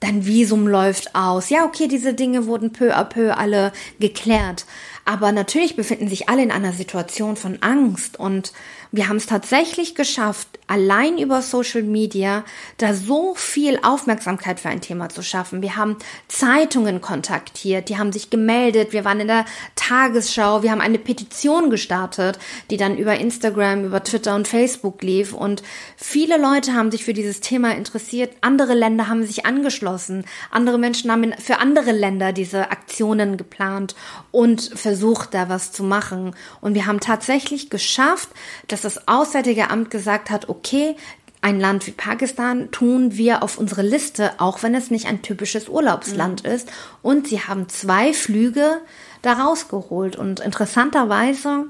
Dein 0.00 0.26
Visum 0.26 0.66
läuft 0.66 1.14
aus. 1.14 1.48
Ja, 1.48 1.64
okay, 1.64 1.86
diese 1.86 2.12
Dinge 2.12 2.46
wurden 2.46 2.72
peu 2.72 2.96
à 2.96 3.04
peu 3.04 3.36
alle 3.36 3.72
geklärt. 4.00 4.66
Aber 5.04 5.32
natürlich 5.32 5.76
befinden 5.76 6.08
sich 6.08 6.28
alle 6.28 6.42
in 6.42 6.50
einer 6.50 6.72
Situation 6.72 7.36
von 7.36 7.58
Angst 7.62 8.18
und 8.18 8.52
wir 8.92 9.08
haben 9.08 9.16
es 9.16 9.24
tatsächlich 9.24 9.94
geschafft, 9.94 10.48
allein 10.66 11.16
über 11.16 11.40
Social 11.40 11.82
Media 11.82 12.44
da 12.76 12.92
so 12.92 13.34
viel 13.34 13.78
Aufmerksamkeit 13.82 14.60
für 14.60 14.68
ein 14.68 14.82
Thema 14.82 15.08
zu 15.08 15.22
schaffen. 15.22 15.62
Wir 15.62 15.76
haben 15.76 15.96
Zeitungen 16.28 17.00
kontaktiert, 17.00 17.88
die 17.88 17.96
haben 17.96 18.12
sich 18.12 18.28
gemeldet, 18.28 18.92
wir 18.92 19.06
waren 19.06 19.20
in 19.20 19.28
der 19.28 19.46
Tagesschau, 19.76 20.62
wir 20.62 20.70
haben 20.70 20.82
eine 20.82 20.98
Petition 20.98 21.70
gestartet, 21.70 22.38
die 22.70 22.76
dann 22.76 22.98
über 22.98 23.16
Instagram, 23.16 23.86
über 23.86 24.04
Twitter 24.04 24.34
und 24.34 24.46
Facebook 24.46 25.02
lief. 25.02 25.32
Und 25.32 25.62
viele 25.96 26.36
Leute 26.36 26.74
haben 26.74 26.90
sich 26.90 27.02
für 27.02 27.14
dieses 27.14 27.40
Thema 27.40 27.74
interessiert, 27.74 28.34
andere 28.42 28.74
Länder 28.74 29.08
haben 29.08 29.24
sich 29.24 29.46
angeschlossen, 29.46 30.26
andere 30.50 30.78
Menschen 30.78 31.10
haben 31.10 31.32
für 31.38 31.58
andere 31.58 31.92
Länder 31.92 32.34
diese 32.34 32.70
Aktionen 32.70 33.38
geplant 33.38 33.94
und 34.30 34.70
versucht, 34.74 35.32
da 35.32 35.48
was 35.48 35.72
zu 35.72 35.82
machen. 35.82 36.34
Und 36.60 36.74
wir 36.74 36.84
haben 36.84 37.00
tatsächlich 37.00 37.70
geschafft, 37.70 38.28
dass 38.68 38.81
dass 38.84 38.94
das 38.94 39.08
Auswärtige 39.08 39.70
Amt 39.70 39.90
gesagt 39.90 40.30
hat, 40.30 40.48
okay, 40.48 40.96
ein 41.40 41.58
Land 41.58 41.86
wie 41.88 41.92
Pakistan 41.92 42.70
tun 42.70 43.16
wir 43.16 43.42
auf 43.42 43.58
unsere 43.58 43.82
Liste, 43.82 44.30
auch 44.38 44.62
wenn 44.62 44.76
es 44.76 44.90
nicht 44.90 45.06
ein 45.06 45.22
typisches 45.22 45.68
Urlaubsland 45.68 46.44
mhm. 46.44 46.50
ist. 46.50 46.70
Und 47.02 47.26
sie 47.26 47.40
haben 47.40 47.68
zwei 47.68 48.12
Flüge 48.12 48.80
da 49.22 49.32
rausgeholt. 49.34 50.14
Und 50.14 50.38
interessanterweise 50.38 51.66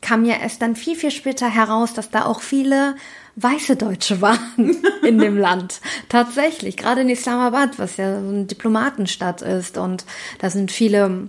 kam 0.00 0.24
ja 0.24 0.36
erst 0.36 0.62
dann 0.62 0.76
viel, 0.76 0.94
viel 0.94 1.10
später 1.10 1.48
heraus, 1.48 1.92
dass 1.92 2.10
da 2.10 2.24
auch 2.24 2.40
viele 2.40 2.94
weiße 3.34 3.74
Deutsche 3.74 4.20
waren 4.20 4.76
in 5.02 5.18
dem 5.18 5.36
Land. 5.38 5.80
Tatsächlich, 6.08 6.76
gerade 6.76 7.00
in 7.00 7.08
Islamabad, 7.08 7.80
was 7.80 7.96
ja 7.96 8.20
so 8.20 8.28
eine 8.28 8.44
Diplomatenstadt 8.44 9.42
ist 9.42 9.76
und 9.76 10.04
da 10.38 10.50
sind 10.50 10.70
viele 10.70 11.28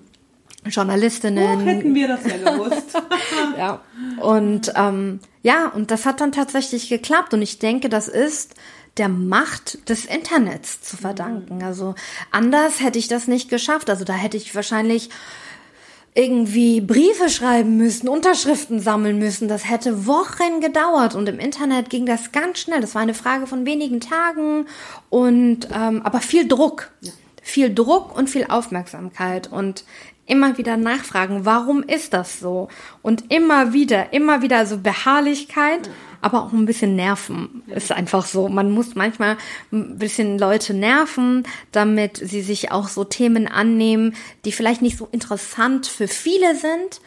Journalistinnen. 0.69 1.61
Oh, 1.61 1.65
hätten 1.65 1.95
wir 1.95 2.07
das 2.07 2.21
ja 2.25 2.51
gewusst. 2.51 2.93
ja. 3.57 3.81
Und 4.21 4.73
ähm, 4.75 5.19
ja, 5.43 5.67
und 5.67 5.91
das 5.91 6.05
hat 6.05 6.21
dann 6.21 6.31
tatsächlich 6.31 6.89
geklappt. 6.89 7.33
Und 7.33 7.41
ich 7.41 7.59
denke, 7.59 7.89
das 7.89 8.07
ist 8.07 8.55
der 8.97 9.09
Macht 9.09 9.89
des 9.89 10.05
Internets 10.05 10.81
zu 10.81 10.97
verdanken. 10.97 11.63
Also 11.63 11.95
anders 12.31 12.81
hätte 12.81 12.99
ich 12.99 13.07
das 13.07 13.27
nicht 13.27 13.49
geschafft. 13.49 13.89
Also 13.89 14.05
da 14.05 14.13
hätte 14.13 14.37
ich 14.37 14.55
wahrscheinlich 14.55 15.09
irgendwie 16.17 16.81
Briefe 16.81 17.29
schreiben 17.29 17.77
müssen, 17.77 18.09
Unterschriften 18.09 18.79
sammeln 18.79 19.19
müssen. 19.19 19.47
Das 19.47 19.69
hätte 19.69 20.07
Wochen 20.07 20.61
gedauert 20.61 21.13
und 21.13 21.29
im 21.29 21.37
Internet 21.37 21.91
ging 21.91 22.07
das 22.07 22.31
ganz 22.31 22.59
schnell. 22.59 22.81
Das 22.81 22.95
war 22.95 23.03
eine 23.03 23.13
Frage 23.13 23.45
von 23.45 23.67
wenigen 23.67 23.99
Tagen 23.99 24.65
und 25.11 25.67
ähm, 25.71 26.01
aber 26.01 26.19
viel 26.19 26.47
Druck, 26.47 26.89
ja. 27.01 27.11
viel 27.43 27.73
Druck 27.73 28.17
und 28.17 28.31
viel 28.31 28.47
Aufmerksamkeit 28.49 29.51
und 29.51 29.85
immer 30.27 30.57
wieder 30.57 30.77
nachfragen, 30.77 31.45
warum 31.45 31.81
ist 31.81 32.13
das 32.13 32.39
so? 32.39 32.67
Und 33.01 33.31
immer 33.31 33.73
wieder, 33.73 34.13
immer 34.13 34.41
wieder 34.41 34.65
so 34.65 34.77
Beharrlichkeit, 34.77 35.89
aber 36.21 36.43
auch 36.43 36.51
ein 36.51 36.65
bisschen 36.65 36.95
Nerven. 36.95 37.63
Ist 37.67 37.91
einfach 37.91 38.25
so. 38.25 38.49
Man 38.49 38.71
muss 38.71 38.95
manchmal 38.95 39.37
ein 39.71 39.97
bisschen 39.97 40.37
Leute 40.37 40.73
nerven, 40.73 41.47
damit 41.71 42.17
sie 42.17 42.41
sich 42.41 42.71
auch 42.71 42.89
so 42.89 43.03
Themen 43.03 43.47
annehmen, 43.47 44.15
die 44.45 44.51
vielleicht 44.51 44.81
nicht 44.81 44.97
so 44.97 45.07
interessant 45.11 45.87
für 45.87 46.07
viele 46.07 46.55
sind, 46.55 47.01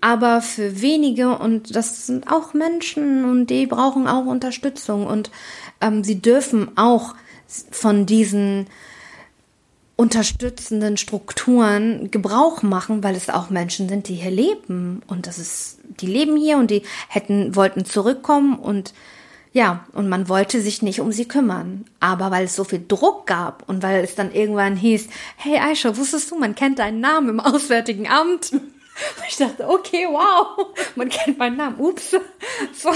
aber 0.00 0.42
für 0.42 0.80
wenige 0.80 1.38
und 1.38 1.74
das 1.74 2.06
sind 2.06 2.30
auch 2.30 2.54
Menschen 2.54 3.24
und 3.24 3.46
die 3.48 3.66
brauchen 3.66 4.06
auch 4.06 4.26
Unterstützung 4.26 5.06
und 5.06 5.30
ähm, 5.80 6.04
sie 6.04 6.20
dürfen 6.20 6.76
auch 6.76 7.14
von 7.70 8.06
diesen 8.06 8.66
unterstützenden 9.98 10.96
Strukturen 10.96 12.12
Gebrauch 12.12 12.62
machen, 12.62 13.02
weil 13.02 13.16
es 13.16 13.28
auch 13.28 13.50
Menschen 13.50 13.88
sind, 13.88 14.06
die 14.06 14.14
hier 14.14 14.30
leben 14.30 15.02
und 15.08 15.26
das 15.26 15.38
ist, 15.38 15.78
die 16.00 16.06
leben 16.06 16.36
hier 16.36 16.56
und 16.56 16.70
die 16.70 16.84
hätten, 17.08 17.56
wollten 17.56 17.84
zurückkommen 17.84 18.60
und 18.60 18.94
ja, 19.52 19.84
und 19.94 20.08
man 20.08 20.28
wollte 20.28 20.60
sich 20.60 20.82
nicht 20.82 21.00
um 21.00 21.10
sie 21.10 21.26
kümmern. 21.26 21.84
Aber 21.98 22.30
weil 22.30 22.44
es 22.44 22.54
so 22.54 22.62
viel 22.62 22.84
Druck 22.86 23.26
gab 23.26 23.68
und 23.68 23.82
weil 23.82 24.04
es 24.04 24.14
dann 24.14 24.32
irgendwann 24.32 24.76
hieß, 24.76 25.08
hey 25.36 25.58
Aisha, 25.58 25.96
wusstest 25.96 26.30
du, 26.30 26.38
man 26.38 26.54
kennt 26.54 26.78
deinen 26.78 27.00
Namen 27.00 27.30
im 27.30 27.40
Auswärtigen 27.40 28.08
Amt? 28.08 28.52
Ich 29.28 29.36
dachte, 29.36 29.68
okay, 29.68 30.08
wow, 30.10 30.74
man 30.96 31.08
kennt 31.08 31.38
meinen 31.38 31.56
Namen, 31.56 31.78
ups. 31.78 32.16
So. 32.72 32.90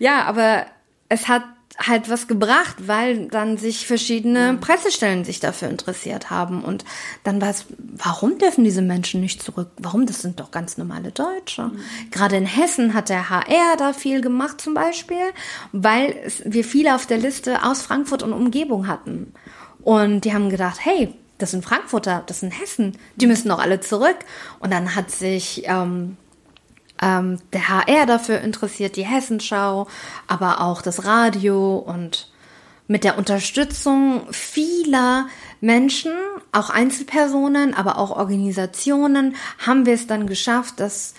Ja, 0.00 0.24
aber 0.24 0.66
es 1.08 1.28
hat 1.28 1.44
halt 1.80 2.10
was 2.10 2.28
gebracht, 2.28 2.76
weil 2.86 3.28
dann 3.28 3.56
sich 3.56 3.86
verschiedene 3.86 4.58
Pressestellen 4.60 5.24
sich 5.24 5.40
dafür 5.40 5.68
interessiert 5.68 6.30
haben. 6.30 6.62
Und 6.62 6.84
dann 7.24 7.40
war 7.40 7.50
es, 7.50 7.66
warum 7.78 8.38
dürfen 8.38 8.64
diese 8.64 8.82
Menschen 8.82 9.20
nicht 9.20 9.42
zurück? 9.42 9.68
Warum? 9.78 10.06
Das 10.06 10.20
sind 10.22 10.40
doch 10.40 10.50
ganz 10.50 10.76
normale 10.76 11.10
Deutsche. 11.10 11.62
Mhm. 11.62 11.80
Gerade 12.10 12.36
in 12.36 12.46
Hessen 12.46 12.94
hat 12.94 13.08
der 13.08 13.30
HR 13.30 13.76
da 13.78 13.92
viel 13.92 14.20
gemacht 14.20 14.60
zum 14.60 14.74
Beispiel, 14.74 15.32
weil 15.72 16.14
es, 16.24 16.42
wir 16.44 16.64
viele 16.64 16.94
auf 16.94 17.06
der 17.06 17.18
Liste 17.18 17.64
aus 17.64 17.82
Frankfurt 17.82 18.22
und 18.22 18.32
Umgebung 18.32 18.86
hatten. 18.86 19.32
Und 19.82 20.24
die 20.24 20.34
haben 20.34 20.50
gedacht, 20.50 20.78
hey, 20.82 21.14
das 21.38 21.52
sind 21.52 21.64
Frankfurter, 21.64 22.22
das 22.26 22.40
sind 22.40 22.50
Hessen, 22.50 22.98
die 23.16 23.26
müssen 23.26 23.48
doch 23.48 23.58
alle 23.58 23.80
zurück. 23.80 24.18
Und 24.58 24.72
dann 24.72 24.94
hat 24.94 25.10
sich 25.10 25.62
ähm, 25.64 26.18
ähm, 27.02 27.38
der 27.52 27.68
HR 27.68 28.06
dafür 28.06 28.40
interessiert, 28.40 28.96
die 28.96 29.06
Hessenschau, 29.06 29.86
aber 30.26 30.60
auch 30.60 30.82
das 30.82 31.04
Radio 31.04 31.76
und 31.76 32.30
mit 32.86 33.04
der 33.04 33.18
Unterstützung 33.18 34.26
vieler 34.32 35.28
Menschen, 35.60 36.12
auch 36.50 36.70
Einzelpersonen, 36.70 37.72
aber 37.74 37.98
auch 37.98 38.10
Organisationen, 38.10 39.36
haben 39.64 39.86
wir 39.86 39.94
es 39.94 40.06
dann 40.06 40.26
geschafft, 40.26 40.80
dass 40.80 41.14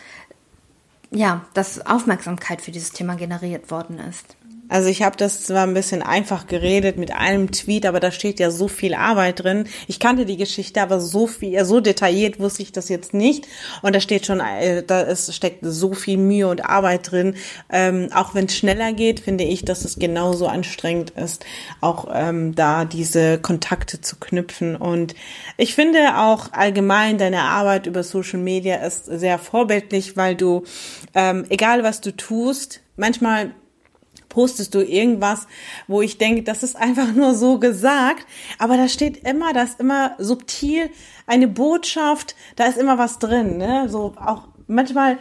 ja, 1.14 1.46
dass 1.54 1.86
Aufmerksamkeit 1.86 2.62
für 2.62 2.72
dieses 2.72 2.92
Thema 2.92 3.16
generiert 3.16 3.70
worden 3.70 4.00
ist. 4.00 4.38
Also 4.72 4.88
ich 4.88 5.04
habe 5.04 5.18
das 5.18 5.44
zwar 5.44 5.68
ein 5.68 5.74
bisschen 5.74 6.02
einfach 6.02 6.48
geredet 6.48 6.96
mit 6.98 7.14
einem 7.14 7.52
Tweet, 7.52 7.86
aber 7.86 8.00
da 8.00 8.10
steht 8.10 8.40
ja 8.40 8.52
so 8.52 8.70
viel 8.70 8.94
Arbeit 8.94 9.44
drin. 9.44 9.68
Ich 9.88 10.00
kannte 10.00 10.26
die 10.26 10.38
Geschichte, 10.38 10.82
aber 10.82 11.02
so 11.02 11.28
viel, 11.28 11.64
so 11.66 11.82
detailliert 11.82 12.40
wusste 12.40 12.64
ich 12.64 12.72
das 12.72 12.88
jetzt 12.88 13.14
nicht. 13.14 13.50
Und 13.82 13.94
da 13.94 14.00
steht 14.00 14.26
schon, 14.26 14.40
äh, 14.40 14.82
da 14.82 15.02
ist, 15.02 15.36
steckt 15.36 15.60
so 15.64 15.94
viel 15.94 16.18
Mühe 16.18 16.48
und 16.48 16.70
Arbeit 16.70 17.12
drin. 17.12 17.36
Ähm, 17.70 18.08
auch 18.16 18.34
wenn 18.34 18.46
es 18.46 18.56
schneller 18.56 18.94
geht, 18.94 19.20
finde 19.20 19.44
ich, 19.44 19.66
dass 19.66 19.84
es 19.84 20.00
genauso 20.00 20.48
anstrengend 20.48 21.10
ist, 21.12 21.46
auch 21.82 22.08
ähm, 22.14 22.56
da 22.56 22.86
diese 22.86 23.40
Kontakte 23.40 24.00
zu 24.00 24.16
knüpfen. 24.22 24.78
Und 24.78 25.16
ich 25.58 25.76
finde 25.76 26.18
auch 26.18 26.54
allgemein 26.54 27.18
deine 27.18 27.42
Arbeit 27.42 27.88
über 27.88 28.04
Social 28.04 28.40
Media 28.40 28.78
ist 28.78 29.04
sehr 29.04 29.38
vorbildlich, 29.38 30.16
weil 30.16 30.36
du, 30.36 30.64
ähm, 31.14 31.44
egal 31.50 31.84
was 31.84 32.00
du 32.00 32.16
tust, 32.16 32.80
manchmal 32.96 33.52
postest 34.32 34.74
du 34.74 34.84
irgendwas, 34.84 35.46
wo 35.88 36.02
ich 36.02 36.18
denke, 36.18 36.42
das 36.42 36.64
ist 36.64 36.76
einfach 36.76 37.12
nur 37.16 37.36
so 37.36 37.60
gesagt, 37.60 38.26
aber 38.58 38.78
da 38.78 38.88
steht 38.88 39.28
immer, 39.28 39.54
da 39.54 39.62
ist 39.62 39.80
immer 39.80 40.16
subtil 40.18 40.90
eine 41.28 41.48
Botschaft, 41.48 42.36
da 42.56 42.66
ist 42.66 42.80
immer 42.80 42.98
was 42.98 43.20
drin, 43.20 43.58
ne? 43.58 43.88
So 43.88 44.16
auch 44.18 44.48
manchmal 44.66 45.20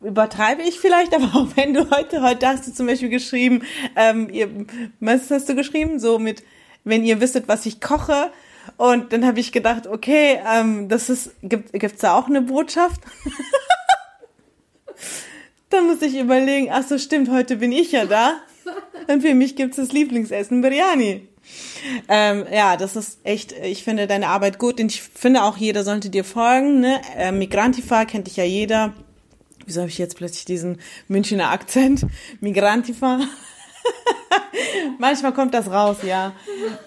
übertreibe 0.00 0.62
ich 0.62 0.80
vielleicht, 0.80 1.14
aber 1.16 1.26
auch 1.34 1.56
wenn 1.56 1.74
du 1.74 1.90
heute, 1.90 2.22
heute 2.22 2.48
hast 2.48 2.66
du 2.66 2.72
zum 2.72 2.86
Beispiel 2.86 3.10
geschrieben, 3.10 3.62
ähm, 3.94 4.28
ihr, 4.32 4.48
was 4.98 5.30
hast 5.30 5.48
du 5.48 5.54
geschrieben? 5.54 6.00
So 6.00 6.18
mit, 6.18 6.42
wenn 6.84 7.04
ihr 7.04 7.20
wisstet, 7.20 7.46
was 7.46 7.66
ich 7.66 7.80
koche. 7.80 8.32
Und 8.76 9.12
dann 9.12 9.26
habe 9.26 9.40
ich 9.40 9.50
gedacht, 9.52 9.86
okay, 9.86 10.40
ähm, 10.46 10.88
das 10.88 11.08
ist, 11.08 11.32
gibt 11.42 11.72
gibt's 11.72 12.02
da 12.02 12.14
auch 12.14 12.26
eine 12.26 12.42
Botschaft? 12.42 13.00
Dann 15.70 15.86
muss 15.86 16.02
ich 16.02 16.16
überlegen, 16.18 16.68
ach 16.70 16.86
so 16.86 16.98
stimmt, 16.98 17.30
heute 17.30 17.56
bin 17.56 17.72
ich 17.72 17.92
ja 17.92 18.06
da. 18.06 18.40
Und 19.06 19.22
für 19.22 19.34
mich 19.34 19.56
gibt's 19.56 19.76
das 19.76 19.92
Lieblingsessen 19.92 20.60
Biryani. 20.60 21.28
Ähm, 22.08 22.44
ja, 22.52 22.76
das 22.76 22.96
ist 22.96 23.20
echt, 23.24 23.52
ich 23.52 23.84
finde 23.84 24.06
deine 24.06 24.28
Arbeit 24.28 24.58
gut 24.58 24.80
und 24.80 24.92
ich 24.92 25.02
finde 25.02 25.42
auch 25.42 25.56
jeder 25.56 25.84
sollte 25.84 26.10
dir 26.10 26.24
folgen. 26.24 26.80
Ne? 26.80 27.00
Äh, 27.16 27.32
Migrantifa 27.32 28.04
kennt 28.04 28.26
dich 28.26 28.36
ja 28.36 28.44
jeder. 28.44 28.92
Wieso 29.64 29.80
habe 29.80 29.90
ich 29.90 29.98
jetzt 29.98 30.16
plötzlich 30.16 30.44
diesen 30.44 30.78
Münchner 31.08 31.50
Akzent? 31.50 32.06
Migrantifa. 32.40 33.20
Manchmal 34.98 35.32
kommt 35.32 35.54
das 35.54 35.70
raus, 35.70 35.98
ja. 36.02 36.32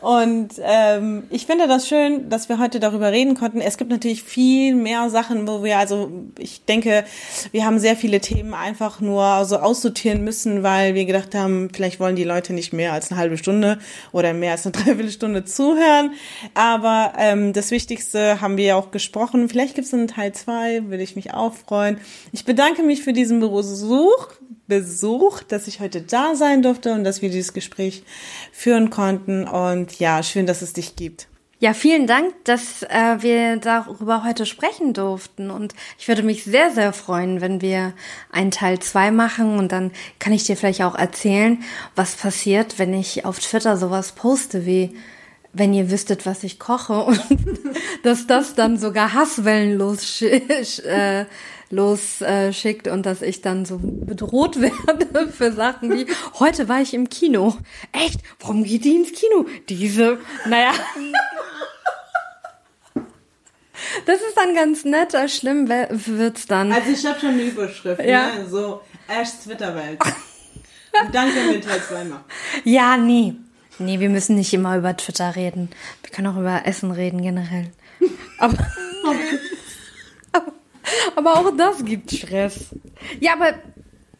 Und 0.01 0.49
ähm, 0.61 1.23
ich 1.29 1.45
finde 1.45 1.67
das 1.67 1.87
schön, 1.87 2.29
dass 2.29 2.49
wir 2.49 2.59
heute 2.59 2.79
darüber 2.79 3.11
reden 3.11 3.35
konnten. 3.35 3.61
Es 3.61 3.77
gibt 3.77 3.89
natürlich 3.89 4.23
viel 4.23 4.75
mehr 4.75 5.09
Sachen, 5.09 5.47
wo 5.47 5.63
wir, 5.63 5.77
also 5.77 6.11
ich 6.37 6.65
denke, 6.65 7.05
wir 7.51 7.65
haben 7.65 7.79
sehr 7.79 7.95
viele 7.95 8.19
Themen 8.19 8.53
einfach 8.53 8.99
nur 8.99 9.45
so 9.45 9.57
aussortieren 9.57 10.23
müssen, 10.23 10.63
weil 10.63 10.95
wir 10.95 11.05
gedacht 11.05 11.35
haben, 11.35 11.69
vielleicht 11.73 11.99
wollen 11.99 12.15
die 12.15 12.23
Leute 12.23 12.53
nicht 12.53 12.73
mehr 12.73 12.93
als 12.93 13.11
eine 13.11 13.19
halbe 13.19 13.37
Stunde 13.37 13.79
oder 14.11 14.33
mehr 14.33 14.51
als 14.51 14.65
eine 14.65 14.71
Dreiviertelstunde 14.83 15.45
zuhören. 15.45 16.11
Aber 16.53 17.13
ähm, 17.17 17.53
das 17.53 17.71
Wichtigste 17.71 18.41
haben 18.41 18.57
wir 18.57 18.65
ja 18.65 18.75
auch 18.75 18.91
gesprochen. 18.91 19.47
Vielleicht 19.49 19.75
gibt 19.75 19.87
es 19.87 19.93
einen 19.93 20.07
Teil 20.07 20.33
zwei, 20.33 20.83
würde 20.89 21.03
ich 21.03 21.15
mich 21.15 21.33
auch 21.33 21.53
freuen. 21.53 21.97
Ich 22.31 22.45
bedanke 22.45 22.83
mich 22.83 23.03
für 23.03 23.13
diesen 23.13 23.39
Besuch. 23.39 24.27
Besuch, 24.67 25.43
dass 25.43 25.67
ich 25.67 25.79
heute 25.79 26.01
da 26.01 26.35
sein 26.35 26.61
durfte 26.61 26.93
und 26.93 27.03
dass 27.03 27.21
wir 27.21 27.29
dieses 27.29 27.53
Gespräch 27.53 28.03
führen 28.51 28.89
konnten. 28.89 29.47
Und 29.47 29.99
ja, 29.99 30.23
schön, 30.23 30.45
dass 30.45 30.61
es 30.61 30.73
dich 30.73 30.95
gibt. 30.95 31.27
Ja, 31.59 31.75
vielen 31.75 32.07
Dank, 32.07 32.33
dass 32.45 32.81
äh, 32.81 33.17
wir 33.19 33.57
darüber 33.57 34.23
heute 34.23 34.47
sprechen 34.47 34.93
durften. 34.93 35.51
Und 35.51 35.75
ich 35.99 36.07
würde 36.07 36.23
mich 36.23 36.43
sehr, 36.43 36.71
sehr 36.71 36.91
freuen, 36.91 37.39
wenn 37.39 37.61
wir 37.61 37.93
einen 38.31 38.49
Teil 38.49 38.79
zwei 38.79 39.11
machen. 39.11 39.59
Und 39.59 39.71
dann 39.71 39.91
kann 40.17 40.33
ich 40.33 40.43
dir 40.43 40.57
vielleicht 40.57 40.81
auch 40.81 40.95
erzählen, 40.95 41.61
was 41.95 42.15
passiert, 42.15 42.79
wenn 42.79 42.95
ich 42.95 43.25
auf 43.25 43.37
Twitter 43.39 43.77
sowas 43.77 44.13
poste 44.13 44.65
wie 44.65 44.95
wenn 45.53 45.73
ihr 45.73 45.91
wüsstet, 45.91 46.25
was 46.25 46.43
ich 46.43 46.59
koche 46.59 47.03
und 47.03 47.21
dass 48.03 48.27
das 48.27 48.55
dann 48.55 48.77
sogar 48.77 49.13
Hasswellen 49.13 49.77
los 49.77 50.21
äh, 50.21 51.25
losschickt 51.71 52.87
äh, 52.87 52.91
und 52.91 53.05
dass 53.05 53.21
ich 53.21 53.41
dann 53.41 53.65
so 53.65 53.79
bedroht 53.81 54.59
werde 54.61 55.31
für 55.31 55.51
Sachen 55.51 55.93
wie, 55.93 56.07
heute 56.39 56.69
war 56.69 56.81
ich 56.81 56.93
im 56.93 57.09
Kino. 57.09 57.57
Echt? 57.91 58.19
Warum 58.39 58.63
geht 58.63 58.85
die 58.85 58.95
ins 58.95 59.11
Kino? 59.11 59.45
Diese, 59.69 60.19
naja. 60.47 60.71
Das 64.05 64.17
ist 64.17 64.37
dann 64.37 64.55
ganz 64.55 64.85
nett, 64.85 65.15
schlimm 65.29 65.67
wird's 65.67 66.45
dann. 66.45 66.71
Also 66.71 66.91
ich 66.91 67.05
habe 67.05 67.19
schon 67.19 67.29
eine 67.29 67.43
Überschrift, 67.43 68.03
ja. 68.03 68.35
ne? 68.35 68.47
so 68.49 68.81
Ashs 69.07 69.43
Twitterwelt. 69.43 69.99
Und 71.05 71.11
können 71.11 71.51
wir 71.51 71.61
Teil 71.61 71.81
2 71.81 72.03
machen. 72.05 72.23
Ja, 72.63 72.97
nie. 72.97 73.37
Nee, 73.79 73.99
wir 73.99 74.09
müssen 74.09 74.35
nicht 74.35 74.53
immer 74.53 74.77
über 74.77 74.95
Twitter 74.95 75.35
reden. 75.35 75.69
Wir 76.03 76.11
können 76.11 76.27
auch 76.27 76.37
über 76.39 76.65
Essen 76.65 76.91
reden 76.91 77.21
generell. 77.21 77.71
Aber, 78.37 78.53
okay. 79.05 79.39
aber 81.15 81.33
auch 81.33 81.55
das 81.55 81.83
gibt 81.83 82.11
Stress. 82.11 82.67
Ja, 83.19 83.33
aber 83.33 83.55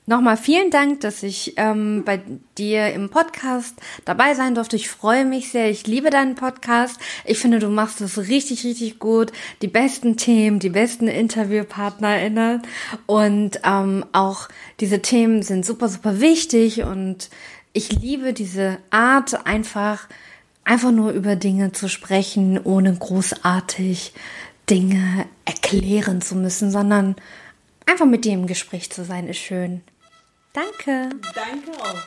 Nochmal 0.08 0.36
vielen 0.36 0.72
Dank, 0.72 1.00
dass 1.02 1.22
ich 1.22 1.54
ähm, 1.58 2.04
bei 2.04 2.20
dir 2.58 2.92
im 2.92 3.10
Podcast 3.10 3.76
dabei 4.04 4.34
sein 4.34 4.56
durfte. 4.56 4.76
Ich 4.76 4.90
freue 4.90 5.24
mich 5.26 5.52
sehr. 5.52 5.70
Ich 5.70 5.86
liebe 5.86 6.10
deinen 6.10 6.34
Podcast. 6.34 7.00
Ich 7.24 7.38
finde, 7.38 7.60
du 7.60 7.70
machst 7.70 8.02
es 8.02 8.18
richtig, 8.18 8.66
richtig 8.66 9.00
gut. 9.00 9.32
Die 9.62 9.68
besten 9.68 10.18
Themen, 10.18 10.60
die 10.60 10.72
besten 10.72 11.08
InterviewpartnerInnen. 11.08 12.64
Und 13.06 13.62
ähm, 13.64 14.04
auch 14.12 14.50
diese 14.80 15.04
Themen 15.04 15.44
sind 15.44 15.68
super, 15.68 15.88
super 15.88 16.20
wichtig. 16.20 16.82
Und 16.84 17.30
ich 17.72 17.92
liebe 17.92 18.34
diese 18.34 18.80
Art, 18.90 19.46
einfach, 19.46 20.10
einfach 20.66 20.92
nur 20.92 21.12
über 21.12 21.36
Dinge 21.36 21.74
zu 21.74 21.88
sprechen, 21.88 22.60
ohne 22.62 22.94
großartig 22.94 24.14
Dinge 24.72 25.28
erklären 25.44 26.22
zu 26.22 26.36
müssen, 26.36 26.72
sondern 26.72 27.18
einfach 27.86 28.06
mit 28.06 28.24
dir 28.24 28.32
im 28.32 28.48
Gespräch 28.48 28.90
zu 28.90 29.04
sein, 29.04 29.28
ist 29.28 29.40
schön. 29.40 29.82
Danke. 30.54 31.10
Danke 31.36 31.72
auch. 31.84 32.00